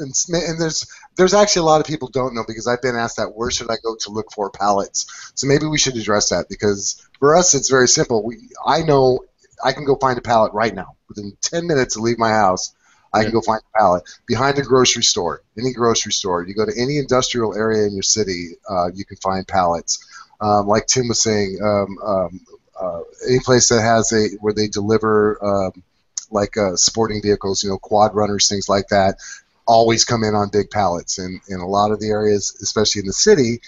and, 0.00 0.12
and 0.32 0.60
there's 0.60 0.86
there's 1.16 1.34
actually 1.34 1.60
a 1.60 1.64
lot 1.66 1.80
of 1.80 1.86
people 1.86 2.08
don't 2.08 2.34
know 2.34 2.44
because 2.46 2.66
I've 2.66 2.82
been 2.82 2.96
asked 2.96 3.18
that. 3.18 3.34
Where 3.34 3.50
should 3.50 3.70
I 3.70 3.76
go 3.82 3.96
to 4.00 4.10
look 4.10 4.32
for 4.32 4.50
pallets? 4.50 5.32
So 5.34 5.46
maybe 5.46 5.66
we 5.66 5.78
should 5.78 5.96
address 5.96 6.30
that 6.30 6.48
because 6.48 7.06
for 7.18 7.36
us 7.36 7.54
it's 7.54 7.70
very 7.70 7.88
simple. 7.88 8.24
We 8.24 8.48
I 8.66 8.82
know 8.82 9.20
I 9.62 9.72
can 9.72 9.84
go 9.84 9.96
find 9.96 10.18
a 10.18 10.22
pallet 10.22 10.52
right 10.52 10.74
now 10.74 10.96
within 11.08 11.36
10 11.42 11.66
minutes 11.66 11.94
to 11.94 12.00
leave 12.00 12.18
my 12.18 12.30
house. 12.30 12.74
I 13.14 13.24
can 13.24 13.32
go 13.32 13.42
find 13.42 13.60
a 13.74 13.78
pallet 13.78 14.04
behind 14.26 14.58
a 14.58 14.62
grocery 14.62 15.02
store, 15.02 15.42
any 15.58 15.74
grocery 15.74 16.12
store. 16.12 16.46
You 16.46 16.54
go 16.54 16.64
to 16.64 16.72
any 16.74 16.96
industrial 16.96 17.54
area 17.54 17.86
in 17.86 17.92
your 17.92 18.02
city, 18.02 18.52
uh, 18.68 18.90
you 18.94 19.04
can 19.04 19.18
find 19.18 19.46
pallets. 19.46 20.02
Um, 20.40 20.66
like 20.66 20.86
Tim 20.86 21.08
was 21.08 21.22
saying, 21.22 21.58
um, 21.62 21.98
um, 22.02 22.40
any 23.28 23.40
place 23.40 23.68
that 23.68 23.82
has 23.82 24.12
a 24.12 24.36
where 24.40 24.52
they 24.52 24.68
deliver 24.68 25.38
um, 25.44 25.82
like 26.30 26.56
uh, 26.56 26.76
sporting 26.76 27.22
vehicles, 27.22 27.62
you 27.62 27.70
know, 27.70 27.78
quad 27.78 28.14
runners, 28.14 28.48
things 28.48 28.68
like 28.68 28.88
that, 28.88 29.16
always 29.66 30.04
come 30.04 30.24
in 30.24 30.34
on 30.34 30.48
big 30.48 30.70
pallets. 30.70 31.18
And 31.18 31.40
in 31.48 31.60
a 31.60 31.66
lot 31.66 31.90
of 31.90 32.00
the 32.00 32.08
areas, 32.08 32.56
especially 32.62 33.00
in 33.00 33.06
the 33.06 33.12
city, 33.12 33.60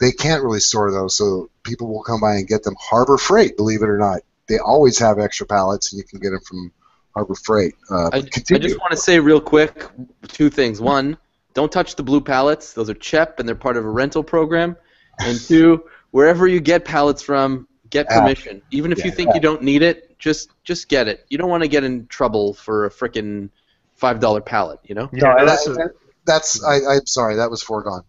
they 0.00 0.12
can't 0.12 0.42
really 0.42 0.60
store 0.60 0.90
those, 0.90 1.16
so 1.16 1.50
people 1.62 1.88
will 1.88 2.02
come 2.02 2.20
by 2.20 2.34
and 2.34 2.48
get 2.48 2.62
them. 2.62 2.74
Harbor 2.80 3.16
Freight, 3.16 3.56
believe 3.56 3.82
it 3.82 3.88
or 3.88 3.98
not, 3.98 4.20
they 4.48 4.58
always 4.58 4.98
have 4.98 5.18
extra 5.18 5.46
pallets, 5.46 5.92
and 5.92 5.98
you 5.98 6.04
can 6.04 6.18
get 6.18 6.30
them 6.30 6.40
from 6.40 6.72
Harbor 7.14 7.34
Freight. 7.34 7.74
Uh, 7.90 8.10
I, 8.12 8.18
I 8.18 8.58
just 8.58 8.78
want 8.78 8.90
to 8.90 8.96
say 8.96 9.20
real 9.20 9.40
quick 9.40 9.86
two 10.28 10.50
things. 10.50 10.80
One, 10.80 11.16
don't 11.54 11.70
touch 11.70 11.94
the 11.94 12.02
blue 12.02 12.20
pallets. 12.20 12.72
Those 12.72 12.90
are 12.90 12.94
CHEP 12.94 13.38
and 13.38 13.48
they're 13.48 13.54
part 13.54 13.76
of 13.76 13.84
a 13.84 13.88
rental 13.88 14.24
program. 14.24 14.76
And 15.20 15.40
two, 15.40 15.84
wherever 16.10 16.48
you 16.48 16.60
get 16.60 16.84
pallets 16.84 17.22
from, 17.22 17.68
get 17.94 18.08
permission. 18.08 18.60
Even 18.70 18.92
if 18.92 19.04
you 19.04 19.10
think 19.10 19.34
you 19.34 19.40
don't 19.40 19.62
need 19.62 19.80
it, 19.82 20.18
just 20.18 20.50
just 20.64 20.88
get 20.88 21.08
it. 21.08 21.24
You 21.30 21.38
don't 21.38 21.48
want 21.48 21.62
to 21.62 21.68
get 21.68 21.82
in 21.84 22.06
trouble 22.08 22.52
for 22.52 22.84
a 22.86 22.90
frickin' 22.90 23.48
five 23.94 24.20
dollar 24.20 24.40
pallet. 24.42 24.80
You 24.84 24.94
know. 24.96 25.08
yeah, 25.12 25.34
No, 25.38 25.46
that's 25.46 25.64
that- 25.64 25.80
a, 25.80 25.88
that's 26.26 26.62
I, 26.64 26.76
I'm 26.96 27.06
sorry, 27.06 27.36
that 27.36 27.50
was 27.50 27.62
foregone. 27.62 28.02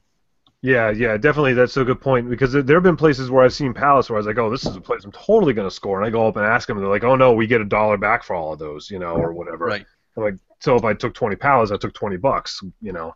yeah, 0.62 0.90
yeah, 0.90 1.18
definitely. 1.18 1.54
That's 1.54 1.76
a 1.78 1.84
good 1.84 2.02
point 2.02 2.30
because 2.30 2.52
there 2.54 2.62
there 2.64 2.76
have 2.78 2.84
been 2.84 2.98
places 2.98 3.30
where 3.30 3.46
I've 3.46 3.54
seen 3.54 3.74
pallets 3.74 4.10
where 4.10 4.18
I 4.18 4.20
was 4.20 4.26
like, 4.28 4.38
oh, 4.38 4.50
this 4.50 4.66
is 4.66 4.76
a 4.76 4.82
place 4.82 5.04
I'm 5.06 5.12
totally 5.12 5.54
going 5.54 5.68
to 5.70 5.74
score, 5.76 5.98
and 6.00 6.08
I 6.08 6.10
go 6.10 6.28
up 6.28 6.36
and 6.38 6.46
ask 6.46 6.68
them, 6.68 6.78
and 6.78 6.84
they're 6.84 6.92
like, 6.92 7.04
oh 7.04 7.16
no, 7.16 7.34
we 7.34 7.46
get 7.48 7.62
a 7.62 7.66
dollar 7.66 7.98
back 7.98 8.24
for 8.24 8.36
all 8.36 8.54
of 8.54 8.60
those, 8.60 8.90
you 8.90 9.00
know, 9.00 9.16
or 9.16 9.34
whatever. 9.34 9.66
Right. 9.66 9.86
I'm 10.18 10.24
like, 10.24 10.36
so 10.60 10.76
if 10.78 10.84
I 10.86 10.94
took 10.94 11.14
20 11.14 11.36
pallets, 11.36 11.72
I 11.72 11.78
took 11.78 11.94
20 11.94 12.18
bucks, 12.18 12.62
you 12.82 12.94
know. 12.94 13.14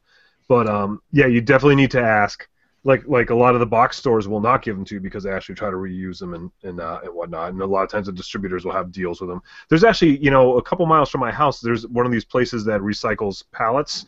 But 0.50 0.68
um, 0.68 1.02
yeah, 1.12 1.28
you 1.28 1.42
definitely 1.42 1.76
need 1.78 1.92
to 1.92 2.02
ask. 2.02 2.48
Like 2.84 3.06
like 3.08 3.30
a 3.30 3.36
lot 3.36 3.54
of 3.54 3.60
the 3.60 3.66
box 3.66 3.98
stores 3.98 4.28
will 4.28 4.40
not 4.40 4.62
give 4.62 4.76
them 4.76 4.86
to 4.86 4.96
you 4.96 5.02
because 5.02 5.24
they 5.24 5.32
actually 5.32 5.56
try 5.56 5.70
to 5.70 5.76
reuse 5.76 6.20
them 6.20 6.34
and 6.34 6.52
and 6.64 6.80
uh, 6.80 7.00
and 7.04 7.14
whatnot. 7.14 7.52
And 7.52 7.62
a 7.62 7.66
lot 7.66 7.84
of 7.84 7.90
times 7.90 8.08
the 8.08 8.14
distributors 8.14 8.66
will 8.66 8.72
have 8.72 8.92
deals 8.92 9.20
with 9.20 9.30
them. 9.30 9.42
There's 9.70 9.84
actually 9.84 10.18
you 10.18 10.32
know 10.32 10.58
a 10.58 10.62
couple 10.62 10.86
miles 10.86 11.10
from 11.10 11.22
my 11.22 11.32
house. 11.32 11.60
There's 11.60 11.86
one 11.88 12.06
of 12.06 12.12
these 12.12 12.26
places 12.26 12.64
that 12.66 12.82
recycles 12.82 13.44
pallets. 13.52 14.06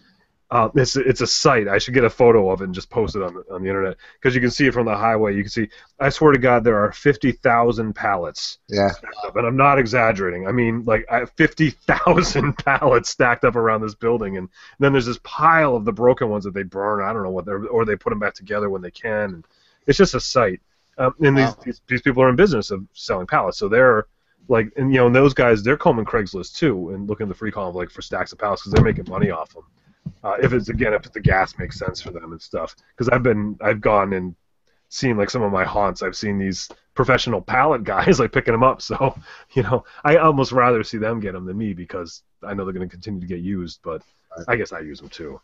Uh, 0.51 0.69
it's 0.75 0.97
it's 0.97 1.21
a 1.21 1.27
site. 1.27 1.69
I 1.69 1.77
should 1.77 1.93
get 1.93 2.03
a 2.03 2.09
photo 2.09 2.49
of 2.51 2.59
it 2.59 2.65
and 2.65 2.75
just 2.75 2.89
post 2.89 3.15
it 3.15 3.21
on 3.21 3.33
the, 3.33 3.45
on 3.53 3.63
the 3.63 3.69
internet 3.69 3.95
because 4.15 4.35
you 4.35 4.41
can 4.41 4.51
see 4.51 4.67
it 4.67 4.73
from 4.73 4.85
the 4.85 4.93
highway. 4.95 5.33
You 5.33 5.43
can 5.43 5.49
see. 5.49 5.69
I 5.97 6.09
swear 6.09 6.33
to 6.33 6.39
God, 6.39 6.65
there 6.65 6.77
are 6.77 6.91
fifty 6.91 7.31
thousand 7.31 7.93
pallets. 7.93 8.57
Yeah. 8.67 8.89
up, 9.23 9.37
and 9.37 9.47
I'm 9.47 9.55
not 9.55 9.79
exaggerating. 9.79 10.47
I 10.49 10.51
mean, 10.51 10.83
like 10.83 11.05
I- 11.09 11.23
fifty 11.23 11.69
thousand 11.69 12.57
pallets 12.65 13.09
stacked 13.09 13.45
up 13.45 13.55
around 13.55 13.81
this 13.81 13.95
building, 13.95 14.35
and 14.35 14.49
then 14.79 14.91
there's 14.91 15.05
this 15.05 15.19
pile 15.23 15.73
of 15.77 15.85
the 15.85 15.93
broken 15.93 16.27
ones 16.27 16.43
that 16.43 16.53
they 16.53 16.63
burn. 16.63 17.01
I 17.01 17.13
don't 17.13 17.23
know 17.23 17.31
what 17.31 17.45
they're, 17.45 17.65
or 17.67 17.85
they 17.85 17.95
put 17.95 18.09
them 18.09 18.19
back 18.19 18.33
together 18.33 18.69
when 18.69 18.81
they 18.81 18.91
can. 18.91 19.33
And 19.35 19.45
it's 19.87 19.97
just 19.97 20.15
a 20.15 20.19
site. 20.19 20.59
Um, 20.97 21.15
and 21.21 21.37
these, 21.37 21.55
these 21.63 21.81
these 21.87 22.01
people 22.01 22.23
are 22.23 22.29
in 22.29 22.35
business 22.35 22.71
of 22.71 22.85
selling 22.91 23.25
pallets, 23.25 23.57
so 23.57 23.69
they're 23.69 24.05
like, 24.49 24.73
and 24.75 24.91
you 24.91 24.99
know, 24.99 25.07
and 25.07 25.15
those 25.15 25.33
guys, 25.33 25.63
they're 25.63 25.77
combing 25.77 26.03
Craigslist 26.03 26.57
too, 26.57 26.89
and 26.89 27.07
looking 27.07 27.23
at 27.23 27.29
the 27.29 27.35
free 27.35 27.53
column 27.53 27.73
like 27.73 27.89
for 27.89 28.01
stacks 28.01 28.33
of 28.33 28.37
pallets 28.37 28.63
because 28.63 28.73
they're 28.73 28.83
making 28.83 29.05
money 29.07 29.29
off 29.31 29.53
them. 29.53 29.63
Uh, 30.23 30.35
if 30.41 30.53
it's 30.53 30.69
again, 30.69 30.93
if 30.93 31.11
the 31.11 31.19
gas 31.19 31.57
makes 31.57 31.79
sense 31.79 32.01
for 32.01 32.11
them 32.11 32.31
and 32.31 32.41
stuff, 32.41 32.75
because 32.95 33.09
I've 33.09 33.23
been, 33.23 33.57
I've 33.61 33.81
gone 33.81 34.13
and 34.13 34.35
seen 34.89 35.17
like 35.17 35.29
some 35.29 35.41
of 35.41 35.51
my 35.51 35.63
haunts. 35.63 36.03
I've 36.03 36.15
seen 36.15 36.37
these 36.37 36.69
professional 36.93 37.41
pallet 37.41 37.83
guys 37.85 38.19
like 38.19 38.31
picking 38.31 38.53
them 38.53 38.63
up. 38.63 38.81
So 38.81 39.15
you 39.53 39.63
know, 39.63 39.85
I 40.03 40.17
almost 40.17 40.51
rather 40.51 40.83
see 40.83 40.97
them 40.97 41.19
get 41.19 41.33
them 41.33 41.45
than 41.45 41.57
me 41.57 41.73
because 41.73 42.23
I 42.43 42.53
know 42.53 42.65
they're 42.65 42.73
going 42.73 42.87
to 42.87 42.93
continue 42.93 43.21
to 43.21 43.27
get 43.27 43.39
used. 43.39 43.79
But 43.83 44.03
I 44.47 44.55
guess 44.55 44.71
I 44.71 44.79
use 44.79 44.99
them 44.99 45.09
too. 45.09 45.41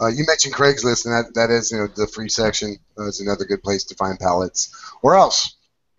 Uh, 0.00 0.08
you 0.08 0.24
mentioned 0.26 0.54
Craigslist, 0.54 1.06
and 1.06 1.14
that, 1.14 1.34
that 1.34 1.50
is 1.50 1.72
you 1.72 1.78
know 1.78 1.86
the 1.86 2.06
free 2.06 2.28
section 2.28 2.76
uh, 2.98 3.06
is 3.06 3.20
another 3.20 3.44
good 3.44 3.62
place 3.62 3.84
to 3.84 3.94
find 3.94 4.18
pallets. 4.18 4.74
Where 5.00 5.14
else? 5.14 5.56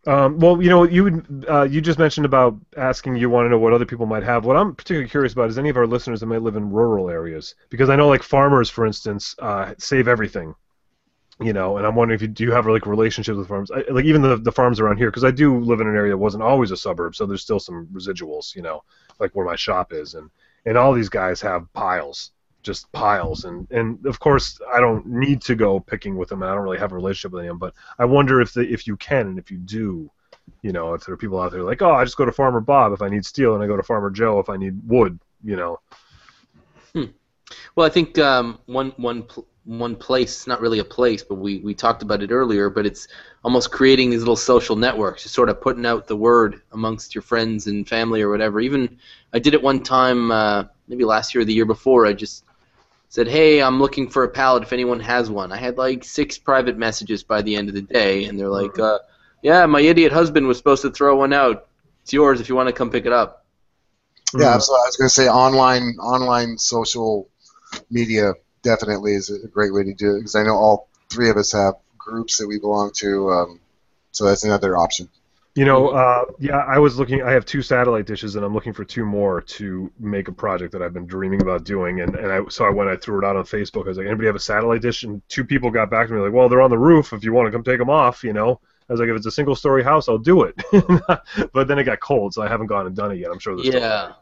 Um, 0.09 0.39
well, 0.39 0.59
you 0.59 0.71
know, 0.71 0.85
you 0.85 1.23
uh, 1.47 1.67
you 1.69 1.81
just 1.81 1.99
mentioned 1.99 2.25
about 2.25 2.57
asking 2.75 3.17
you 3.17 3.29
want 3.29 3.45
to 3.45 3.49
know 3.49 3.59
what 3.59 3.73
other 3.73 3.85
people 3.85 4.07
might 4.07 4.23
have. 4.23 4.43
What 4.43 4.57
I'm 4.57 4.73
particularly 4.73 5.07
curious 5.07 5.33
about 5.33 5.51
is 5.51 5.59
any 5.59 5.69
of 5.69 5.77
our 5.77 5.85
listeners 5.85 6.19
that 6.21 6.25
might 6.25 6.41
live 6.41 6.55
in 6.55 6.71
rural 6.71 7.11
areas, 7.11 7.53
because 7.69 7.91
I 7.91 7.95
know 7.95 8.07
like 8.07 8.23
farmers, 8.23 8.71
for 8.71 8.87
instance, 8.87 9.35
uh, 9.37 9.75
save 9.77 10.07
everything. 10.07 10.55
You 11.39 11.53
know, 11.53 11.77
and 11.77 11.85
I'm 11.85 11.93
wondering 11.93 12.15
if 12.15 12.23
you 12.23 12.27
do 12.27 12.43
you 12.43 12.51
have 12.51 12.65
like 12.65 12.87
relationships 12.87 13.37
with 13.37 13.47
farms, 13.47 13.69
I, 13.69 13.83
like 13.91 14.05
even 14.05 14.23
the 14.23 14.37
the 14.37 14.51
farms 14.51 14.79
around 14.79 14.97
here, 14.97 15.11
because 15.11 15.23
I 15.23 15.29
do 15.29 15.59
live 15.59 15.79
in 15.79 15.87
an 15.87 15.95
area 15.95 16.13
that 16.13 16.17
wasn't 16.17 16.41
always 16.41 16.71
a 16.71 16.77
suburb, 16.77 17.15
so 17.15 17.27
there's 17.27 17.43
still 17.43 17.59
some 17.59 17.87
residuals. 17.93 18.55
You 18.55 18.63
know, 18.63 18.83
like 19.19 19.35
where 19.35 19.45
my 19.45 19.55
shop 19.55 19.93
is, 19.93 20.15
and 20.15 20.31
and 20.65 20.75
all 20.75 20.91
these 20.91 21.09
guys 21.09 21.39
have 21.41 21.71
piles, 21.73 22.31
just 22.63 22.91
piles, 22.91 23.45
and 23.45 23.67
and 23.71 24.05
of 24.05 24.19
course 24.19 24.59
I 24.73 24.79
don't 24.79 25.05
need 25.05 25.41
to 25.43 25.55
go 25.55 25.79
picking 25.79 26.17
with 26.17 26.29
them. 26.29 26.43
I 26.43 26.53
don't 26.53 26.63
really 26.63 26.79
have 26.79 26.91
a 26.91 26.95
relationship 26.95 27.33
with 27.33 27.45
them, 27.45 27.57
but 27.57 27.73
I 27.97 28.05
wonder 28.05 28.41
if 28.41 28.53
the 28.53 28.61
if 28.61 28.87
you 28.87 28.97
can 28.97 29.27
and 29.27 29.39
if 29.39 29.49
you 29.51 29.57
do, 29.57 30.09
you 30.61 30.71
know, 30.71 30.93
if 30.93 31.05
there 31.05 31.13
are 31.13 31.17
people 31.17 31.39
out 31.39 31.51
there 31.51 31.63
like, 31.63 31.81
oh, 31.81 31.93
I 31.93 32.03
just 32.03 32.17
go 32.17 32.25
to 32.25 32.31
Farmer 32.31 32.59
Bob 32.59 32.93
if 32.93 33.01
I 33.01 33.09
need 33.09 33.25
steel, 33.25 33.55
and 33.55 33.63
I 33.63 33.67
go 33.67 33.77
to 33.77 33.83
Farmer 33.83 34.09
Joe 34.09 34.39
if 34.39 34.49
I 34.49 34.57
need 34.57 34.79
wood, 34.87 35.19
you 35.43 35.55
know. 35.55 35.79
Well, 37.75 37.87
I 37.87 37.89
think 37.89 38.17
um, 38.19 38.59
one 38.65 38.93
one 38.97 39.23
pl- 39.23 39.47
one 39.65 39.95
place, 39.95 40.47
not 40.47 40.61
really 40.61 40.79
a 40.79 40.83
place, 40.83 41.23
but 41.23 41.35
we, 41.35 41.59
we 41.59 41.75
talked 41.75 42.01
about 42.01 42.23
it 42.23 42.31
earlier, 42.31 42.69
but 42.69 42.85
it's 42.85 43.07
almost 43.43 43.71
creating 43.71 44.09
these 44.09 44.19
little 44.19 44.35
social 44.35 44.75
networks, 44.75 45.23
just 45.23 45.35
sort 45.35 45.49
of 45.49 45.61
putting 45.61 45.85
out 45.85 46.07
the 46.07 46.15
word 46.15 46.61
amongst 46.71 47.13
your 47.13 47.21
friends 47.21 47.67
and 47.67 47.87
family 47.87 48.21
or 48.21 48.29
whatever. 48.29 48.59
Even 48.59 48.97
I 49.31 49.39
did 49.39 49.53
it 49.53 49.61
one 49.61 49.83
time, 49.83 50.31
uh, 50.31 50.63
maybe 50.87 51.05
last 51.05 51.35
year 51.35 51.41
or 51.41 51.45
the 51.45 51.53
year 51.53 51.65
before. 51.65 52.05
I 52.05 52.13
just 52.13 52.45
said, 53.09 53.27
"Hey, 53.27 53.61
I'm 53.61 53.79
looking 53.79 54.09
for 54.09 54.23
a 54.23 54.29
pallet. 54.29 54.63
If 54.63 54.73
anyone 54.73 54.99
has 55.01 55.29
one." 55.29 55.51
I 55.51 55.57
had 55.57 55.77
like 55.77 56.03
six 56.03 56.37
private 56.37 56.77
messages 56.77 57.23
by 57.23 57.41
the 57.41 57.55
end 57.55 57.69
of 57.69 57.75
the 57.75 57.81
day, 57.81 58.25
and 58.25 58.39
they're 58.39 58.49
like, 58.49 58.79
uh, 58.79 58.99
"Yeah, 59.43 59.65
my 59.67 59.81
idiot 59.81 60.11
husband 60.13 60.47
was 60.47 60.57
supposed 60.57 60.83
to 60.83 60.91
throw 60.91 61.17
one 61.17 61.33
out. 61.33 61.67
It's 62.03 62.13
yours 62.13 62.41
if 62.41 62.49
you 62.49 62.55
want 62.55 62.67
to 62.69 62.73
come 62.73 62.89
pick 62.91 63.05
it 63.05 63.13
up." 63.13 63.45
Yeah, 64.37 64.57
Mm. 64.57 64.61
so 64.61 64.73
I 64.73 64.85
was 64.87 64.97
going 64.97 65.07
to 65.09 65.13
say 65.13 65.27
online 65.27 65.97
online 65.99 66.57
social 66.57 67.29
media 67.91 68.33
definitely 68.63 69.13
is 69.15 69.29
a 69.29 69.47
great 69.47 69.73
way 69.73 69.83
to 69.83 69.93
do 69.93 70.15
it 70.15 70.19
because 70.19 70.35
I 70.35 70.43
know 70.43 70.55
all 70.55 70.89
three 71.09 71.29
of 71.29 71.37
us 71.37 71.51
have 71.53 71.75
groups 71.97 72.37
that 72.37 72.47
we 72.47 72.59
belong 72.59 72.91
to, 72.97 73.31
um, 73.31 73.59
so 74.11 74.25
that's 74.25 74.43
another 74.43 74.77
option. 74.77 75.09
You 75.55 75.65
know, 75.65 75.89
uh, 75.89 76.25
yeah, 76.39 76.57
I 76.57 76.77
was 76.77 76.97
looking. 76.99 77.21
I 77.23 77.31
have 77.31 77.43
two 77.43 77.61
satellite 77.61 78.05
dishes, 78.05 78.35
and 78.35 78.45
I'm 78.45 78.53
looking 78.53 78.71
for 78.71 78.85
two 78.85 79.03
more 79.03 79.41
to 79.41 79.91
make 79.99 80.27
a 80.27 80.31
project 80.31 80.71
that 80.73 80.81
I've 80.81 80.93
been 80.93 81.07
dreaming 81.07 81.41
about 81.41 81.63
doing. 81.65 82.01
And, 82.01 82.15
and 82.15 82.31
I 82.31 82.41
so 82.49 82.65
I 82.65 82.69
went, 82.69 82.89
I 82.89 82.95
threw 82.95 83.17
it 83.19 83.25
out 83.25 83.35
on 83.35 83.43
Facebook. 83.43 83.85
I 83.85 83.89
was 83.89 83.97
like, 83.97 84.05
anybody 84.05 84.27
have 84.27 84.35
a 84.35 84.39
satellite 84.39 84.81
dish? 84.81 85.03
And 85.03 85.21
two 85.27 85.43
people 85.43 85.71
got 85.71 85.89
back 85.89 86.07
to 86.07 86.13
me 86.13 86.19
like, 86.21 86.31
well, 86.31 86.47
they're 86.49 86.61
on 86.61 86.69
the 86.69 86.77
roof. 86.77 87.13
If 87.13 87.23
you 87.23 87.33
want 87.33 87.47
to 87.47 87.51
come 87.51 87.63
take 87.63 87.79
them 87.79 87.89
off, 87.89 88.23
you 88.23 88.31
know. 88.31 88.59
I 88.87 88.93
was 88.93 88.99
like, 88.99 89.09
if 89.09 89.17
it's 89.17 89.25
a 89.25 89.31
single 89.31 89.55
story 89.55 89.83
house, 89.83 90.07
I'll 90.09 90.17
do 90.17 90.43
it. 90.43 90.55
but 91.53 91.67
then 91.67 91.77
it 91.77 91.83
got 91.83 91.99
cold, 91.99 92.33
so 92.33 92.41
I 92.41 92.47
haven't 92.47 92.67
gone 92.67 92.87
and 92.87 92.95
done 92.95 93.11
it 93.11 93.17
yet. 93.17 93.29
I'm 93.31 93.37
sure 93.39 93.55
there's 93.55 93.67
still 93.67 93.81
Yeah, 93.81 94.13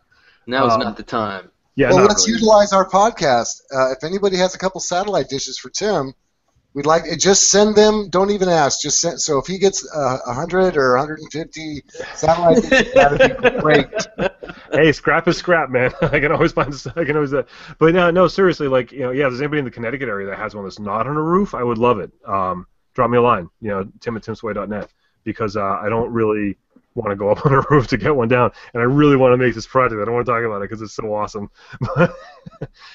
now's 0.45 0.73
Um, 0.73 0.79
not 0.81 0.97
the 0.97 1.03
time. 1.03 1.51
yeah. 1.75 1.89
well, 1.91 2.03
let's 2.05 2.27
really. 2.27 2.39
utilize 2.39 2.73
our 2.73 2.89
podcast. 2.89 3.61
Uh, 3.73 3.91
if 3.91 4.03
anybody 4.03 4.37
has 4.37 4.55
a 4.55 4.57
couple 4.57 4.81
satellite 4.81 5.29
dishes 5.29 5.57
for 5.57 5.69
Tim, 5.69 6.13
we'd 6.73 6.85
like 6.85 7.03
just 7.17 7.49
send 7.49 7.75
them. 7.75 8.09
Don't 8.09 8.31
even 8.31 8.49
ask. 8.49 8.81
Just 8.81 9.01
send. 9.01 9.21
So 9.21 9.39
if 9.39 9.47
he 9.47 9.57
gets 9.57 9.87
uh, 9.89 10.19
100 10.25 10.77
or 10.77 10.97
150 10.97 11.83
satellite 12.15 12.63
that'd 12.93 13.41
be 13.41 13.61
great. 13.61 13.87
hey, 14.71 14.91
scrap 14.91 15.27
is 15.27 15.37
scrap, 15.37 15.69
man. 15.69 15.91
I 16.01 16.19
can 16.19 16.31
always 16.31 16.51
find. 16.51 16.73
I 16.95 17.03
can 17.03 17.15
always. 17.15 17.33
Uh, 17.33 17.43
but 17.79 17.93
no, 17.93 18.11
no, 18.11 18.27
seriously, 18.27 18.67
like 18.67 18.91
you 18.91 19.01
know, 19.01 19.11
yeah. 19.11 19.25
If 19.25 19.31
there's 19.31 19.41
anybody 19.41 19.59
in 19.59 19.65
the 19.65 19.71
Connecticut 19.71 20.09
area 20.09 20.27
that 20.27 20.37
has 20.37 20.55
one 20.55 20.63
that's 20.63 20.79
not 20.79 21.07
on 21.07 21.17
a 21.17 21.21
roof, 21.21 21.53
I 21.53 21.63
would 21.63 21.77
love 21.77 21.99
it. 21.99 22.11
Um, 22.25 22.67
drop 22.93 23.09
me 23.09 23.17
a 23.17 23.21
line. 23.21 23.49
You 23.61 23.69
know, 23.69 23.91
Tim 23.99 24.17
at 24.17 24.23
timsway.net 24.23 24.89
because 25.23 25.57
uh, 25.57 25.61
I 25.61 25.89
don't 25.89 26.11
really 26.11 26.57
want 26.97 27.11
to 27.11 27.15
go 27.15 27.29
up 27.29 27.45
on 27.45 27.53
a 27.53 27.61
roof 27.69 27.87
to 27.87 27.97
get 27.97 28.15
one 28.15 28.27
down, 28.27 28.51
and 28.73 28.81
I 28.81 28.85
really 28.85 29.15
want 29.15 29.33
to 29.33 29.37
make 29.37 29.55
this 29.55 29.67
project. 29.67 30.01
I 30.01 30.05
don't 30.05 30.15
want 30.15 30.25
to 30.25 30.31
talk 30.31 30.43
about 30.43 30.57
it 30.57 30.69
because 30.69 30.81
it's 30.81 30.93
so 30.93 31.13
awesome. 31.13 31.49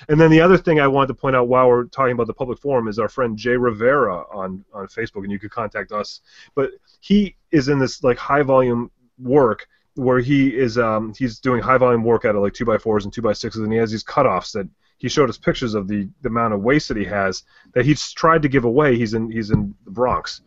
and 0.08 0.20
then 0.20 0.30
the 0.30 0.40
other 0.40 0.58
thing 0.58 0.80
I 0.80 0.88
wanted 0.88 1.08
to 1.08 1.14
point 1.14 1.36
out 1.36 1.48
while 1.48 1.68
we're 1.68 1.84
talking 1.84 2.12
about 2.12 2.26
the 2.26 2.34
public 2.34 2.58
forum 2.58 2.88
is 2.88 2.98
our 2.98 3.08
friend 3.08 3.36
Jay 3.36 3.56
Rivera 3.56 4.24
on 4.30 4.64
on 4.72 4.86
Facebook, 4.88 5.22
and 5.22 5.32
you 5.32 5.38
could 5.38 5.50
contact 5.50 5.92
us. 5.92 6.20
But 6.54 6.72
he 7.00 7.36
is 7.50 7.68
in 7.68 7.78
this 7.78 8.02
like 8.02 8.18
high 8.18 8.42
volume 8.42 8.90
work 9.18 9.68
where 9.94 10.20
he 10.20 10.48
is 10.48 10.78
um, 10.78 11.14
he's 11.16 11.38
doing 11.38 11.62
high 11.62 11.78
volume 11.78 12.04
work 12.04 12.24
out 12.24 12.34
of 12.34 12.42
like 12.42 12.54
two 12.54 12.64
by 12.64 12.78
fours 12.78 13.04
and 13.04 13.12
two 13.12 13.22
by 13.22 13.32
sixes, 13.32 13.62
and 13.62 13.72
he 13.72 13.78
has 13.78 13.90
these 13.90 14.04
cutoffs 14.04 14.52
that 14.52 14.68
he 14.98 15.08
showed 15.08 15.28
us 15.28 15.36
pictures 15.36 15.74
of 15.74 15.88
the, 15.88 16.08
the 16.22 16.28
amount 16.28 16.54
of 16.54 16.60
waste 16.60 16.88
that 16.88 16.96
he 16.96 17.04
has 17.04 17.42
that 17.74 17.84
he's 17.84 18.12
tried 18.12 18.42
to 18.42 18.48
give 18.48 18.64
away. 18.64 18.96
He's 18.96 19.14
in 19.14 19.30
he's 19.30 19.50
in 19.50 19.74
the 19.84 19.90
Bronx, 19.90 20.40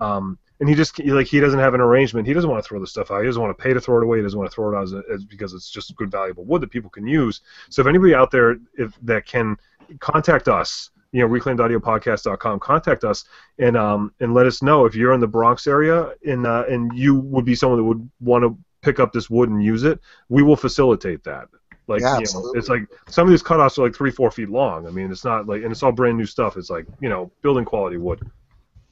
um, 0.00 0.38
and 0.62 0.68
he 0.68 0.76
just 0.76 0.96
like 1.04 1.26
he 1.26 1.40
doesn't 1.40 1.58
have 1.58 1.74
an 1.74 1.80
arrangement. 1.80 2.24
He 2.24 2.32
doesn't 2.32 2.48
want 2.48 2.62
to 2.62 2.68
throw 2.68 2.78
the 2.78 2.86
stuff 2.86 3.10
out. 3.10 3.18
He 3.18 3.26
doesn't 3.26 3.42
want 3.42 3.58
to 3.58 3.60
pay 3.60 3.74
to 3.74 3.80
throw 3.80 3.96
it 3.98 4.04
away. 4.04 4.18
He 4.18 4.22
doesn't 4.22 4.38
want 4.38 4.48
to 4.48 4.54
throw 4.54 4.72
it 4.72 4.76
out 4.76 4.84
as, 4.84 4.92
a, 4.92 5.02
as 5.12 5.24
because 5.24 5.54
it's 5.54 5.68
just 5.68 5.96
good 5.96 6.08
valuable 6.08 6.44
wood 6.44 6.62
that 6.62 6.70
people 6.70 6.88
can 6.88 7.04
use. 7.04 7.40
So 7.68 7.82
if 7.82 7.88
anybody 7.88 8.14
out 8.14 8.30
there 8.30 8.58
if 8.74 8.96
that 9.02 9.26
can 9.26 9.56
contact 9.98 10.46
us. 10.46 10.90
You 11.10 11.22
know, 11.22 11.28
reclaimedaudiopodcast.com. 11.28 12.60
Contact 12.60 13.02
us 13.02 13.24
and 13.58 13.76
um, 13.76 14.14
and 14.20 14.34
let 14.34 14.46
us 14.46 14.62
know 14.62 14.86
if 14.86 14.94
you're 14.94 15.12
in 15.12 15.20
the 15.20 15.26
Bronx 15.26 15.66
area 15.66 16.14
and 16.24 16.46
uh, 16.46 16.64
and 16.68 16.96
you 16.96 17.16
would 17.16 17.44
be 17.44 17.56
someone 17.56 17.78
that 17.80 17.84
would 17.84 18.08
want 18.20 18.44
to 18.44 18.56
pick 18.82 19.00
up 19.00 19.12
this 19.12 19.28
wood 19.28 19.48
and 19.48 19.64
use 19.64 19.82
it. 19.82 19.98
We 20.28 20.44
will 20.44 20.56
facilitate 20.56 21.24
that. 21.24 21.48
Like 21.88 22.02
Yeah, 22.02 22.18
you 22.20 22.26
know, 22.32 22.52
it's 22.54 22.68
like 22.68 22.86
some 23.08 23.26
of 23.26 23.30
these 23.30 23.42
cutoffs 23.42 23.78
are 23.78 23.82
like 23.82 23.96
three, 23.96 24.12
four 24.12 24.30
feet 24.30 24.48
long. 24.48 24.86
I 24.86 24.90
mean, 24.90 25.10
it's 25.10 25.24
not 25.24 25.48
like, 25.48 25.64
and 25.64 25.72
it's 25.72 25.82
all 25.82 25.90
brand 25.90 26.16
new 26.16 26.24
stuff. 26.24 26.56
It's 26.56 26.70
like 26.70 26.86
you 27.00 27.08
know, 27.08 27.32
building 27.42 27.64
quality 27.64 27.96
wood. 27.96 28.20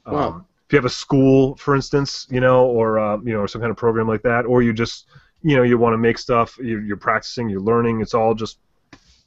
Um, 0.05 0.13
Wow. 0.15 0.45
If 0.71 0.75
you 0.75 0.77
have 0.77 0.85
a 0.85 0.89
school, 0.89 1.57
for 1.57 1.75
instance, 1.75 2.27
you 2.29 2.39
know, 2.39 2.65
or 2.65 2.97
uh, 2.97 3.17
you 3.17 3.33
know, 3.33 3.39
or 3.39 3.47
some 3.49 3.59
kind 3.59 3.71
of 3.71 3.75
program 3.75 4.07
like 4.07 4.21
that, 4.21 4.45
or 4.45 4.61
you 4.61 4.71
just, 4.71 5.05
you 5.43 5.57
know, 5.57 5.63
you 5.63 5.77
want 5.77 5.91
to 5.95 5.97
make 5.97 6.17
stuff, 6.17 6.57
you're, 6.61 6.81
you're 6.81 6.95
practicing, 6.95 7.49
you're 7.49 7.59
learning. 7.59 7.99
It's 7.99 8.13
all 8.13 8.33
just 8.33 8.57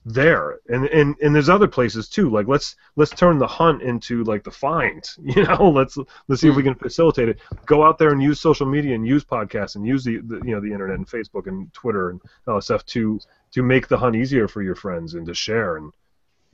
there. 0.07 0.61
And 0.71 0.87
and 0.87 1.15
and 1.21 1.35
there's 1.35 1.51
other 1.51 1.69
places 1.69 2.09
too. 2.09 2.31
Like 2.31 2.49
let's 2.49 2.77
let's 2.97 3.11
turn 3.11 3.37
the 3.37 3.47
hunt 3.47 3.83
into 3.83 4.25
like 4.25 4.43
the 4.43 4.51
find. 4.51 5.07
You 5.23 5.45
know, 5.45 5.69
let's 5.69 5.99
let's 6.29 6.41
see 6.41 6.49
if 6.49 6.57
we 6.57 6.63
can 6.63 6.77
facilitate 6.77 7.29
it. 7.29 7.41
Go 7.67 7.85
out 7.85 7.99
there 7.99 8.09
and 8.13 8.23
use 8.23 8.41
social 8.41 8.67
media 8.67 8.95
and 8.95 9.07
use 9.07 9.23
podcasts 9.23 9.77
and 9.77 9.87
use 9.87 10.03
the, 10.03 10.23
the 10.23 10.37
you 10.47 10.55
know 10.55 10.61
the 10.61 10.73
internet 10.73 10.97
and 10.97 11.07
Facebook 11.07 11.47
and 11.47 11.71
Twitter 11.75 12.09
and 12.09 12.23
all 12.49 12.55
that 12.55 12.63
stuff 12.63 12.87
to 12.87 13.21
to 13.53 13.63
make 13.63 13.87
the 13.89 13.99
hunt 13.99 14.17
easier 14.17 14.49
for 14.49 14.63
your 14.63 14.77
friends 14.77 15.13
and 15.13 15.27
to 15.27 15.35
share 15.35 15.77
and 15.77 15.93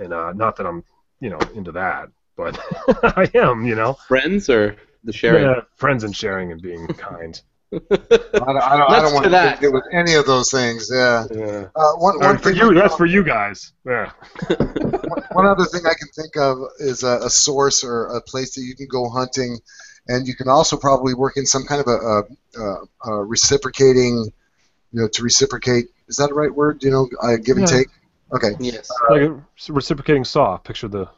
and 0.01 0.13
uh, 0.13 0.33
not 0.33 0.57
that 0.57 0.67
I'm 0.67 0.83
you 1.21 1.31
know 1.31 1.39
into 1.55 1.71
that, 1.71 2.09
but 2.41 2.59
I 3.19 3.31
am. 3.35 3.65
You 3.67 3.75
know, 3.75 3.95
Friends 4.09 4.49
or 4.49 4.77
the 5.05 5.13
sharing? 5.13 5.45
yeah, 5.45 5.61
friends 5.77 6.05
and 6.05 6.15
sharing 6.17 6.53
and 6.53 6.61
being 6.63 6.87
kind. 7.09 7.41
I 7.73 7.79
don't, 7.79 7.93
I 7.93 8.49
don't, 8.49 8.63
I 8.63 8.87
Let's 8.89 9.03
don't 9.05 9.15
want 9.15 9.25
do 9.25 9.31
to 9.31 9.31
that. 9.31 9.61
do 9.61 9.71
with 9.73 9.85
any 9.93 10.15
of 10.15 10.27
those 10.27 10.51
things. 10.51 10.91
Yeah. 10.93 11.25
Yeah. 11.31 11.67
Uh, 11.77 11.93
one, 11.99 12.19
one 12.19 12.39
for 12.39 12.51
you, 12.51 12.75
that's 12.75 12.97
for 12.97 13.07
you 13.07 13.23
guys. 13.23 13.73
Yeah. 13.87 14.11
one, 14.49 15.23
one 15.33 15.47
other 15.47 15.65
thing 15.67 15.83
I 15.87 15.95
can 15.95 16.09
think 16.17 16.37
of 16.37 16.59
is 16.81 17.05
a, 17.05 17.21
a 17.25 17.31
source 17.31 17.85
or 17.85 18.07
a 18.17 18.21
place 18.23 18.55
that 18.57 18.63
you 18.63 18.75
can 18.75 18.89
go 18.89 19.09
hunting, 19.09 19.57
and 20.09 20.27
you 20.27 20.35
can 20.35 20.49
also 20.49 20.77
probably 20.77 21.15
work 21.15 21.37
in 21.37 21.47
some 21.47 21.65
kind 21.65 21.81
of 21.81 21.87
a, 21.87 21.97
a, 21.97 22.23
a, 22.61 23.13
a 23.13 23.25
reciprocating, 23.25 24.17
you 24.93 25.01
know, 25.01 25.07
to 25.09 25.23
reciprocate. 25.23 25.87
Is 26.09 26.17
that 26.17 26.31
the 26.31 26.35
right 26.35 26.53
word? 26.53 26.83
You 26.83 26.91
know, 26.91 27.09
uh, 27.23 27.37
give 27.37 27.57
and 27.57 27.69
Yeah. 27.71 27.77
take. 27.79 27.89
Okay. 28.33 28.51
yes. 28.61 28.91
like 29.11 29.23
a 29.23 29.41
reciprocating 29.73 30.25
saw. 30.25 30.57
Picture 30.57 30.89
the 30.89 31.09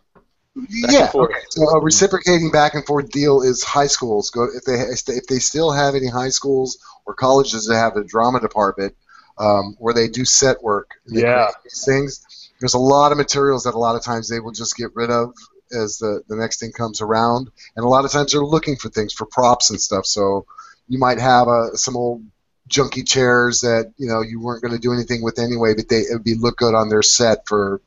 yeah. 0.55 1.11
Okay. 1.15 1.35
So 1.51 1.63
a 1.69 1.81
reciprocating 1.81 2.51
back 2.51 2.75
and 2.75 2.85
forth 2.85 3.11
deal 3.11 3.43
is 3.43 3.63
high 3.63 3.87
schools 3.87 4.31
go 4.31 4.49
if 4.55 4.65
they 4.65 4.75
if 5.15 5.27
they 5.27 5.39
still 5.39 5.71
have 5.73 5.95
any 5.95 6.09
high 6.09 6.29
schools 6.29 6.79
or 7.07 7.15
colleges 7.15 7.67
that 7.67 7.77
have 7.77 7.97
a 7.97 8.05
drama 8.05 8.41
department 8.41 8.95
um, 9.39 9.77
where 9.79 9.95
they 9.95 10.09
do 10.09 10.25
set 10.25 10.63
work. 10.63 10.91
Yeah. 11.07 11.51
Things. 11.87 12.51
There's 12.61 12.75
a 12.75 12.79
lot 12.79 13.13
of 13.13 13.19
materials 13.19 13.65
that 13.65 13.75
a 13.75 13.79
lot 13.79 13.97
of 13.97 14.05
times 14.05 14.29
they 14.29 14.41
will 14.41 14.53
just 14.53 14.77
get 14.77 14.95
rid 14.95 15.11
of 15.11 15.35
as 15.73 15.99
the, 15.99 16.23
the 16.29 16.37
next 16.37 16.61
thing 16.61 16.71
comes 16.71 17.01
around, 17.01 17.51
and 17.77 17.85
a 17.85 17.89
lot 17.89 18.05
of 18.05 18.13
times 18.13 18.33
they're 18.33 18.45
looking 18.45 18.77
for 18.77 18.89
things 18.89 19.13
for 19.13 19.27
props 19.27 19.71
and 19.71 19.81
stuff. 19.81 20.07
So 20.07 20.47
you 20.87 20.99
might 20.99 21.19
have 21.19 21.49
a, 21.49 21.77
some 21.77 21.97
old 21.97 22.23
junky 22.69 23.07
chairs 23.07 23.63
that 23.63 23.93
you 23.97 24.07
know 24.07 24.21
you 24.21 24.41
weren't 24.41 24.63
going 24.63 24.75
to 24.75 24.81
do 24.81 24.93
anything 24.93 25.23
with 25.23 25.39
anyway, 25.39 25.75
but 25.75 25.89
they 25.89 26.01
it 26.01 26.13
would 26.13 26.25
be 26.25 26.35
look 26.35 26.57
good 26.57 26.75
on 26.75 26.89
their 26.89 27.03
set 27.03 27.49
for 27.49 27.81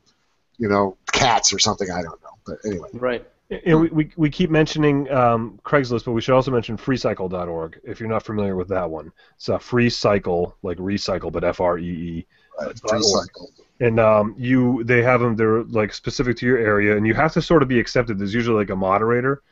you 0.58 0.68
know 0.68 0.96
cats 1.12 1.52
or 1.52 1.58
something. 1.58 1.90
I 1.90 2.02
don't 2.02 2.20
know, 2.22 2.35
but 2.46 2.58
anyway. 2.64 2.88
Right. 2.92 3.26
And 3.48 3.80
we, 3.80 3.88
we, 3.88 4.10
we 4.16 4.30
keep 4.30 4.50
mentioning 4.50 5.08
um, 5.12 5.60
Craigslist, 5.64 6.04
but 6.04 6.12
we 6.12 6.20
should 6.20 6.34
also 6.34 6.50
mention 6.50 6.76
freecycle.org 6.76 7.80
if 7.84 8.00
you're 8.00 8.08
not 8.08 8.24
familiar 8.24 8.56
with 8.56 8.68
that 8.68 8.90
one. 8.90 9.12
It's 9.36 9.48
a 9.48 9.58
free 9.58 9.88
cycle, 9.88 10.56
like 10.62 10.78
recycle, 10.78 11.30
but 11.30 11.44
F 11.44 11.60
R 11.60 11.78
E 11.78 11.84
E. 11.84 12.26
Right, 12.60 12.74
Dot 12.74 12.92
org. 12.92 13.02
recycle. 13.02 13.48
And 13.78 14.00
um, 14.00 14.34
you, 14.36 14.82
they 14.84 15.02
have 15.02 15.20
them. 15.20 15.36
They're 15.36 15.62
like 15.64 15.94
specific 15.94 16.36
to 16.38 16.46
your 16.46 16.58
area, 16.58 16.96
and 16.96 17.06
you 17.06 17.14
have 17.14 17.32
to 17.34 17.42
sort 17.42 17.62
of 17.62 17.68
be 17.68 17.78
accepted. 17.78 18.18
There's 18.18 18.34
usually 18.34 18.56
like 18.56 18.70
a 18.70 18.76
moderator 18.76 19.42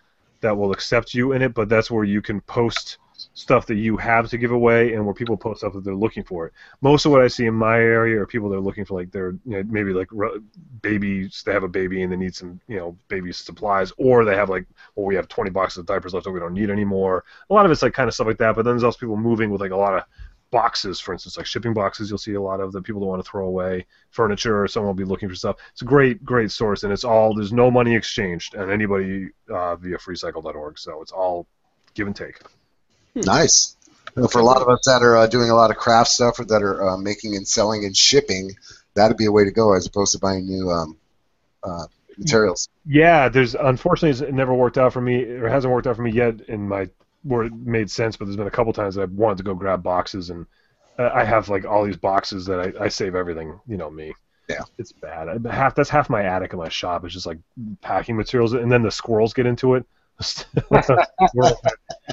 that 0.41 0.57
will 0.57 0.73
accept 0.73 1.15
you 1.15 1.33
in 1.33 1.43
it, 1.43 1.55
but 1.55 1.69
that's 1.69 1.91
where 1.91 2.05
you 2.05 2.21
can 2.21 2.41
post 2.41 2.99
stuff 3.35 3.67
that 3.67 3.77
you 3.77 3.97
have 3.97 4.29
to 4.29 4.39
give 4.39 4.51
away, 4.51 4.95
and 4.95 5.05
where 5.05 5.15
people 5.15 5.37
post 5.37 5.61
stuff 5.61 5.73
that 5.73 5.85
they're 5.85 5.95
looking 5.95 6.25
for. 6.25 6.53
Most 6.81 7.05
of 7.07 7.13
what 7.13 7.23
I 7.23 7.29
see 7.29 7.47
in 7.47 7.55
my 7.55 7.77
area 7.77 8.21
are 8.21 8.27
people 8.27 8.49
that 8.49 8.57
are 8.57 8.61
looking 8.61 8.85
for 8.85 8.99
like 8.99 9.11
their 9.11 9.31
you 9.45 9.63
know, 9.63 9.63
maybe 9.67 9.93
like 9.93 10.09
babies. 10.83 11.43
They 11.45 11.53
have 11.53 11.63
a 11.63 11.69
baby 11.69 12.03
and 12.03 12.13
they 12.13 12.17
need 12.17 12.35
some 12.35 12.61
you 12.69 12.77
know 12.77 12.97
baby 13.09 13.33
supplies, 13.33 13.93
or 13.97 14.25
they 14.25 14.37
have 14.37 14.51
like 14.51 14.67
well 14.95 15.07
we 15.07 15.15
have 15.15 15.29
20 15.29 15.51
boxes 15.51 15.79
of 15.79 15.87
diapers 15.87 16.15
left 16.15 16.25
that 16.25 16.33
we 16.33 16.41
don't 16.41 16.55
need 16.55 16.71
anymore. 16.71 17.25
A 17.51 17.55
lot 17.55 17.67
of 17.67 17.73
it's 17.73 17.83
like 17.83 17.95
kind 17.95 18.09
of 18.09 18.15
stuff 18.15 18.27
like 18.27 18.39
that. 18.39 18.55
But 18.57 18.65
then 18.65 18.75
there's 18.75 18.85
also 18.85 18.99
people 18.99 19.17
moving 19.17 19.51
with 19.51 19.61
like 19.61 19.73
a 19.73 19.77
lot 19.77 19.97
of 19.97 20.05
boxes, 20.51 21.01
for 21.01 21.13
instance, 21.13 21.37
like 21.37 21.47
shipping 21.47 21.75
boxes. 21.75 22.09
You'll 22.09 22.19
see 22.19 22.35
a 22.35 22.41
lot 22.41 22.61
of 22.61 22.73
the 22.73 22.81
people 22.81 23.01
that 23.01 23.07
want 23.07 23.25
to 23.25 23.29
throw 23.29 23.47
away 23.47 23.87
furniture. 24.11 24.63
Or 24.63 24.69
someone 24.69 24.89
will 24.89 24.95
be 24.95 25.05
looking 25.05 25.29
for 25.29 25.35
stuff. 25.35 25.57
It's 25.73 25.83
a 25.83 25.85
great, 25.85 26.25
great 26.25 26.51
source, 26.51 26.85
and 26.85 26.93
it's 26.93 27.05
all 27.05 27.35
there's 27.35 27.53
no 27.53 27.71
money 27.71 27.95
exchanged 27.95 28.55
and 28.55 28.71
anybody 28.71 29.31
uh, 29.49 29.77
via 29.77 29.99
freecycle.org. 29.99 30.79
So 30.79 31.03
it's 31.03 31.13
all 31.13 31.47
give 31.95 32.07
and 32.07 32.17
take. 32.17 32.41
Nice. 33.15 33.77
You 34.17 34.23
know, 34.23 34.29
for 34.29 34.39
a 34.41 34.45
lot 34.45 34.63
of 34.63 34.69
us 34.69 34.83
that 34.87 35.03
are 35.03 35.17
uh, 35.17 35.27
doing 35.27 35.51
a 35.51 35.55
lot 35.55 35.71
of 35.71 35.77
craft 35.77 36.11
stuff 36.11 36.39
or 36.39 36.45
that 36.47 36.63
are 36.63 36.91
uh, 36.91 36.97
making 36.97 37.35
and 37.37 37.47
selling 37.47 37.85
and 37.85 37.97
shipping, 37.97 38.57
that'd 38.95 39.17
be 39.17 39.27
a 39.27 39.33
way 39.33 39.45
to 39.45 39.51
go 39.51 39.73
as 39.75 39.87
opposed 39.87 40.13
to 40.13 40.19
buying 40.19 40.47
new 40.47 40.71
um, 40.71 40.97
uh, 41.65 41.87
materials. 42.17 42.69
Yeah, 42.87 43.29
there's 43.29 43.55
unfortunately 43.55 44.27
it 44.29 44.35
never 44.35 44.55
worked 44.55 44.79
out 44.79 44.93
for 44.93 45.01
me, 45.01 45.25
or 45.25 45.49
hasn't 45.49 45.73
worked 45.73 45.87
out 45.87 45.97
for 45.97 46.03
me 46.03 46.13
yet 46.13 46.43
in 46.43 46.69
my 46.69 46.89
where 47.23 47.45
it 47.45 47.53
made 47.55 47.91
sense. 47.91 48.17
But 48.17 48.27
there's 48.27 48.37
been 48.37 48.47
a 48.47 48.53
couple 48.53 48.73
times 48.73 48.95
that 48.95 49.03
I've 49.03 49.13
wanted 49.13 49.39
to 49.39 49.45
go 49.45 49.55
grab 49.55 49.83
boxes, 49.83 50.31
and 50.31 50.47
uh, 50.99 51.11
I 51.13 51.25
have 51.25 51.49
like 51.49 51.65
all 51.65 51.85
these 51.85 51.97
boxes 51.97 52.47
that 52.47 52.61
I, 52.61 52.85
I 52.85 52.89
save 52.89 53.15
everything. 53.17 53.59
You 53.67 53.77
know 53.79 53.91
me. 53.91 54.15
Yeah. 54.49 54.61
It's 54.79 54.93
bad. 54.93 55.29
I- 55.29 55.53
Half 55.53 55.75
that's 55.75 55.91
half 55.91 56.09
my 56.09 56.23
attic 56.23 56.53
in 56.53 56.59
my 56.59 56.69
shop. 56.69 57.05
is 57.05 57.13
just 57.13 57.27
like 57.27 57.39
packing 57.81 58.17
materials, 58.17 58.53
and 58.53 58.71
then 58.71 58.83
the 58.83 58.93
squirrels 58.93 59.33
get 59.35 59.47
into 59.47 59.75
it. 59.75 59.85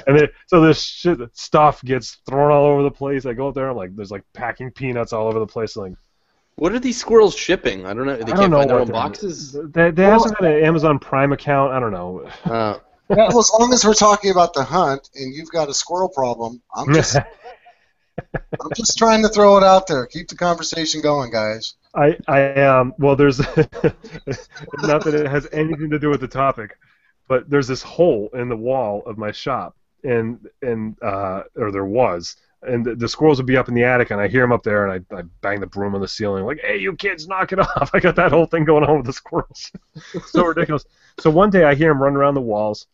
and 0.06 0.18
then, 0.18 0.28
so 0.46 0.60
this 0.60 0.82
shit 0.82 1.18
stuff 1.32 1.82
gets 1.84 2.18
thrown 2.28 2.50
all 2.50 2.64
over 2.66 2.82
the 2.82 2.90
place. 2.90 3.26
I 3.26 3.32
go 3.32 3.48
up 3.48 3.54
there, 3.54 3.68
I'm 3.70 3.76
like, 3.76 3.94
there's 3.94 4.10
like 4.10 4.24
packing 4.32 4.70
peanuts 4.70 5.12
all 5.12 5.28
over 5.28 5.38
the 5.38 5.46
place. 5.46 5.76
Like, 5.76 5.94
What 6.56 6.72
are 6.72 6.80
these 6.80 6.98
squirrels 6.98 7.36
shipping? 7.36 7.86
I 7.86 7.94
don't 7.94 8.06
know. 8.06 8.16
They 8.16 8.24
I 8.24 8.26
can't 8.26 8.38
don't 8.38 8.50
know 8.50 8.58
find 8.58 8.70
their 8.70 8.80
own 8.80 8.88
boxes. 8.88 9.52
They, 9.52 9.90
they 9.90 10.04
hasn't 10.04 10.36
got 10.36 10.50
an 10.50 10.64
Amazon 10.64 10.98
Prime 10.98 11.32
account. 11.32 11.72
I 11.72 11.80
don't 11.80 11.92
know. 11.92 12.28
Uh, 12.44 12.78
well, 13.08 13.38
as 13.38 13.50
long 13.58 13.72
as 13.72 13.84
we're 13.84 13.94
talking 13.94 14.30
about 14.30 14.54
the 14.54 14.64
hunt 14.64 15.10
and 15.14 15.34
you've 15.34 15.50
got 15.50 15.68
a 15.68 15.74
squirrel 15.74 16.08
problem, 16.08 16.62
I'm 16.74 16.92
just 16.94 17.16
I'm 18.34 18.70
just 18.76 18.96
trying 18.98 19.22
to 19.22 19.28
throw 19.28 19.56
it 19.56 19.62
out 19.62 19.86
there. 19.86 20.06
Keep 20.06 20.28
the 20.28 20.36
conversation 20.36 21.00
going, 21.00 21.30
guys. 21.30 21.74
I 21.94 22.16
I 22.26 22.54
um 22.62 22.94
well 22.98 23.16
there's 23.16 23.38
not 23.38 25.04
that 25.04 25.14
it 25.14 25.26
has 25.26 25.46
anything 25.52 25.90
to 25.90 25.98
do 25.98 26.08
with 26.08 26.20
the 26.20 26.28
topic, 26.28 26.76
but 27.28 27.48
there's 27.48 27.68
this 27.68 27.82
hole 27.82 28.28
in 28.34 28.48
the 28.48 28.56
wall 28.56 29.02
of 29.06 29.18
my 29.18 29.32
shop 29.32 29.76
and 30.04 30.48
and 30.62 31.00
uh 31.02 31.42
or 31.56 31.70
there 31.70 31.84
was 31.84 32.36
and 32.62 32.84
the, 32.84 32.94
the 32.94 33.08
squirrels 33.08 33.38
would 33.38 33.46
be 33.46 33.56
up 33.56 33.68
in 33.68 33.74
the 33.74 33.84
attic 33.84 34.10
and 34.10 34.20
I 34.20 34.28
hear 34.28 34.42
them 34.42 34.52
up 34.52 34.62
there 34.62 34.86
and 34.86 35.04
I, 35.10 35.16
I 35.16 35.22
bang 35.40 35.60
the 35.60 35.66
broom 35.66 35.94
on 35.94 36.00
the 36.00 36.08
ceiling 36.08 36.44
like 36.44 36.60
hey 36.60 36.78
you 36.78 36.94
kids 36.96 37.26
knock 37.26 37.52
it 37.52 37.58
off. 37.76 37.90
I 37.92 38.00
got 38.00 38.16
that 38.16 38.32
whole 38.32 38.46
thing 38.46 38.64
going 38.64 38.84
on 38.84 38.98
with 38.98 39.06
the 39.06 39.12
squirrels. 39.12 39.70
So 40.26 40.44
ridiculous. 40.44 40.84
So 41.20 41.30
one 41.30 41.50
day 41.50 41.64
I 41.64 41.74
hear 41.74 41.90
them 41.90 42.02
run 42.02 42.16
around 42.16 42.34
the 42.34 42.40
walls 42.40 42.86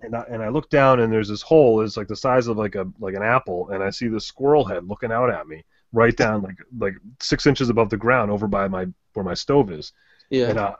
and 0.00 0.14
I, 0.16 0.24
and 0.28 0.42
I 0.42 0.48
look 0.48 0.70
down 0.70 1.00
and 1.00 1.12
there's 1.12 1.28
this 1.28 1.42
hole 1.42 1.80
it's 1.80 1.96
like 1.96 2.08
the 2.08 2.16
size 2.16 2.46
of 2.46 2.56
like 2.56 2.74
a 2.74 2.86
like 3.00 3.14
an 3.14 3.22
apple 3.22 3.70
and 3.70 3.82
I 3.82 3.90
see 3.90 4.08
the 4.08 4.20
squirrel 4.20 4.64
head 4.64 4.88
looking 4.88 5.12
out 5.12 5.30
at 5.30 5.46
me 5.46 5.64
right 5.92 6.16
down 6.16 6.42
like 6.42 6.56
like 6.78 6.94
six 7.20 7.46
inches 7.46 7.68
above 7.68 7.90
the 7.90 7.96
ground 7.96 8.30
over 8.30 8.46
by 8.46 8.68
my 8.68 8.86
where 9.14 9.24
my 9.24 9.34
stove 9.34 9.70
is. 9.70 9.92
Yeah. 10.30 10.48
and 10.48 10.58
uh, 10.58 10.74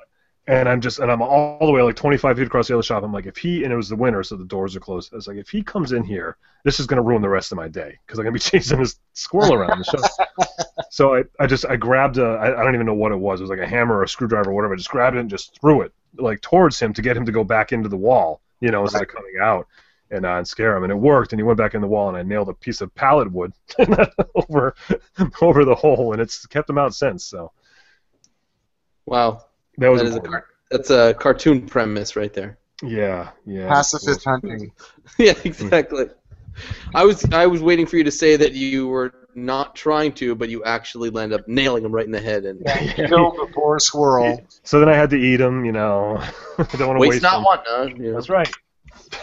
and 0.46 0.68
I'm 0.68 0.80
just 0.80 0.98
and 0.98 1.10
I'm 1.10 1.22
all, 1.22 1.58
the 1.60 1.70
way 1.70 1.82
like 1.82 1.96
25 1.96 2.36
feet 2.36 2.46
across 2.46 2.68
the 2.68 2.74
other 2.74 2.82
shop. 2.82 3.04
I'm 3.04 3.12
like 3.12 3.26
if 3.26 3.36
he 3.36 3.64
and 3.64 3.72
it 3.72 3.76
was 3.76 3.88
the 3.88 3.96
winter 3.96 4.22
so 4.22 4.36
the 4.36 4.44
doors 4.44 4.74
are 4.74 4.80
closed. 4.80 5.12
I 5.12 5.16
was 5.16 5.28
like 5.28 5.36
if 5.36 5.48
he 5.48 5.62
comes 5.62 5.92
in 5.92 6.02
here 6.02 6.36
this 6.64 6.80
is 6.80 6.86
gonna 6.86 7.02
ruin 7.02 7.22
the 7.22 7.28
rest 7.28 7.52
of 7.52 7.56
my 7.56 7.68
day 7.68 7.98
because 8.06 8.18
I'm 8.18 8.24
gonna 8.24 8.32
be 8.32 8.38
chasing 8.40 8.78
this 8.78 8.98
squirrel 9.12 9.54
around. 9.54 9.78
The 9.78 9.84
shop 10.48 10.48
so 10.90 11.16
I, 11.16 11.24
I 11.38 11.46
just 11.46 11.64
I 11.66 11.76
grabbed 11.76 12.18
a 12.18 12.24
I, 12.24 12.60
I 12.60 12.64
don't 12.64 12.74
even 12.74 12.86
know 12.86 12.94
what 12.94 13.12
it 13.12 13.18
was. 13.18 13.40
It 13.40 13.44
was 13.44 13.50
like 13.50 13.60
a 13.60 13.68
hammer 13.68 13.96
or 13.96 14.02
a 14.02 14.08
screwdriver 14.08 14.50
or 14.50 14.54
whatever. 14.54 14.74
I 14.74 14.76
just 14.76 14.90
grabbed 14.90 15.16
it 15.16 15.20
and 15.20 15.30
just 15.30 15.58
threw 15.60 15.82
it 15.82 15.92
like 16.18 16.40
towards 16.40 16.78
him 16.80 16.92
to 16.94 17.02
get 17.02 17.16
him 17.16 17.26
to 17.26 17.32
go 17.32 17.44
back 17.44 17.72
into 17.72 17.88
the 17.88 17.96
wall. 17.96 18.40
You 18.60 18.70
know 18.70 18.82
instead 18.82 19.02
of 19.02 19.08
coming 19.08 19.34
out 19.40 19.66
and, 20.12 20.26
uh, 20.26 20.36
and 20.36 20.46
scare 20.46 20.76
him. 20.76 20.84
And 20.84 20.92
it 20.92 20.96
worked 20.96 21.32
and 21.32 21.40
he 21.40 21.44
went 21.44 21.58
back 21.58 21.74
in 21.74 21.80
the 21.80 21.86
wall 21.86 22.08
and 22.08 22.16
I 22.16 22.22
nailed 22.22 22.48
a 22.48 22.54
piece 22.54 22.80
of 22.80 22.94
pallet 22.94 23.32
wood 23.32 23.52
over 24.34 24.74
over 25.40 25.64
the 25.64 25.74
hole 25.74 26.12
and 26.12 26.20
it's 26.20 26.46
kept 26.46 26.68
him 26.68 26.78
out 26.78 26.94
since 26.94 27.24
so. 27.24 27.52
Wow. 29.06 29.44
That 29.78 29.88
was 29.88 30.00
That 30.02 30.08
is 30.08 30.16
a 30.16 30.20
car- 30.20 30.46
that's 30.70 30.90
a 30.90 31.14
cartoon 31.14 31.66
premise 31.66 32.16
right 32.16 32.32
there. 32.32 32.58
yeah 32.82 33.30
yeah 33.46 33.68
Pacifist 33.68 34.24
hunting. 34.24 34.72
yeah, 35.18 35.34
exactly. 35.44 36.06
I 36.94 37.04
was 37.04 37.24
I 37.32 37.46
was 37.46 37.62
waiting 37.62 37.86
for 37.86 37.96
you 37.96 38.04
to 38.04 38.10
say 38.10 38.36
that 38.36 38.52
you 38.52 38.88
were 38.88 39.12
not 39.34 39.74
trying 39.74 40.12
to, 40.12 40.34
but 40.34 40.48
you 40.50 40.62
actually 40.64 41.10
land 41.10 41.32
up 41.32 41.48
nailing 41.48 41.84
him 41.84 41.92
right 41.92 42.04
in 42.04 42.12
the 42.12 42.20
head 42.20 42.44
and 42.44 42.64
Kill 42.96 43.30
the 43.32 43.48
poor 43.54 43.78
squirrel. 43.78 44.46
So 44.62 44.78
then 44.80 44.88
I 44.88 44.94
had 44.94 45.10
to 45.10 45.16
eat 45.16 45.36
them, 45.36 45.64
you 45.64 45.72
know. 45.72 46.18
I 46.58 46.64
don't 46.76 46.88
want 46.88 46.96
to 46.96 47.00
waste 47.00 47.10
waste 47.10 47.22
not 47.22 47.36
them. 47.36 47.44
one, 47.44 47.58
huh? 47.64 47.82
You 47.84 47.96
know? 47.96 48.12
That's 48.14 48.28
right. 48.28 48.54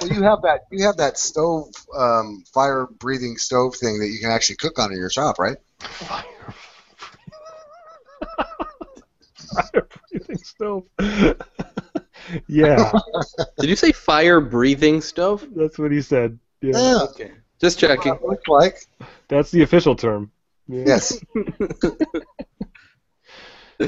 Well, 0.01 0.09
you 0.09 0.23
have 0.23 0.41
that 0.43 0.61
you 0.71 0.85
have 0.85 0.97
that 0.97 1.17
stove, 1.17 1.67
um, 1.95 2.43
fire 2.53 2.87
breathing 2.87 3.37
stove 3.37 3.75
thing 3.75 3.99
that 3.99 4.07
you 4.07 4.19
can 4.19 4.31
actually 4.31 4.55
cook 4.55 4.79
on 4.79 4.91
in 4.91 4.97
your 4.97 5.09
shop, 5.09 5.37
right? 5.39 5.57
Fire. 5.79 6.23
Fire 9.61 9.87
breathing 10.11 10.37
stove. 10.37 10.83
yeah, 12.47 12.91
Did 13.59 13.69
you 13.69 13.75
say 13.75 13.91
fire 13.91 14.39
breathing 14.41 15.01
stove? 15.01 15.47
that's 15.55 15.77
what 15.79 15.91
he 15.91 16.01
said. 16.01 16.37
Yeah. 16.61 16.71
Yeah. 16.77 17.03
Okay. 17.11 17.31
Just 17.59 17.79
checking. 17.79 18.13
What 18.13 18.21
it 18.21 18.27
looks 18.27 18.47
like. 18.47 18.77
That's 19.27 19.51
the 19.51 19.61
official 19.63 19.95
term. 19.95 20.31
Yeah. 20.67 20.83
Yes. 20.87 21.19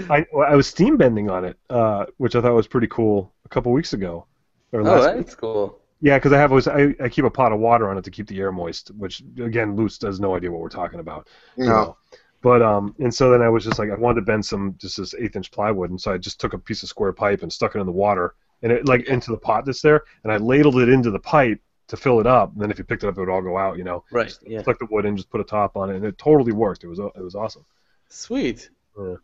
I, 0.10 0.26
well, 0.32 0.48
I 0.50 0.56
was 0.56 0.68
steam 0.68 0.96
bending 0.98 1.30
on 1.30 1.44
it, 1.46 1.58
uh, 1.70 2.06
which 2.18 2.36
I 2.36 2.42
thought 2.42 2.54
was 2.54 2.68
pretty 2.68 2.88
cool 2.88 3.34
a 3.46 3.50
couple 3.50 3.72
weeks 3.74 3.92
ago. 3.94 4.26
Or 4.72 4.80
Oh, 4.82 4.84
last 4.84 5.16
week. 5.16 5.26
that's 5.26 5.36
cool. 5.36 5.80
Yeah, 6.00 6.18
because 6.18 6.32
I 6.34 6.38
have 6.40 6.52
always 6.52 6.68
I, 6.68 6.96
I 7.04 7.10
keep 7.10 7.26
a 7.26 7.30
pot 7.30 7.52
of 7.52 7.60
water 7.60 7.90
on 7.90 7.98
it 7.98 8.04
to 8.06 8.12
keep 8.12 8.28
the 8.28 8.40
air 8.40 8.52
moist, 8.52 8.90
which 8.96 9.22
again, 9.40 9.76
Lutz 9.76 10.02
has 10.02 10.20
no 10.20 10.36
idea 10.36 10.50
what 10.52 10.62
we're 10.62 10.70
talking 10.70 11.00
about. 11.02 11.28
You 11.58 11.66
you 11.66 11.70
know. 11.70 11.98
But 12.42 12.62
um, 12.62 12.96
and 13.00 13.14
so 13.14 13.30
then 13.32 13.42
I 13.42 13.50
was 13.50 13.64
just 13.64 13.78
like, 13.78 13.92
I 13.92 13.96
wanted 13.96 14.22
to 14.22 14.26
bend 14.26 14.46
some 14.46 14.76
just 14.80 14.98
this 14.98 15.14
eighth 15.14 15.36
inch 15.36 15.52
plywood, 15.52 15.92
and 15.92 16.02
so 16.02 16.12
I 16.12 16.18
just 16.18 16.40
took 16.40 16.54
a 16.54 16.58
piece 16.58 16.82
of 16.84 16.90
square 16.90 17.14
pipe 17.14 17.44
and 17.44 17.54
stuck 17.54 17.76
it 17.76 17.80
in 17.80 17.86
the 17.86 17.92
water, 17.92 18.34
and 18.64 18.72
it 18.72 18.88
like 18.88 19.08
into 19.08 19.32
the 19.32 19.38
pot 19.38 19.66
that's 19.66 19.82
there, 19.82 20.04
and 20.24 20.32
I 20.34 20.38
ladled 20.38 20.78
it 20.78 20.90
into 20.90 21.12
the 21.12 21.20
pipe 21.20 21.62
to 21.88 21.98
fill 21.98 22.20
it 22.20 22.26
up. 22.26 22.54
And 22.54 22.62
then 22.62 22.72
if 22.72 22.80
you 22.80 22.84
picked 22.84 23.04
it 23.04 23.08
up, 23.08 23.18
it 23.18 23.20
would 23.20 23.30
all 23.30 23.42
go 23.42 23.58
out, 23.58 23.78
you 23.78 23.84
know. 23.84 24.04
Right. 24.12 24.36
Yeah. 24.46 24.64
Stuck 24.64 24.80
the 24.80 24.88
wood 24.90 25.06
in, 25.06 25.18
just 25.18 25.30
put 25.30 25.42
a 25.42 25.44
top 25.44 25.78
on 25.78 25.92
it, 25.92 25.98
and 25.98 26.06
it 26.06 26.18
totally 26.18 26.52
worked. 26.52 26.84
It 26.84 26.88
was 26.88 27.00
it 27.00 27.22
was 27.22 27.36
awesome. 27.36 27.66
Sweet. 28.10 28.70
Yeah. 28.98 29.16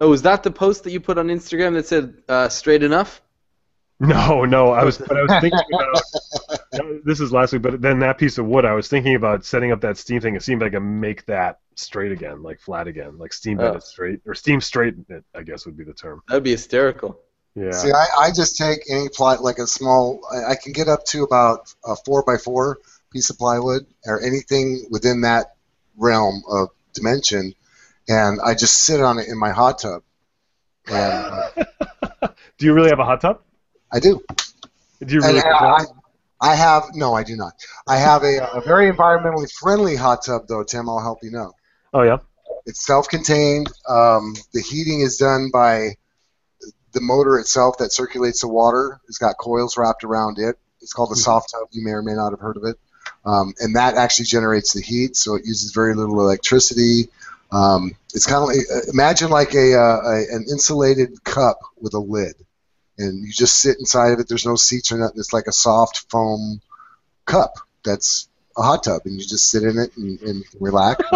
Oh, 0.00 0.10
was 0.10 0.22
that 0.22 0.42
the 0.42 0.50
post 0.50 0.84
that 0.84 0.92
you 0.92 1.00
put 1.00 1.18
on 1.18 1.28
Instagram 1.28 1.74
that 1.74 1.86
said 1.86 2.14
uh, 2.28 2.48
"straight 2.48 2.82
enough"? 2.82 3.22
No, 3.98 4.44
no, 4.44 4.72
I 4.72 4.84
was, 4.84 4.98
but 4.98 5.16
I 5.16 5.22
was 5.22 5.32
thinking 5.40 5.58
about. 5.72 6.02
This 7.06 7.20
is 7.20 7.32
last 7.32 7.52
week, 7.52 7.62
but 7.62 7.80
then 7.80 8.00
that 8.00 8.18
piece 8.18 8.36
of 8.36 8.46
wood, 8.46 8.64
I 8.64 8.72
was 8.72 8.88
thinking 8.88 9.14
about 9.14 9.44
setting 9.44 9.70
up 9.70 9.80
that 9.82 9.96
steam 9.96 10.20
thing. 10.20 10.34
It 10.34 10.42
seemed 10.42 10.60
like 10.60 10.72
I 10.72 10.76
can 10.76 10.98
make 11.00 11.24
that 11.26 11.60
straight 11.76 12.10
again, 12.10 12.42
like 12.42 12.58
flat 12.58 12.88
again, 12.88 13.16
like 13.16 13.32
steam 13.32 13.58
bend 13.58 13.74
Oh. 13.74 13.76
it 13.76 13.84
straight, 13.84 14.20
or 14.26 14.34
steam 14.34 14.60
straighten 14.60 15.06
it, 15.08 15.24
I 15.32 15.42
guess 15.44 15.66
would 15.66 15.76
be 15.76 15.84
the 15.84 15.94
term. 15.94 16.20
That'd 16.28 16.42
be 16.42 16.50
hysterical. 16.50 17.20
Yeah. 17.54 17.70
See, 17.70 17.92
I, 17.92 18.06
I 18.18 18.30
just 18.32 18.56
take 18.58 18.80
any 18.90 19.08
plot, 19.08 19.40
like 19.40 19.58
a 19.58 19.68
small. 19.68 20.20
I, 20.32 20.52
I 20.52 20.54
can 20.56 20.72
get 20.72 20.88
up 20.88 21.04
to 21.06 21.22
about 21.22 21.72
a 21.84 21.94
four 22.04 22.24
by 22.24 22.38
four 22.38 22.78
piece 23.12 23.30
of 23.30 23.38
plywood 23.38 23.86
or 24.04 24.20
anything 24.20 24.86
within 24.90 25.20
that 25.20 25.54
realm 25.96 26.42
of 26.50 26.70
dimension, 26.92 27.54
and 28.08 28.40
I 28.44 28.54
just 28.54 28.80
sit 28.80 29.00
on 29.00 29.20
it 29.20 29.28
in 29.28 29.38
my 29.38 29.50
hot 29.50 29.78
tub. 29.78 30.02
And 30.88 31.14
uh, 31.14 32.28
Do 32.58 32.66
you 32.66 32.74
really 32.74 32.90
have 32.90 32.98
a 32.98 33.04
hot 33.04 33.20
tub? 33.20 33.40
I 33.92 34.00
do. 34.00 34.20
Do 35.04 35.14
you 35.14 35.20
really? 35.20 35.40
And 35.44 35.86
I, 36.40 36.54
have 36.54 36.94
no, 36.94 37.14
I 37.14 37.22
do 37.22 37.36
not. 37.36 37.54
I 37.86 37.96
have 37.96 38.22
a, 38.22 38.38
a 38.54 38.60
very 38.60 38.90
environmentally 38.90 39.50
friendly 39.50 39.96
hot 39.96 40.24
tub, 40.24 40.42
though. 40.48 40.64
Tim, 40.64 40.88
I'll 40.88 41.00
help 41.00 41.18
you 41.22 41.30
know. 41.30 41.52
oh 41.92 42.02
yeah. 42.02 42.18
It's 42.66 42.84
self-contained. 42.84 43.68
Um, 43.88 44.34
the 44.52 44.60
heating 44.60 45.00
is 45.00 45.18
done 45.18 45.50
by 45.52 45.96
the 46.92 47.00
motor 47.00 47.38
itself 47.38 47.78
that 47.78 47.92
circulates 47.92 48.40
the 48.40 48.48
water. 48.48 49.00
It's 49.08 49.18
got 49.18 49.36
coils 49.38 49.76
wrapped 49.76 50.02
around 50.02 50.38
it. 50.38 50.56
It's 50.80 50.92
called 50.92 51.12
a 51.12 51.16
soft 51.16 51.52
tub. 51.52 51.68
You 51.70 51.84
may 51.84 51.92
or 51.92 52.02
may 52.02 52.14
not 52.14 52.30
have 52.30 52.40
heard 52.40 52.56
of 52.56 52.64
it. 52.64 52.76
Um, 53.24 53.54
and 53.60 53.76
that 53.76 53.96
actually 53.96 54.26
generates 54.26 54.72
the 54.72 54.80
heat, 54.80 55.16
so 55.16 55.34
it 55.34 55.44
uses 55.44 55.72
very 55.72 55.94
little 55.94 56.20
electricity. 56.20 57.08
Um, 57.50 57.92
it's 58.14 58.26
kind 58.26 58.42
of 58.42 58.48
like 58.48 58.66
imagine 58.92 59.30
like 59.30 59.54
a, 59.54 59.74
uh, 59.74 60.00
a 60.04 60.34
an 60.34 60.46
insulated 60.50 61.22
cup 61.24 61.58
with 61.76 61.94
a 61.94 61.98
lid, 61.98 62.34
and 62.98 63.24
you 63.24 63.32
just 63.32 63.60
sit 63.60 63.78
inside 63.78 64.12
of 64.12 64.20
it. 64.20 64.28
There's 64.28 64.46
no 64.46 64.56
seats 64.56 64.92
or 64.92 64.98
nothing. 64.98 65.18
It's 65.18 65.32
like 65.32 65.46
a 65.46 65.52
soft 65.52 66.06
foam 66.10 66.60
cup 67.24 67.54
that's 67.84 68.28
a 68.56 68.62
hot 68.62 68.84
tub, 68.84 69.02
and 69.04 69.20
you 69.20 69.26
just 69.26 69.50
sit 69.50 69.62
in 69.62 69.78
it 69.78 69.96
and, 69.96 70.20
and 70.22 70.44
relax. 70.60 71.04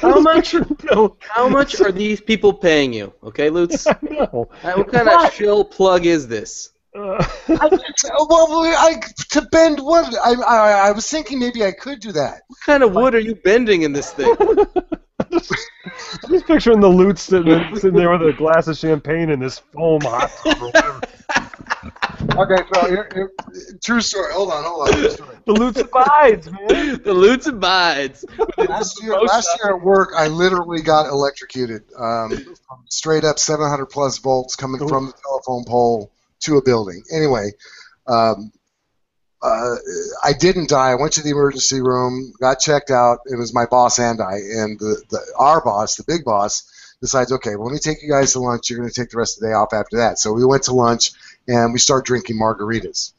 How 0.00 0.20
much? 0.20 0.54
How 1.20 1.48
much 1.48 1.80
are 1.80 1.92
these 1.92 2.20
people 2.20 2.52
paying 2.52 2.92
you? 2.92 3.12
Okay, 3.22 3.50
Lutz. 3.50 3.86
no. 4.02 4.48
Uh, 4.62 4.72
What 4.72 4.92
kind 4.92 5.08
of 5.08 5.32
shill 5.32 5.64
plug 5.64 6.06
is 6.06 6.28
this? 6.28 6.70
Uh, 6.94 7.24
well, 7.48 8.64
I, 8.76 9.00
to 9.30 9.42
bend 9.50 9.80
wood, 9.80 10.14
I, 10.22 10.34
I, 10.34 10.88
I 10.88 10.92
was 10.92 11.08
thinking 11.08 11.38
maybe 11.38 11.64
I 11.64 11.72
could 11.72 12.00
do 12.00 12.12
that. 12.12 12.42
What 12.48 12.60
kind 12.66 12.82
of 12.82 12.94
wood 12.94 13.14
are 13.14 13.18
you 13.20 13.34
bending 13.34 13.82
in 13.82 13.94
this 13.94 14.12
thing? 14.12 14.34
I'm 15.32 16.30
just 16.30 16.46
picturing 16.46 16.80
the 16.80 16.88
loot 16.88 17.18
sitting, 17.18 17.74
sitting 17.76 17.94
there 17.94 18.10
with 18.16 18.28
a 18.28 18.32
glass 18.36 18.68
of 18.68 18.76
champagne 18.76 19.30
and 19.30 19.40
this 19.40 19.58
foam 19.58 20.00
hot 20.02 20.30
tub. 20.44 21.04
Okay, 22.36 22.62
so 22.72 22.88
here, 22.88 23.08
here, 23.12 23.30
true 23.82 24.00
story. 24.00 24.32
Hold 24.32 24.52
on, 24.52 24.64
hold 24.64 24.88
on. 24.88 24.94
True 24.94 25.10
story. 25.10 25.36
The 25.44 25.52
loot 25.52 25.76
abides, 25.76 26.50
man. 26.50 27.02
the 27.04 27.12
Lutz 27.12 27.46
abides. 27.46 28.24
Last 28.56 29.02
year, 29.02 29.18
last 29.20 29.48
year 29.58 29.74
at 29.74 29.82
work, 29.82 30.12
I 30.16 30.28
literally 30.28 30.82
got 30.82 31.06
electrocuted. 31.06 31.82
Um, 31.98 32.54
straight 32.88 33.24
up 33.24 33.38
700 33.38 33.86
plus 33.86 34.18
volts 34.18 34.54
coming 34.56 34.86
from 34.86 35.06
the 35.06 35.14
telephone 35.22 35.64
pole 35.64 36.12
to 36.40 36.58
a 36.58 36.62
building. 36.62 37.02
Anyway, 37.12 37.50
um, 38.06 38.52
uh, 39.42 39.76
I 40.22 40.32
didn't 40.32 40.68
die. 40.68 40.90
I 40.90 40.94
went 40.94 41.14
to 41.14 41.22
the 41.22 41.30
emergency 41.30 41.80
room, 41.80 42.32
got 42.40 42.60
checked 42.60 42.90
out. 42.90 43.18
It 43.26 43.36
was 43.36 43.52
my 43.52 43.66
boss 43.66 43.98
and 43.98 44.20
I, 44.20 44.34
and 44.34 44.78
the, 44.78 45.02
the 45.10 45.20
our 45.36 45.62
boss, 45.62 45.96
the 45.96 46.04
big 46.04 46.24
boss, 46.24 46.96
decides, 47.00 47.32
okay, 47.32 47.56
well, 47.56 47.66
let 47.66 47.72
me 47.72 47.78
take 47.78 48.02
you 48.02 48.08
guys 48.08 48.32
to 48.32 48.40
lunch. 48.40 48.70
You're 48.70 48.78
going 48.78 48.90
to 48.90 48.94
take 48.94 49.10
the 49.10 49.18
rest 49.18 49.36
of 49.36 49.40
the 49.42 49.48
day 49.48 49.52
off 49.52 49.72
after 49.72 49.98
that. 49.98 50.18
So 50.18 50.32
we 50.32 50.44
went 50.44 50.62
to 50.64 50.72
lunch 50.72 51.10
and 51.48 51.72
we 51.72 51.80
start 51.80 52.06
drinking 52.06 52.38
margaritas. 52.38 53.12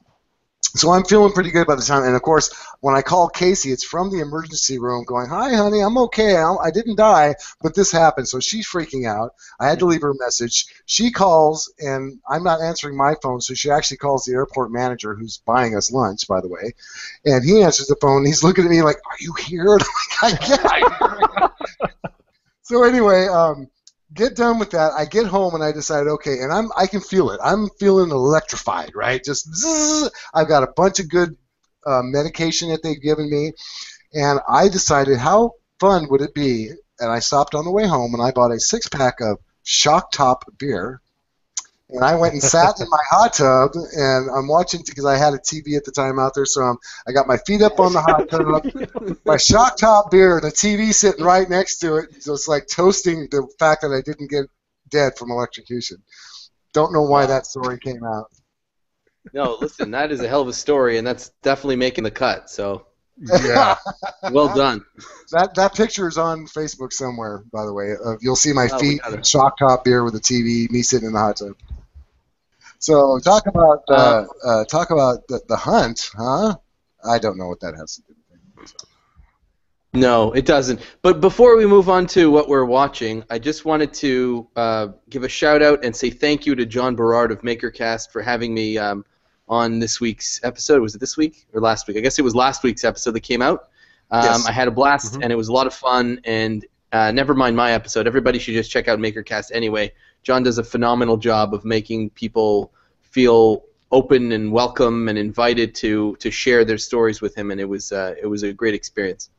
So 0.75 0.91
I'm 0.91 1.03
feeling 1.03 1.33
pretty 1.33 1.51
good 1.51 1.67
by 1.67 1.75
the 1.75 1.83
time, 1.83 2.03
and 2.03 2.15
of 2.15 2.21
course, 2.23 2.49
when 2.79 2.95
I 2.95 3.03
call 3.03 3.29
Casey, 3.29 3.71
it's 3.71 3.83
from 3.83 4.09
the 4.09 4.21
emergency 4.21 4.79
room, 4.79 5.03
going, 5.05 5.29
"Hi, 5.29 5.53
honey, 5.53 5.81
I'm 5.81 5.97
okay. 5.99 6.35
I 6.35 6.55
I 6.55 6.71
didn't 6.71 6.95
die, 6.95 7.35
but 7.61 7.75
this 7.75 7.91
happened." 7.91 8.27
So 8.27 8.39
she's 8.39 8.67
freaking 8.67 9.07
out. 9.07 9.35
I 9.59 9.67
had 9.69 9.79
to 9.79 9.85
leave 9.85 10.01
her 10.01 10.11
a 10.11 10.17
message. 10.17 10.65
She 10.87 11.11
calls, 11.11 11.71
and 11.79 12.19
I'm 12.27 12.43
not 12.43 12.61
answering 12.61 12.97
my 12.97 13.15
phone, 13.21 13.39
so 13.41 13.53
she 13.53 13.69
actually 13.69 13.97
calls 13.97 14.25
the 14.25 14.33
airport 14.33 14.71
manager, 14.71 15.13
who's 15.13 15.37
buying 15.37 15.75
us 15.77 15.91
lunch, 15.91 16.27
by 16.27 16.41
the 16.41 16.47
way, 16.47 16.73
and 17.25 17.43
he 17.43 17.61
answers 17.61 17.87
the 17.87 17.95
phone. 18.01 18.17
And 18.17 18.27
he's 18.27 18.43
looking 18.43 18.65
at 18.65 18.71
me 18.71 18.81
like, 18.81 18.97
"Are 19.07 19.17
you 19.19 19.33
here?" 19.33 19.77
Like, 20.23 20.41
"I 20.41 20.79
yeah." 20.81 21.47
so 22.63 22.83
anyway, 22.83 23.27
um, 23.27 23.67
get 24.13 24.35
done 24.35 24.59
with 24.59 24.71
that. 24.71 24.91
I 24.93 25.05
get 25.05 25.25
home 25.25 25.55
and 25.55 25.63
I 25.63 25.71
decide, 25.71 26.07
okay, 26.07 26.39
and 26.39 26.51
I'm 26.51 26.69
I 26.77 26.87
can 26.87 27.01
feel 27.01 27.31
it. 27.31 27.39
I'm 27.43 27.69
feeling 27.79 28.11
electrified, 28.11 28.91
right? 28.95 29.23
Just 29.23 29.47
zzz. 29.53 30.09
I've 30.33 30.47
got 30.47 30.63
a 30.63 30.73
bunch 30.75 30.99
of 30.99 31.09
good 31.09 31.35
uh, 31.85 32.01
medication 32.03 32.69
that 32.69 32.83
they've 32.83 33.01
given 33.01 33.29
me, 33.29 33.53
and 34.13 34.39
I 34.47 34.69
decided 34.69 35.17
how 35.17 35.53
fun 35.79 36.07
would 36.09 36.21
it 36.21 36.33
be? 36.33 36.69
And 36.99 37.11
I 37.11 37.19
stopped 37.19 37.55
on 37.55 37.65
the 37.65 37.71
way 37.71 37.87
home 37.87 38.13
and 38.13 38.23
I 38.23 38.31
bought 38.31 38.51
a 38.51 38.59
six 38.59 38.87
pack 38.87 39.19
of 39.19 39.39
Shock 39.63 40.11
Top 40.11 40.45
beer. 40.57 41.01
And 41.89 42.03
I 42.03 42.15
went 42.15 42.33
and 42.33 42.41
sat 42.41 42.79
in 42.79 42.89
my 42.89 42.99
hot 43.09 43.33
tub, 43.33 43.71
and 43.75 44.29
I'm 44.31 44.47
watching 44.47 44.81
because 44.85 45.05
I 45.05 45.17
had 45.17 45.33
a 45.33 45.37
TV 45.37 45.75
at 45.75 45.83
the 45.83 45.91
time 45.91 46.17
out 46.17 46.33
there, 46.33 46.45
so 46.45 46.61
I'm, 46.61 46.77
I 47.07 47.11
got 47.11 47.27
my 47.27 47.37
feet 47.45 47.61
up 47.61 47.79
on 47.79 47.93
the 47.93 48.01
hot 48.01 48.29
tub, 48.29 49.17
my 49.25 49.37
shock 49.37 49.77
top 49.77 50.09
beer, 50.09 50.37
and 50.37 50.43
the 50.43 50.51
TV 50.51 50.93
sitting 50.93 51.23
right 51.23 51.47
next 51.47 51.79
to 51.79 51.97
it. 51.97 52.23
So 52.23 52.33
it's 52.33 52.47
like 52.47 52.67
toasting 52.67 53.27
the 53.29 53.47
fact 53.59 53.81
that 53.81 53.91
I 53.91 54.01
didn't 54.01 54.29
get 54.29 54.45
dead 54.89 55.17
from 55.17 55.29
electrocution. 55.29 55.97
Don't 56.73 56.93
know 56.93 57.03
why 57.03 57.25
that 57.25 57.45
story 57.45 57.77
came 57.77 58.03
out. 58.03 58.31
No, 59.33 59.57
listen, 59.59 59.91
that 59.91 60.11
is 60.11 60.21
a 60.21 60.27
hell 60.27 60.41
of 60.41 60.47
a 60.47 60.53
story, 60.53 60.97
and 60.97 61.05
that's 61.05 61.29
definitely 61.43 61.75
making 61.75 62.05
the 62.05 62.11
cut. 62.11 62.49
So 62.49 62.87
Yeah. 63.17 63.75
well 64.31 64.53
done. 64.55 64.83
That 65.31 65.53
that 65.55 65.75
picture 65.75 66.07
is 66.07 66.17
on 66.17 66.45
Facebook 66.47 66.91
somewhere, 66.93 67.43
by 67.51 67.65
the 67.65 67.73
way. 67.73 67.93
Uh, 68.03 68.15
you'll 68.21 68.35
see 68.35 68.53
my 68.53 68.67
Oh, 68.71 68.79
feet, 68.79 69.01
got 69.01 69.13
it. 69.13 69.25
shock 69.25 69.57
top 69.57 69.83
beer 69.85 70.03
with 70.03 70.15
a 70.15 70.19
TV, 70.19 70.69
me 70.71 70.81
sitting 70.81 71.07
in 71.07 71.13
the 71.13 71.19
hot 71.19 71.37
tub. 71.37 71.55
So 72.79 73.19
talk 73.19 73.45
about 73.47 73.83
uh, 73.89 74.25
uh, 74.45 74.65
talk 74.65 74.89
about 74.91 75.27
the, 75.27 75.41
the 75.47 75.55
hunt, 75.55 76.09
huh? 76.17 76.55
I 77.07 77.19
don't 77.19 77.37
know 77.37 77.47
what 77.47 77.59
that 77.61 77.75
has 77.75 77.95
to 77.95 78.01
do. 78.01 78.15
with 78.57 78.71
it. 78.71 78.83
No, 79.95 80.31
it 80.33 80.45
doesn't. 80.47 80.81
But 81.03 81.21
before 81.21 81.55
we 81.55 81.67
move 81.67 81.87
on 81.87 82.07
to 82.07 82.31
what 82.31 82.49
we're 82.49 82.65
watching, 82.65 83.23
I 83.29 83.37
just 83.37 83.63
wanted 83.63 83.93
to 83.95 84.47
uh, 84.55 84.87
give 85.09 85.23
a 85.23 85.29
shout 85.29 85.61
out 85.61 85.85
and 85.85 85.95
say 85.95 86.09
thank 86.09 86.47
you 86.47 86.55
to 86.55 86.65
John 86.65 86.95
Berard 86.95 87.31
of 87.31 87.41
MakerCast 87.41 88.11
for 88.11 88.21
having 88.23 88.53
me 88.55 88.77
um, 88.79 89.05
on 89.47 89.79
this 89.79 89.99
week's 89.99 90.39
episode. 90.43 90.81
Was 90.81 90.95
it 90.95 90.99
this 90.99 91.17
week 91.17 91.45
or 91.53 91.61
last 91.61 91.87
week? 91.87 91.97
I 91.97 91.99
guess 91.99 92.17
it 92.19 92.21
was 92.21 92.35
last 92.35 92.63
week's 92.63 92.83
episode 92.83 93.11
that 93.11 93.21
came 93.21 93.41
out. 93.41 93.69
Um, 94.11 94.23
Yes. 94.23 94.45
I 94.47 94.51
had 94.51 94.67
a 94.67 94.71
blast 94.71 95.13
Mhm. 95.15 95.23
and 95.23 95.31
it 95.31 95.35
was 95.35 95.47
a 95.47 95.53
lot 95.53 95.67
of 95.67 95.73
fun. 95.73 96.19
And 96.23 96.65
uh, 96.91 97.11
never 97.11 97.33
mind 97.33 97.55
my 97.55 97.71
episode. 97.71 98.07
Everybody 98.07 98.39
should 98.39 98.53
just 98.53 98.69
check 98.71 98.87
out 98.87 98.99
MakerCast 98.99 99.51
anyway. 99.53 99.93
John 100.23 100.43
does 100.43 100.57
a 100.57 100.63
phenomenal 100.63 101.17
job 101.17 101.53
of 101.53 101.65
making 101.65 102.11
people 102.11 102.71
feel 103.01 103.63
open 103.91 104.31
and 104.31 104.51
welcome 104.51 105.07
and 105.09 105.17
invited 105.19 105.75
to 105.75 106.15
to 106.19 106.31
share 106.31 106.65
their 106.65 106.77
stories 106.77 107.21
with 107.21 107.35
him. 107.35 107.51
And 107.51 107.59
it 107.59 107.65
was 107.69 107.91
uh, 107.91 108.15
it 108.21 108.27
was 108.27 108.43
a 108.43 108.53
great 108.53 108.73
experience. 108.73 109.29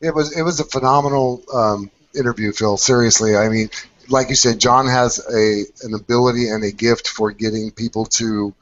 It 0.00 0.14
was 0.14 0.36
it 0.36 0.42
was 0.42 0.60
a 0.60 0.64
phenomenal 0.64 1.42
um, 1.52 1.90
interview, 2.14 2.52
Phil. 2.52 2.76
Seriously, 2.76 3.36
I 3.36 3.48
mean, 3.48 3.70
like 4.08 4.28
you 4.28 4.34
said, 4.36 4.58
John 4.60 4.86
has 4.86 5.18
a 5.32 5.64
an 5.86 5.94
ability 5.94 6.48
and 6.48 6.62
a 6.64 6.70
gift 6.72 7.08
for 7.08 7.30
getting 7.32 7.70
people 7.70 8.04
to 8.06 8.54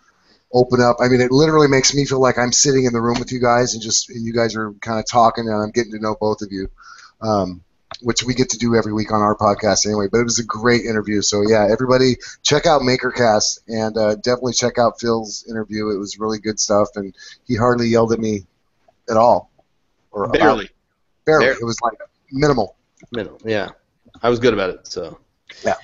open 0.53 0.81
up. 0.81 0.97
I 1.01 1.09
mean, 1.09 1.21
it 1.21 1.33
literally 1.33 1.69
makes 1.69 1.95
me 1.95 2.05
feel 2.05 2.21
like 2.21 2.39
I'm 2.39 2.53
sitting 2.53 2.85
in 2.85 2.93
the 2.93 3.01
room 3.01 3.19
with 3.19 3.33
you 3.33 3.41
guys 3.41 3.75
and 3.75 3.83
just 3.83 4.11
and 4.11 4.25
you 4.25 4.33
guys 4.33 4.57
are 4.57 4.73
kind 4.81 4.99
of 4.99 5.07
talking 5.07 5.49
and 5.49 5.63
I'm 5.63 5.71
getting 5.71 5.93
to 5.93 5.99
know 5.99 6.17
both 6.21 6.43
of 6.43 6.49
you, 6.53 6.69
um, 7.21 7.63
which 8.01 8.23
we 8.23 8.35
get 8.35 8.51
to 8.51 8.59
do 8.59 8.75
every 8.75 8.93
week 8.93 9.13
on 9.13 9.21
our 9.21 9.37
podcast 9.37 9.87
anyway. 9.87 10.07
But 10.11 10.19
it 10.21 10.25
was 10.25 10.39
a 10.39 10.45
great 10.45 10.85
interview. 10.85 11.21
So 11.23 11.43
yeah, 11.43 11.67
everybody 11.71 12.17
check 12.43 12.67
out 12.67 12.83
MakerCast 12.83 13.61
and 13.69 13.97
uh, 13.97 14.15
definitely 14.17 14.53
check 14.55 14.79
out 14.79 15.01
Phil's 15.01 15.45
interview. 15.49 15.91
It 15.91 15.99
was 15.99 16.19
really 16.19 16.39
good 16.39 16.61
stuff, 16.61 16.89
and 16.97 17.15
he 17.47 17.57
hardly 17.57 17.89
yelled 17.89 18.13
at 18.13 18.21
me 18.21 18.47
at 19.11 19.17
all. 19.17 19.51
Or 20.13 20.25
about- 20.25 20.35
Barely. 20.39 20.71
barely. 21.25 21.47
Barely. 21.47 21.61
It 21.61 21.65
was 21.65 21.81
like 21.83 21.99
minimal. 22.31 22.77
Middle, 23.13 23.39
yeah. 23.45 23.71
I 24.23 24.31
was 24.31 24.39
good 24.39 24.55
about 24.55 24.71
it, 24.71 24.87
so. 24.87 25.19
Yeah. 25.65 25.75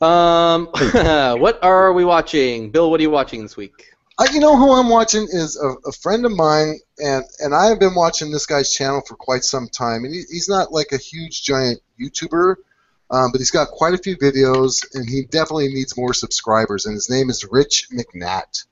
Um, 0.00 0.66
what 0.72 1.62
are 1.62 1.92
we 1.92 2.04
watching, 2.04 2.70
Bill? 2.70 2.90
What 2.90 3.00
are 3.00 3.02
you 3.02 3.10
watching 3.10 3.42
this 3.42 3.56
week? 3.56 3.92
Uh, 4.18 4.26
you 4.32 4.40
know 4.40 4.56
who 4.56 4.72
I'm 4.72 4.88
watching 4.88 5.28
is 5.30 5.56
a, 5.56 5.88
a 5.88 5.92
friend 5.92 6.26
of 6.26 6.32
mine, 6.32 6.80
and 6.98 7.24
and 7.38 7.54
I 7.54 7.66
have 7.66 7.78
been 7.78 7.94
watching 7.94 8.32
this 8.32 8.46
guy's 8.46 8.72
channel 8.72 9.00
for 9.06 9.14
quite 9.14 9.44
some 9.44 9.68
time. 9.68 10.04
And 10.04 10.12
he, 10.12 10.22
he's 10.28 10.48
not 10.48 10.72
like 10.72 10.88
a 10.92 10.96
huge 10.96 11.44
giant 11.44 11.80
YouTuber, 12.00 12.56
um, 13.10 13.30
but 13.30 13.38
he's 13.38 13.52
got 13.52 13.68
quite 13.68 13.94
a 13.94 13.98
few 13.98 14.16
videos, 14.16 14.84
and 14.94 15.08
he 15.08 15.22
definitely 15.22 15.68
needs 15.68 15.96
more 15.96 16.14
subscribers. 16.14 16.86
And 16.86 16.94
his 16.94 17.08
name 17.08 17.30
is 17.30 17.46
Rich 17.48 17.88
McNatt. 17.92 18.64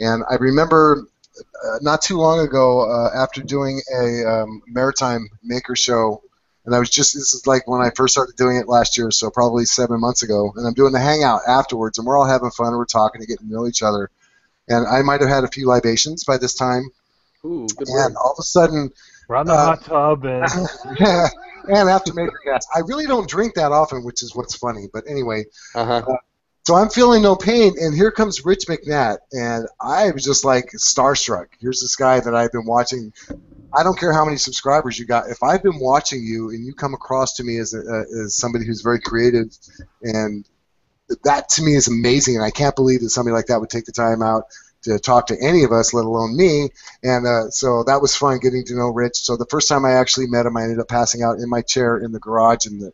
And 0.00 0.24
I 0.30 0.36
remember 0.36 1.06
uh, 1.38 1.78
not 1.82 2.00
too 2.00 2.16
long 2.16 2.40
ago, 2.40 2.90
uh, 2.90 3.10
after 3.14 3.42
doing 3.42 3.80
a 3.94 4.24
um, 4.24 4.62
maritime 4.66 5.28
maker 5.42 5.76
show, 5.76 6.22
and 6.66 6.74
I 6.74 6.78
was 6.78 6.90
just 6.90 7.14
this 7.14 7.32
is 7.32 7.46
like 7.46 7.66
when 7.66 7.80
I 7.80 7.90
first 7.96 8.12
started 8.12 8.36
doing 8.36 8.56
it 8.58 8.68
last 8.68 8.98
year, 8.98 9.10
so 9.10 9.30
probably 9.30 9.64
seven 9.64 10.00
months 10.00 10.22
ago. 10.22 10.52
And 10.56 10.66
I'm 10.66 10.74
doing 10.74 10.92
the 10.92 11.00
hangout 11.00 11.42
afterwards, 11.48 11.96
and 11.98 12.06
we're 12.06 12.18
all 12.18 12.26
having 12.26 12.50
fun, 12.50 12.72
we're 12.72 12.84
talking, 12.84 13.20
and 13.20 13.28
getting 13.28 13.48
to 13.48 13.52
know 13.54 13.66
each 13.66 13.82
other 13.82 14.10
and 14.68 14.86
I 14.86 15.02
might 15.02 15.20
have 15.20 15.30
had 15.30 15.44
a 15.44 15.48
few 15.48 15.66
libations 15.66 16.24
by 16.24 16.38
this 16.38 16.54
time. 16.54 16.90
Ooh, 17.44 17.66
good 17.76 17.88
word. 17.88 18.06
And 18.06 18.16
all 18.16 18.32
of 18.32 18.38
a 18.38 18.42
sudden, 18.42 18.90
We're 19.28 19.36
on 19.36 19.46
the 19.46 19.52
Uh, 19.52 19.76
hot 19.76 19.84
tub 19.84 20.24
and 20.24 20.44
and 21.68 21.88
after 21.88 22.12
maker 22.14 22.40
gas, 22.44 22.66
I 22.74 22.80
really 22.80 23.06
don't 23.06 23.28
drink 23.28 23.54
that 23.54 23.72
often, 23.72 24.04
which 24.04 24.22
is 24.22 24.34
what's 24.34 24.56
funny. 24.56 24.88
But 24.92 25.04
anyway, 25.08 25.44
Uh-huh. 25.74 26.02
so 26.66 26.74
I'm 26.74 26.88
feeling 26.88 27.22
no 27.22 27.36
pain, 27.36 27.74
and 27.80 27.94
here 27.94 28.10
comes 28.10 28.44
Rich 28.44 28.66
McNatt, 28.68 29.18
and 29.32 29.66
I 29.80 30.10
was 30.10 30.24
just 30.24 30.44
like 30.44 30.70
starstruck. 30.76 31.46
Here's 31.60 31.80
this 31.80 31.96
guy 31.96 32.20
that 32.20 32.34
I've 32.34 32.52
been 32.52 32.66
watching. 32.66 33.12
I 33.76 33.82
don't 33.82 33.98
care 33.98 34.12
how 34.12 34.24
many 34.24 34.38
subscribers 34.38 34.98
you 34.98 35.06
got. 35.06 35.28
If 35.28 35.42
I've 35.42 35.62
been 35.62 35.78
watching 35.78 36.22
you 36.22 36.50
and 36.50 36.64
you 36.64 36.72
come 36.72 36.94
across 36.94 37.34
to 37.34 37.44
me 37.44 37.58
as 37.58 37.74
a, 37.74 37.80
uh, 37.80 38.24
as 38.24 38.34
somebody 38.34 38.66
who's 38.66 38.82
very 38.82 39.00
creative 39.00 39.48
and 40.02 40.48
that 41.24 41.48
to 41.50 41.62
me 41.62 41.74
is 41.74 41.86
amazing, 41.88 42.36
and 42.36 42.44
I 42.44 42.50
can't 42.50 42.74
believe 42.74 43.00
that 43.00 43.10
somebody 43.10 43.34
like 43.34 43.46
that 43.46 43.60
would 43.60 43.70
take 43.70 43.84
the 43.84 43.92
time 43.92 44.22
out 44.22 44.44
to 44.82 44.98
talk 44.98 45.28
to 45.28 45.36
any 45.40 45.64
of 45.64 45.72
us, 45.72 45.92
let 45.92 46.04
alone 46.04 46.36
me. 46.36 46.70
And 47.02 47.26
uh, 47.26 47.50
so 47.50 47.84
that 47.84 48.00
was 48.00 48.16
fun 48.16 48.38
getting 48.38 48.64
to 48.64 48.74
know 48.74 48.88
Rich. 48.88 49.16
So 49.18 49.36
the 49.36 49.46
first 49.46 49.68
time 49.68 49.84
I 49.84 49.92
actually 49.92 50.26
met 50.26 50.46
him, 50.46 50.56
I 50.56 50.62
ended 50.62 50.80
up 50.80 50.88
passing 50.88 51.22
out 51.22 51.38
in 51.38 51.48
my 51.48 51.62
chair 51.62 51.98
in 51.98 52.12
the 52.12 52.18
garage 52.18 52.66
in 52.66 52.78
the 52.78 52.92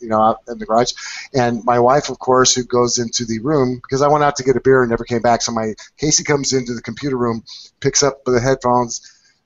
you 0.00 0.08
know 0.08 0.20
out 0.20 0.38
in 0.48 0.58
the 0.58 0.66
garage. 0.66 0.92
And 1.34 1.64
my 1.64 1.78
wife, 1.78 2.08
of 2.08 2.18
course, 2.18 2.54
who 2.54 2.64
goes 2.64 2.98
into 2.98 3.24
the 3.24 3.40
room 3.40 3.76
because 3.76 4.02
I 4.02 4.08
went 4.08 4.24
out 4.24 4.36
to 4.36 4.42
get 4.42 4.56
a 4.56 4.60
beer 4.60 4.82
and 4.82 4.90
never 4.90 5.04
came 5.04 5.22
back. 5.22 5.42
So 5.42 5.52
my 5.52 5.74
Casey 5.98 6.24
comes 6.24 6.52
into 6.52 6.74
the 6.74 6.82
computer 6.82 7.16
room, 7.16 7.44
picks 7.80 8.02
up 8.02 8.24
the 8.24 8.40
headphones 8.40 9.00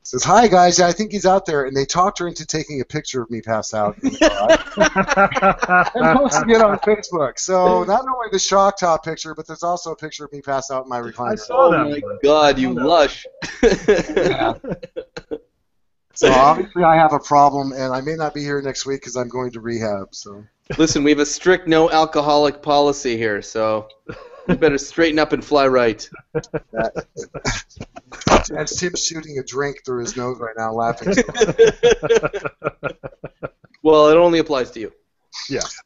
says, 0.04 0.22
"Hi 0.24 0.46
guys, 0.48 0.80
I 0.80 0.92
think 0.92 1.12
he's 1.12 1.26
out 1.26 1.46
there," 1.46 1.64
and 1.64 1.76
they 1.76 1.84
talked 1.84 2.18
her 2.20 2.28
into 2.28 2.46
taking 2.46 2.80
a 2.80 2.84
picture 2.84 3.22
of 3.22 3.30
me 3.30 3.40
passed 3.40 3.74
out 3.74 3.96
and 4.02 4.16
posting 6.18 6.50
it 6.50 6.60
on 6.62 6.78
Facebook. 6.80 7.38
So 7.38 7.84
not 7.84 8.02
only 8.06 8.28
the 8.30 8.38
shock 8.38 8.78
top 8.78 9.04
picture, 9.04 9.34
but 9.34 9.46
there's 9.46 9.62
also 9.62 9.92
a 9.92 9.96
picture 9.96 10.24
of 10.26 10.32
me 10.32 10.40
passed 10.40 10.70
out 10.70 10.84
in 10.84 10.88
my 10.88 11.00
recliner. 11.00 11.32
I 11.32 11.34
saw 11.36 11.66
Oh 11.66 11.70
that. 11.72 11.84
my 11.90 11.98
one. 11.98 12.18
God, 12.22 12.58
you 12.58 12.72
lush. 12.74 13.26
Yeah. 13.62 14.54
So 16.16 16.30
obviously 16.32 16.84
I 16.84 16.94
have 16.94 17.12
a 17.12 17.18
problem, 17.18 17.72
and 17.72 17.92
I 17.92 18.00
may 18.00 18.14
not 18.14 18.34
be 18.34 18.40
here 18.42 18.62
next 18.62 18.86
week 18.86 19.00
because 19.00 19.16
I'm 19.16 19.28
going 19.28 19.50
to 19.52 19.60
rehab. 19.60 20.14
So 20.14 20.44
Listen, 20.78 21.02
we 21.02 21.10
have 21.10 21.18
a 21.18 21.26
strict 21.26 21.66
no 21.66 21.90
alcoholic 21.90 22.62
policy 22.62 23.16
here, 23.16 23.42
so 23.42 23.88
you 24.48 24.56
better 24.56 24.78
straighten 24.78 25.18
up 25.18 25.32
and 25.32 25.44
fly 25.44 25.66
right. 25.66 26.08
that's 28.48 28.76
Tim 28.78 28.94
shooting 28.94 29.38
a 29.38 29.42
drink 29.42 29.84
through 29.84 30.00
his 30.00 30.16
nose 30.16 30.38
right 30.38 30.54
now, 30.56 30.72
laughing. 30.72 31.14
well, 33.82 34.08
it 34.08 34.16
only 34.16 34.38
applies 34.38 34.70
to 34.72 34.80
you. 34.80 34.92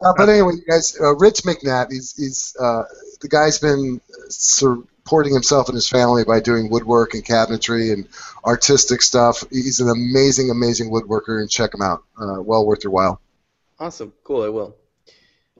Uh, 0.00 0.12
but 0.16 0.28
anyway, 0.28 0.54
you 0.54 0.62
guys, 0.68 0.96
uh, 1.00 1.14
Rich 1.16 1.42
McNatt, 1.42 1.90
he's, 1.90 2.14
he's 2.16 2.56
uh, 2.60 2.84
the 3.20 3.28
guy's 3.28 3.58
been 3.58 4.00
supporting 4.28 5.32
himself 5.32 5.68
and 5.68 5.74
his 5.74 5.88
family 5.88 6.24
by 6.24 6.40
doing 6.40 6.70
woodwork 6.70 7.14
and 7.14 7.24
cabinetry 7.24 7.92
and 7.92 8.08
artistic 8.44 9.02
stuff. 9.02 9.42
He's 9.50 9.80
an 9.80 9.88
amazing, 9.88 10.50
amazing 10.50 10.90
woodworker, 10.90 11.40
and 11.40 11.50
check 11.50 11.74
him 11.74 11.82
out. 11.82 12.04
Uh, 12.20 12.42
well 12.42 12.66
worth 12.66 12.84
your 12.84 12.92
while. 12.92 13.20
Awesome. 13.80 14.12
Cool, 14.24 14.42
I 14.42 14.48
will. 14.48 14.76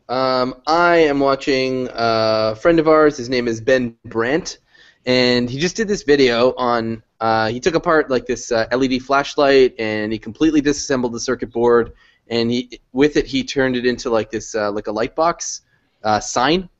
Um, 0.08 0.62
I 0.66 0.96
am 0.96 1.20
watching 1.20 1.88
uh, 1.88 2.52
a 2.52 2.56
friend 2.56 2.78
of 2.78 2.88
ours. 2.88 3.18
His 3.18 3.28
name 3.28 3.46
is 3.46 3.60
Ben 3.60 3.94
Brandt, 4.06 4.58
and 5.04 5.50
he 5.50 5.58
just 5.58 5.76
did 5.76 5.86
this 5.86 6.02
video 6.02 6.54
on. 6.54 7.02
Uh, 7.20 7.48
he 7.48 7.60
took 7.60 7.74
apart 7.74 8.08
like 8.08 8.24
this 8.24 8.50
uh, 8.50 8.66
LED 8.72 9.02
flashlight, 9.02 9.74
and 9.78 10.10
he 10.10 10.18
completely 10.18 10.62
disassembled 10.62 11.12
the 11.12 11.20
circuit 11.20 11.52
board, 11.52 11.92
and 12.28 12.50
he 12.50 12.80
with 12.92 13.18
it 13.18 13.26
he 13.26 13.44
turned 13.44 13.76
it 13.76 13.84
into 13.84 14.08
like 14.08 14.30
this 14.30 14.54
uh, 14.54 14.72
like 14.72 14.86
a 14.86 14.92
light 14.92 15.14
box 15.14 15.60
uh, 16.02 16.20
sign, 16.20 16.70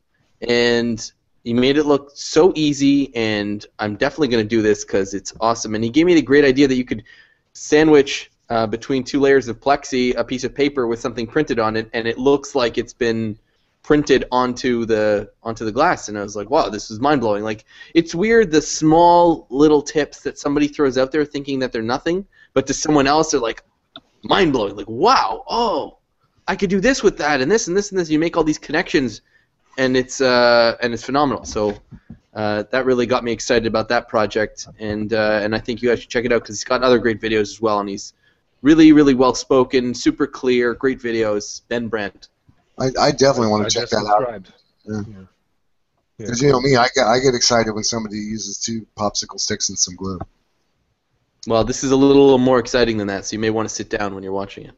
and 0.41 1.12
he 1.45 1.53
made 1.53 1.76
it 1.76 1.85
look 1.85 2.12
so 2.14 2.51
easy. 2.57 3.14
And 3.14 3.64
I'm 3.79 3.97
definitely 3.97 4.29
going 4.29 4.45
to 4.45 4.49
do 4.49 4.62
this 4.62 4.87
because 4.87 5.12
it's 5.12 5.35
awesome. 5.39 5.74
And 5.74 5.85
he 5.85 5.91
gave 5.91 6.07
me 6.07 6.14
the 6.14 6.22
great 6.22 6.47
idea 6.47 6.66
that 6.66 6.76
you 6.76 6.85
could 6.85 7.05
sandwich 7.53 8.31
uh, 8.51 8.67
between 8.67 9.05
two 9.05 9.21
layers 9.21 9.49
of 9.49 9.61
plexi 9.61 10.15
a 10.17 10.25
piece 10.25 10.45
of 10.45 10.55
paper 10.55 10.87
with 10.87 11.01
something 11.01 11.27
printed 11.27 11.59
on 11.59 11.77
it, 11.77 11.91
and 11.93 12.09
it 12.09 12.19
looks 12.19 12.55
like 12.55 12.79
it's 12.79 12.95
been 12.95 13.39
printed 13.83 14.25
onto 14.31 14.85
the 14.85 15.31
onto 15.43 15.65
the 15.65 15.73
glass. 15.73 16.09
And 16.09 16.19
I 16.19 16.23
was 16.23 16.37
like, 16.37 16.51
wow, 16.51 16.69
this 16.69 16.91
is 16.91 17.01
mind 17.01 17.21
blowing. 17.21 17.43
Like 17.43 17.65
it's 17.95 18.15
weird 18.15 18.51
the 18.51 18.63
small 18.63 19.47
little 19.51 19.83
tips 19.83 20.21
that 20.21 20.39
somebody 20.39 20.69
throws 20.69 20.99
out 20.99 21.13
there 21.13 21.25
thinking 21.25 21.59
that 21.61 21.73
they're 21.73 21.83
nothing, 21.83 22.27
but 22.55 22.67
to 22.67 22.75
someone 22.75 23.07
else 23.07 23.31
they're 23.31 23.41
like 23.41 23.63
mind 24.23 24.53
blowing. 24.53 24.77
Like 24.77 24.89
wow, 24.89 25.45
oh, 25.49 25.99
I 26.47 26.57
could 26.57 26.71
do 26.71 26.81
this 26.81 27.03
with 27.03 27.19
that, 27.19 27.41
and 27.41 27.51
this 27.51 27.69
and 27.69 27.77
this 27.77 27.91
and 27.91 28.01
this. 28.01 28.11
You 28.11 28.19
make 28.19 28.37
all 28.37 28.45
these 28.45 28.59
connections, 28.59 29.21
and 29.77 29.97
it's 29.97 30.21
uh, 30.21 30.77
and 30.83 30.95
it's 30.95 31.05
phenomenal. 31.05 31.45
So. 31.45 31.79
Uh, 32.35 32.63
that 32.71 32.85
really 32.85 33.07
got 33.07 33.25
me 33.25 33.33
excited 33.33 33.67
about 33.67 33.89
that 33.89 34.07
project, 34.07 34.69
and 34.79 35.13
uh, 35.13 35.41
and 35.43 35.57
I 35.57 35.59
think 35.59 35.83
you 35.83 35.89
guys 35.89 36.01
should 36.01 36.11
check 36.11 36.25
it 36.25 36.31
out 36.31 36.43
because 36.43 36.57
he's 36.57 36.63
got 36.63 36.85
other 36.85 36.99
great 36.99 37.21
videos 37.21 37.41
as 37.41 37.61
well, 37.61 37.81
and 37.81 37.89
he's 37.89 38.13
really 38.63 38.93
really 38.93 39.15
well 39.15 39.35
spoken, 39.35 39.95
super 39.95 40.27
clear, 40.27 40.75
great 40.75 41.01
videos. 41.01 41.63
Ben 41.69 41.89
Brent. 41.89 42.29
I, 42.79 42.91
I 42.99 43.11
definitely 43.11 43.49
want 43.49 43.65
I 43.65 43.69
to 43.69 43.75
check 43.75 43.91
just 43.91 43.93
that 43.93 44.09
out. 44.09 44.19
subscribed. 44.19 44.53
Yeah. 44.85 45.03
Yeah. 45.09 45.25
Because 46.19 46.43
you 46.43 46.51
know 46.51 46.61
me, 46.61 46.75
I 46.75 46.89
get, 46.95 47.07
I 47.07 47.21
get 47.21 47.35
excited 47.35 47.73
when 47.73 47.85
somebody 47.85 48.17
uses 48.17 48.59
two 48.59 48.87
popsicle 48.97 49.39
sticks 49.39 49.69
and 49.69 49.79
some 49.79 49.95
glue. 49.95 50.19
Well, 51.47 51.63
this 51.63 51.85
is 51.85 51.93
a 51.93 51.97
little 51.97 52.39
more 52.39 52.59
exciting 52.59 52.99
than 52.99 53.07
that, 53.07 53.25
so 53.25 53.35
you 53.35 53.39
may 53.39 53.51
want 53.51 53.69
to 53.69 53.75
sit 53.75 53.89
down 53.89 54.15
when 54.15 54.25
you're 54.25 54.33
watching 54.33 54.65
it. 54.67 54.75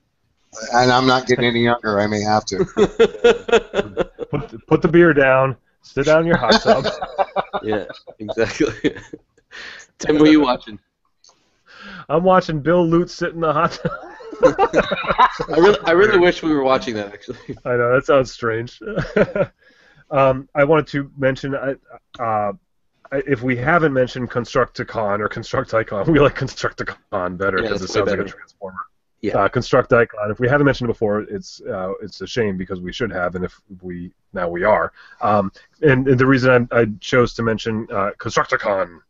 And 0.74 0.93
I'm 0.93 1.07
not 1.07 1.26
getting 1.26 1.47
any 1.47 1.64
younger. 1.64 1.99
I 1.99 2.07
may 2.07 2.20
have 2.20 2.45
to. 2.47 2.64
Put 4.31 4.49
the, 4.49 4.61
put 4.61 4.81
the 4.81 4.87
beer 4.87 5.12
down. 5.12 5.57
Sit 5.83 6.07
down 6.07 6.20
in 6.20 6.26
your 6.26 6.37
hot 6.37 6.62
tub. 6.62 6.87
yeah, 7.64 7.85
exactly. 8.20 8.72
Tim, 9.99 10.18
what 10.20 10.28
are 10.28 10.31
you 10.31 10.41
watching? 10.41 10.78
I'm 12.09 12.24
watching 12.24 12.61
Bill 12.61 12.87
Lutz 12.87 13.14
sit 13.14 13.35
in 13.35 13.41
the 13.41 13.53
hot 13.53 13.72
tub. 13.72 13.93
I 14.43 15.59
really, 15.59 15.78
I 15.85 15.91
really 15.93 16.18
wish 16.18 16.43
we 16.43 16.53
were 16.53 16.62
watching 16.62 16.95
that 16.95 17.12
actually. 17.12 17.39
I 17.64 17.76
know 17.76 17.95
that 17.95 18.07
sounds 18.07 18.33
strange. 18.33 18.81
um, 20.11 20.49
I 20.55 20.64
wanted 20.64 20.87
to 20.89 21.11
mention, 21.16 21.55
uh, 21.55 21.74
uh, 22.18 22.53
if 23.12 23.43
we 23.43 23.57
haven't 23.57 23.93
mentioned 23.93 24.31
Constructicon 24.31 25.20
or 25.20 25.28
Constructicon, 25.28 26.07
we 26.12 26.20
like 26.20 26.37
Constructicon 26.37 27.37
better 27.37 27.59
because 27.59 27.81
that's 27.81 27.91
it 27.91 27.95
sounds 27.95 28.11
way 28.11 28.18
like 28.18 28.26
a 28.26 28.31
transformer. 28.31 28.78
Yeah. 29.20 29.39
Uh, 29.39 29.49
Constructicon. 29.49 30.31
If 30.31 30.41
we 30.41 30.49
haven't 30.49 30.64
mentioned 30.64 30.89
it 30.89 30.95
before, 30.95 31.20
it's 31.22 31.61
uh, 31.62 31.93
it's 32.03 32.20
a 32.20 32.26
shame 32.26 32.57
because 32.57 32.81
we 32.81 32.93
should 32.93 33.12
have, 33.12 33.35
and 33.35 33.45
if 33.45 33.61
we 33.83 34.12
now 34.33 34.49
we 34.49 34.64
are. 34.64 34.93
Um, 35.20 35.53
and, 35.83 36.09
and 36.09 36.18
the 36.18 36.26
reason 36.26 36.68
I, 36.72 36.81
I 36.81 36.87
chose 37.01 37.35
to 37.35 37.43
mention 37.43 37.87
uh, 37.91 38.12
Constructicon. 38.18 39.01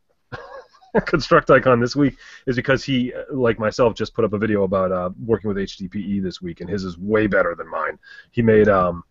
Constructicon 0.97 1.81
this 1.81 1.95
week 1.95 2.17
is 2.47 2.57
because 2.57 2.83
he, 2.83 3.13
uh, 3.15 3.23
like 3.33 3.59
myself, 3.59 3.95
just 3.95 4.15
put 4.15 4.25
up 4.25 4.33
a 4.33 4.39
video 4.39 4.65
about 4.65 4.91
uh, 4.91 5.11
working 5.25 5.49
with 5.49 5.57
HDPE 5.57 6.23
this 6.23 6.43
week, 6.43 6.61
and 6.61 6.69
his 6.69 6.85
is 6.85 6.99
way 6.99 7.27
better 7.27 7.55
than 7.55 7.69
mine. 7.71 7.99
He 8.33 8.43
made 8.43 8.69
um, 8.69 9.05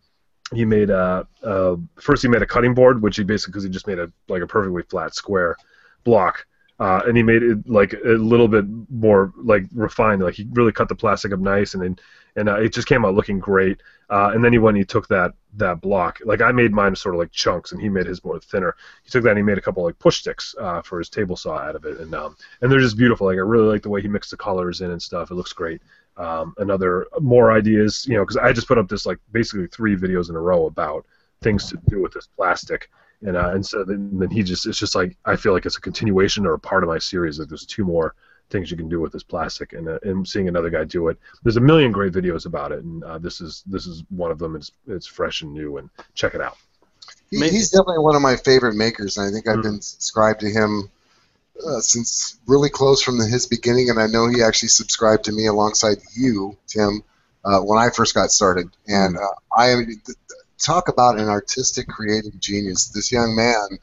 he 0.54 0.64
made 0.64 0.90
a, 0.90 1.26
uh, 1.42 1.76
first 1.96 2.22
he 2.22 2.28
made 2.28 2.42
a 2.42 2.46
cutting 2.46 2.74
board, 2.74 3.00
which 3.02 3.16
he 3.16 3.24
basically 3.24 3.52
because 3.52 3.64
he 3.64 3.70
just 3.70 3.86
made 3.86 3.98
a 3.98 4.12
like 4.28 4.42
a 4.42 4.46
perfectly 4.46 4.82
flat 4.82 5.14
square 5.14 5.56
block, 6.04 6.46
uh, 6.80 7.00
and 7.06 7.16
he 7.16 7.22
made 7.22 7.42
it 7.42 7.68
like 7.68 7.92
a 7.92 8.10
little 8.10 8.48
bit 8.48 8.64
more 8.90 9.32
like 9.36 9.64
refined. 9.74 10.22
Like 10.22 10.34
he 10.34 10.46
really 10.52 10.72
cut 10.72 10.88
the 10.88 10.94
plastic 10.94 11.32
up 11.32 11.40
nice, 11.40 11.74
and 11.74 11.82
then 11.82 11.98
and 12.36 12.48
uh, 12.48 12.60
it 12.60 12.72
just 12.72 12.88
came 12.88 13.04
out 13.04 13.14
looking 13.14 13.38
great. 13.38 13.80
Uh, 14.08 14.32
and 14.34 14.44
then 14.44 14.52
he 14.52 14.58
went 14.58 14.76
and 14.76 14.82
he 14.82 14.84
took 14.84 15.06
that 15.08 15.32
that 15.54 15.80
block. 15.80 16.18
Like 16.24 16.40
I 16.40 16.52
made 16.52 16.72
mine 16.72 16.96
sort 16.96 17.14
of 17.14 17.20
like 17.20 17.30
chunks, 17.30 17.72
and 17.72 17.80
he 17.80 17.88
made 17.88 18.06
his 18.06 18.24
more 18.24 18.40
thinner. 18.40 18.74
He 19.04 19.10
took 19.10 19.22
that 19.22 19.30
and 19.30 19.38
he 19.38 19.44
made 19.44 19.58
a 19.58 19.60
couple 19.60 19.84
like 19.84 19.98
push 19.98 20.18
sticks 20.18 20.54
uh, 20.60 20.82
for 20.82 20.98
his 20.98 21.08
table 21.08 21.36
saw 21.36 21.58
out 21.58 21.76
of 21.76 21.84
it, 21.84 22.00
and 22.00 22.14
um, 22.14 22.36
and 22.60 22.70
they're 22.70 22.80
just 22.80 22.96
beautiful. 22.96 23.26
Like 23.26 23.36
I 23.36 23.40
really 23.40 23.68
like 23.68 23.82
the 23.82 23.90
way 23.90 24.02
he 24.02 24.08
mixed 24.08 24.30
the 24.30 24.36
colors 24.36 24.80
in 24.80 24.90
and 24.90 25.02
stuff. 25.02 25.30
It 25.30 25.34
looks 25.34 25.52
great. 25.52 25.80
Um, 26.16 26.54
another 26.58 27.06
more 27.20 27.52
ideas, 27.52 28.04
you 28.06 28.16
know, 28.16 28.24
because 28.24 28.36
I 28.36 28.52
just 28.52 28.68
put 28.68 28.78
up 28.78 28.88
this 28.88 29.06
like 29.06 29.18
basically 29.32 29.68
three 29.68 29.96
videos 29.96 30.28
in 30.28 30.36
a 30.36 30.40
row 30.40 30.66
about 30.66 31.06
things 31.40 31.68
to 31.70 31.78
do 31.88 32.02
with 32.02 32.12
this 32.12 32.28
plastic, 32.36 32.90
and 33.22 33.36
uh, 33.36 33.50
and 33.50 33.64
so 33.64 33.84
then, 33.84 34.18
then 34.18 34.30
he 34.30 34.42
just 34.42 34.66
it's 34.66 34.78
just 34.78 34.94
like 34.94 35.16
I 35.24 35.36
feel 35.36 35.52
like 35.52 35.66
it's 35.66 35.78
a 35.78 35.80
continuation 35.80 36.46
or 36.46 36.54
a 36.54 36.58
part 36.58 36.82
of 36.82 36.88
my 36.88 36.98
series. 36.98 37.38
Like 37.38 37.48
there's 37.48 37.64
two 37.64 37.84
more 37.84 38.14
things 38.50 38.70
you 38.70 38.76
can 38.76 38.88
do 38.88 39.00
with 39.00 39.12
this 39.12 39.22
plastic, 39.22 39.72
and, 39.72 39.88
uh, 39.88 39.98
and 40.02 40.26
seeing 40.26 40.48
another 40.48 40.70
guy 40.70 40.84
do 40.84 41.08
it. 41.08 41.18
There's 41.42 41.56
a 41.56 41.60
million 41.60 41.92
great 41.92 42.12
videos 42.12 42.46
about 42.46 42.72
it, 42.72 42.84
and 42.84 43.02
uh, 43.04 43.18
this 43.18 43.40
is 43.40 43.62
this 43.66 43.86
is 43.86 44.02
one 44.10 44.30
of 44.30 44.38
them. 44.38 44.56
It's 44.56 44.72
it's 44.86 45.06
fresh 45.06 45.42
and 45.42 45.52
new, 45.52 45.78
and 45.78 45.88
check 46.14 46.34
it 46.34 46.40
out. 46.40 46.56
He, 47.30 47.38
he's 47.48 47.70
definitely 47.70 48.00
one 48.00 48.16
of 48.16 48.22
my 48.22 48.36
favorite 48.36 48.74
makers, 48.74 49.16
and 49.16 49.26
I 49.26 49.30
think 49.30 49.48
I've 49.48 49.58
Mhm. 49.58 49.62
been 49.62 49.80
subscribed 49.80 50.40
to 50.40 50.50
him 50.50 50.90
uh, 51.66 51.80
since 51.80 52.38
really 52.46 52.70
close 52.70 53.02
from 53.02 53.18
the, 53.18 53.26
his 53.26 53.46
beginning, 53.46 53.90
and 53.90 54.00
I 54.00 54.06
know 54.06 54.28
he 54.28 54.42
actually 54.42 54.68
subscribed 54.70 55.24
to 55.24 55.32
me 55.32 55.46
alongside 55.46 55.98
you, 56.14 56.56
Tim, 56.66 57.02
uh, 57.44 57.60
when 57.60 57.78
I 57.78 57.90
first 57.90 58.14
got 58.14 58.30
started. 58.30 58.68
And 58.88 59.16
uh, 59.16 59.20
I 59.56 59.70
am 59.70 59.86
th- 59.86 59.98
th- 60.04 60.18
talk 60.58 60.88
about 60.88 61.18
an 61.18 61.28
artistic, 61.28 61.86
creative 61.88 62.38
genius. 62.40 62.88
This 62.88 63.12
young 63.12 63.36
man. 63.36 63.78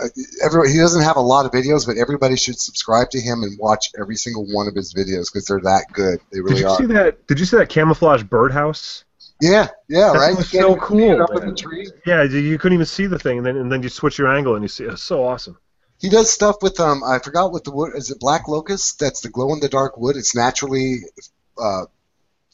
Uh, 0.00 0.06
every, 0.44 0.70
he 0.70 0.78
doesn't 0.78 1.02
have 1.02 1.16
a 1.16 1.20
lot 1.20 1.44
of 1.44 1.50
videos, 1.52 1.84
but 1.86 1.96
everybody 1.96 2.36
should 2.36 2.58
subscribe 2.58 3.10
to 3.10 3.20
him 3.20 3.42
and 3.42 3.58
watch 3.58 3.90
every 4.00 4.14
single 4.14 4.46
one 4.46 4.68
of 4.68 4.74
his 4.74 4.94
videos 4.94 5.26
because 5.32 5.46
they're 5.46 5.60
that 5.60 5.86
good. 5.92 6.20
They 6.32 6.40
really 6.40 6.56
Did 6.56 6.62
you 6.62 6.68
are. 6.68 6.76
see 6.78 6.86
that? 6.86 7.26
Did 7.26 7.40
you 7.40 7.46
see 7.46 7.56
that 7.56 7.68
camouflage 7.68 8.22
birdhouse? 8.22 9.04
Yeah, 9.40 9.68
yeah, 9.88 10.12
That 10.12 10.18
right. 10.18 10.36
was 10.36 10.50
so 10.50 10.58
even 10.58 10.72
see 10.72 10.76
it 10.76 10.80
cool, 10.80 11.22
up 11.22 11.30
in 11.42 11.48
the 11.48 11.54
tree. 11.54 11.90
Yeah, 12.06 12.22
you- 12.22 12.38
you 12.38 12.58
couldn't 12.58 12.74
even 12.74 12.86
see 12.86 13.06
the 13.06 13.18
thing, 13.18 13.38
and 13.38 13.46
then 13.46 13.56
and 13.56 13.70
then 13.72 13.82
you 13.82 13.88
switch 13.88 14.18
your 14.18 14.28
angle 14.28 14.54
and 14.54 14.64
you 14.64 14.68
see 14.68 14.84
it. 14.84 14.92
It's 14.92 15.02
so 15.02 15.24
awesome. 15.24 15.58
He 16.00 16.08
does 16.08 16.30
stuff 16.32 16.56
with 16.62 16.78
um 16.78 17.02
I 17.04 17.18
forgot 17.18 17.50
what 17.50 17.64
the 17.64 17.72
wood 17.72 17.92
is 17.96 18.10
it 18.10 18.20
black 18.20 18.46
locust? 18.46 19.00
That's 19.00 19.20
the 19.20 19.28
glow 19.30 19.52
in 19.52 19.60
the 19.60 19.68
dark 19.68 19.96
wood. 19.96 20.16
It's 20.16 20.34
naturally 20.34 20.98
uh, 21.60 21.86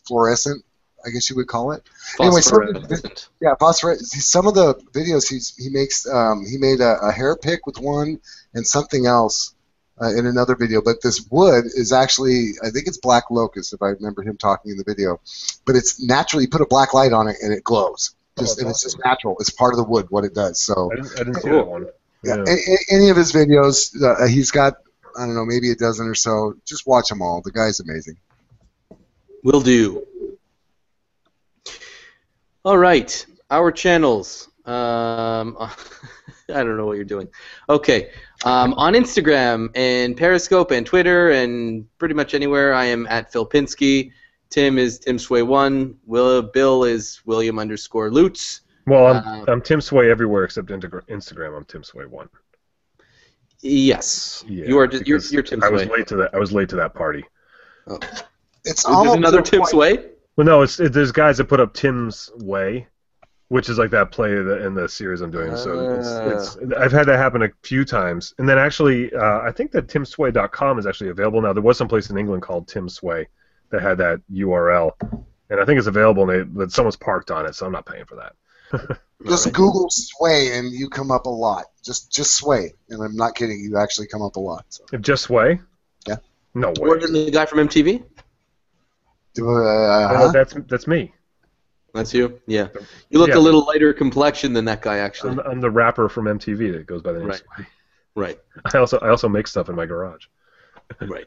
fluorescent, 0.07 0.64
I 1.07 1.11
guess 1.11 1.28
you 1.30 1.36
would 1.36 1.46
call 1.48 1.72
it. 1.72 1.82
Anyway, 2.20 2.40
so- 2.40 2.57
Phosphorescent. 2.59 3.28
Yeah, 3.40 3.55
phosphorescent. 3.61 4.07
Some 4.22 4.46
of 4.46 4.55
the 4.55 4.74
videos 4.92 5.28
he's 5.28 5.55
he 5.57 5.68
makes 5.70 6.07
um, 6.09 6.44
he 6.48 6.57
made 6.59 6.80
a, 6.80 6.98
a 7.02 7.12
hair 7.12 7.36
pick 7.36 7.66
with 7.66 7.78
one 7.78 8.20
and 8.55 8.66
something 8.66 9.07
else 9.07 9.55
uh, 10.00 10.11
in 10.16 10.26
another 10.26 10.57
video. 10.57 10.80
But 10.82 11.02
this 11.02 11.26
wood 11.30 11.64
is 11.66 11.92
actually 11.92 12.52
I 12.62 12.70
think 12.70 12.86
it's 12.86 12.98
black 12.98 13.24
locust 13.30 13.72
if 13.72 13.82
I 13.82 13.88
remember 13.88 14.22
him 14.22 14.36
talking 14.36 14.72
in 14.72 14.78
the 14.78 14.84
video. 14.84 15.20
But 15.66 15.76
it's 15.76 16.02
naturally 16.02 16.44
you 16.44 16.50
put 16.50 16.61
a 16.62 16.66
black 16.66 16.94
light 16.94 17.12
on 17.12 17.28
it 17.28 17.36
and 17.42 17.52
it 17.52 17.64
glows. 17.64 18.14
just 18.38 18.59
Oh, 18.59 18.61
and 18.62 18.68
that's 18.68 18.84
it's 18.84 18.94
just 18.94 19.05
natural. 19.05 19.36
It's 19.40 19.50
part 19.50 19.74
of 19.74 19.78
the 19.78 19.84
wood 19.84 20.07
what 20.11 20.24
it 20.24 20.34
does. 20.34 20.61
So 20.61 20.90
I 20.92 20.96
didn't, 20.96 21.12
I 21.14 21.18
didn't 21.18 21.34
see 21.36 21.48
Cool. 21.48 21.59
that 21.59 21.66
one. 21.66 21.86
yeah, 22.24 22.36
Yeah. 22.36 22.44
a- 22.48 22.72
a- 22.74 22.96
any 22.96 23.11
of 23.11 23.16
his 23.16 23.32
videos, 23.32 23.94
uh, 24.02 24.26
he's 24.26 24.50
got 24.50 24.74
I 25.16 25.26
don't 25.26 25.34
know 25.36 25.44
maybe 25.44 25.70
a 25.70 25.76
dozen 25.76 26.09
or 26.09 26.14
so. 26.16 26.55
Just 26.66 26.86
watch 26.86 27.09
them 27.09 27.22
all. 27.22 27.40
The 27.42 27.52
guy's 27.52 27.78
amazing. 27.80 28.16
Will 29.44 29.61
do. 29.61 30.05
All 32.64 32.78
right, 32.78 33.26
our 33.50 33.70
channels. 33.70 34.48
Um, 34.64 35.56
I 35.60 36.62
don't 36.62 36.76
know 36.78 36.86
what 36.86 36.94
you're 36.96 37.04
doing. 37.04 37.28
Okay, 37.68 38.10
um, 38.44 38.72
on 38.74 38.94
Instagram 38.94 39.70
and 39.74 40.16
Periscope 40.16 40.70
and 40.70 40.86
Twitter 40.86 41.32
and 41.32 41.86
pretty 41.98 42.14
much 42.14 42.34
anywhere, 42.34 42.72
I 42.72 42.86
am 42.86 43.06
at 43.08 43.30
Phil 43.30 43.46
Pinsky. 43.46 44.12
Tim 44.50 44.78
is 44.78 44.98
Tim 44.98 45.18
Sway 45.18 45.42
one. 45.42 45.96
Will 46.06 46.40
Bill 46.42 46.84
is 46.84 47.20
William 47.26 47.58
underscore 47.58 48.10
Lutz. 48.10 48.62
Well, 48.86 49.06
I'm, 49.08 49.42
Uh, 49.42 49.44
I'm 49.48 49.60
Tim 49.60 49.80
Sway 49.80 50.10
everywhere 50.10 50.44
except 50.44 50.68
Instagram. 50.68 51.56
I'm 51.56 51.64
Tim 51.64 51.82
Sway 51.84 52.06
one. 52.06 52.28
Yes, 53.60 54.44
Yeah, 54.46 54.66
you 54.66 54.78
are. 54.78 54.86
Just, 54.86 55.06
you're, 55.06 55.18
because 55.18 55.32
you're 55.32 55.42
Tim 55.42 55.62
I 55.62 55.70
was 55.70 55.86
late 55.86 56.06
to 56.08 56.16
that. 56.16 56.34
I 56.34 56.38
was 56.38 56.52
late 56.52 56.68
to 56.70 56.76
that 56.76 56.94
party. 56.94 57.24
It's 58.64 58.80
Is 58.80 58.84
almost 58.84 59.16
another 59.18 59.42
to 59.42 59.50
Tim 59.50 59.60
point- 59.60 59.70
Sway? 59.70 60.10
Well, 60.37 60.47
no, 60.47 60.62
it's 60.62 60.80
it, 60.80 60.93
there's 60.93 61.12
guys 61.12 61.39
that 61.39 61.45
put 61.45 61.61
up 61.61 61.74
Tim's 61.74 62.30
Way, 62.37 62.89
which 63.49 63.68
is 63.68 63.78
like 63.78 63.91
that 63.91 64.11
play 64.11 64.35
that, 64.35 64.62
in 64.66 64.74
the 64.74 64.89
series 64.89 65.20
I'm 65.20 65.30
doing. 65.30 65.57
So 65.57 65.97
it's, 65.99 66.57
it's 66.57 66.72
I've 66.76 66.93
had 66.93 67.07
that 67.07 67.18
happen 67.18 67.43
a 67.43 67.51
few 67.62 67.85
times, 67.85 68.35
and 68.39 68.49
then 68.49 68.59
actually 68.59 69.12
uh, 69.14 69.41
I 69.41 69.53
think 69.53 69.70
that 69.72 69.87
TimSway.com 69.87 70.78
is 70.78 70.87
actually 70.87 71.11
available 71.11 71.41
now. 71.41 71.53
There 71.53 71.62
was 71.62 71.78
some 71.78 71.89
place 71.89 72.11
in 72.11 72.18
England 72.18 72.43
called 72.43 72.66
Tim 72.66 72.89
Sway 72.89 73.28
that 73.70 73.82
had 73.82 73.99
that 73.99 74.20
URL, 74.32 74.93
and 75.51 75.61
I 75.61 75.64
think 75.64 75.78
it's 75.78 75.87
available, 75.87 76.28
and 76.28 76.41
they, 76.41 76.45
but 76.45 76.72
someone's 76.72 76.97
parked 76.97 77.30
on 77.30 77.47
it, 77.47 77.55
so 77.55 77.66
I'm 77.66 77.72
not 77.72 77.87
paying 77.87 78.05
for 78.07 78.16
that. 78.16 78.35
Just 79.26 79.47
All 79.47 79.51
right. 79.51 79.57
Google 79.57 79.87
sway 79.91 80.59
and 80.59 80.70
you 80.72 80.91
come 80.91 81.11
up 81.11 81.26
a 81.26 81.30
lot. 81.30 81.66
Just 81.82 82.12
just 82.12 82.35
sway, 82.35 82.74
and 82.91 83.03
I'm 83.03 83.16
not 83.16 83.35
kidding. 83.35 83.59
You 83.61 83.78
actually 83.78 84.07
come 84.07 84.20
up 84.20 84.37
a 84.37 84.41
lot. 84.41 84.66
So, 84.68 84.85
If 84.93 85.01
just 85.01 85.24
Sway? 85.24 85.61
Yeah. 86.07 86.16
No 86.55 86.68
way. 86.78 86.89
Or 86.89 86.99
the 86.99 87.30
guy 87.30 87.47
from 87.47 87.66
MTV? 87.66 88.05
Uh, 89.39 89.43
Oh, 89.43 90.30
that's 90.32 90.55
that's 90.68 90.87
me. 90.87 91.12
That's 91.95 92.12
you. 92.12 92.41
Yeah. 92.47 92.68
You 93.11 93.20
look 93.20 93.28
Yeah. 93.30 93.37
a 93.37 93.39
little 93.39 93.64
lighter 93.66 93.93
complexion 93.93 94.53
than 94.53 94.64
that 94.64 94.82
guy, 94.82 94.99
actually. 94.99 95.30
I'm, 95.32 95.41
I'm 95.41 95.61
the 95.61 95.70
rapper 95.70 96.09
from 96.09 96.24
MTV 96.24 96.72
that 96.72 96.87
goes 96.87 97.03
by 97.03 97.12
the 97.12 97.20
name 97.20 97.28
Right. 97.28 97.43
Sway. 97.57 97.66
Right. 98.16 98.39
I 98.74 98.78
also 98.78 98.99
I 98.99 99.11
also 99.11 99.28
make 99.28 99.47
stuff 99.47 99.68
in 99.68 99.76
my 99.76 99.87
garage. 99.87 100.26
Right. 101.01 101.24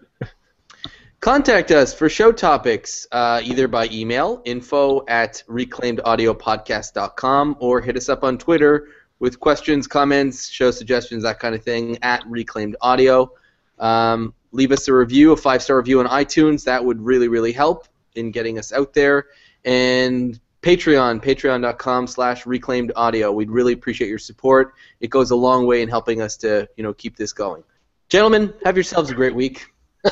Contact 1.19 1.71
us 1.71 1.95
for 1.95 2.09
show 2.09 2.31
topics 2.31 3.07
uh, 3.11 3.41
either 3.43 3.67
by 3.67 3.87
email, 3.91 4.39
info 4.45 5.03
at 5.07 5.41
reclaimedaudiopodcast.com, 5.49 7.57
or 7.59 7.81
hit 7.81 7.97
us 7.97 8.07
up 8.07 8.23
on 8.23 8.37
Twitter 8.37 8.89
with 9.19 9.39
questions, 9.39 9.87
comments, 9.87 10.47
show 10.47 10.69
suggestions, 10.69 11.23
that 11.23 11.39
kind 11.39 11.55
of 11.55 11.63
thing, 11.63 11.97
at 12.03 12.23
Reclaimed 12.27 12.75
Audio. 12.81 13.31
Um, 13.79 14.35
leave 14.51 14.71
us 14.71 14.87
a 14.87 14.93
review, 14.93 15.31
a 15.31 15.37
five 15.37 15.63
star 15.63 15.77
review 15.77 15.99
on 15.99 16.05
iTunes. 16.07 16.63
That 16.65 16.85
would 16.85 17.01
really, 17.01 17.27
really 17.27 17.51
help 17.51 17.87
in 18.17 18.31
getting 18.31 18.59
us 18.59 18.73
out 18.73 18.93
there. 18.93 19.27
And 19.63 20.39
Patreon, 20.61 21.23
patreon.com 21.23 22.07
slash 22.07 22.45
reclaimed 22.45 22.91
audio. 22.95 23.31
We'd 23.31 23.49
really 23.49 23.73
appreciate 23.73 24.09
your 24.09 24.19
support. 24.19 24.73
It 24.99 25.09
goes 25.09 25.31
a 25.31 25.35
long 25.35 25.65
way 25.65 25.81
in 25.81 25.89
helping 25.89 26.21
us 26.21 26.35
to, 26.37 26.67
you 26.75 26.83
know, 26.83 26.93
keep 26.93 27.15
this 27.15 27.31
going. 27.31 27.63
Gentlemen, 28.09 28.53
have 28.65 28.75
yourselves 28.75 29.09
a 29.09 29.13
great 29.13 29.35
week. 29.35 29.67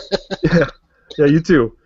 Yeah, 1.18 1.26
you 1.28 1.40
too. 1.40 1.78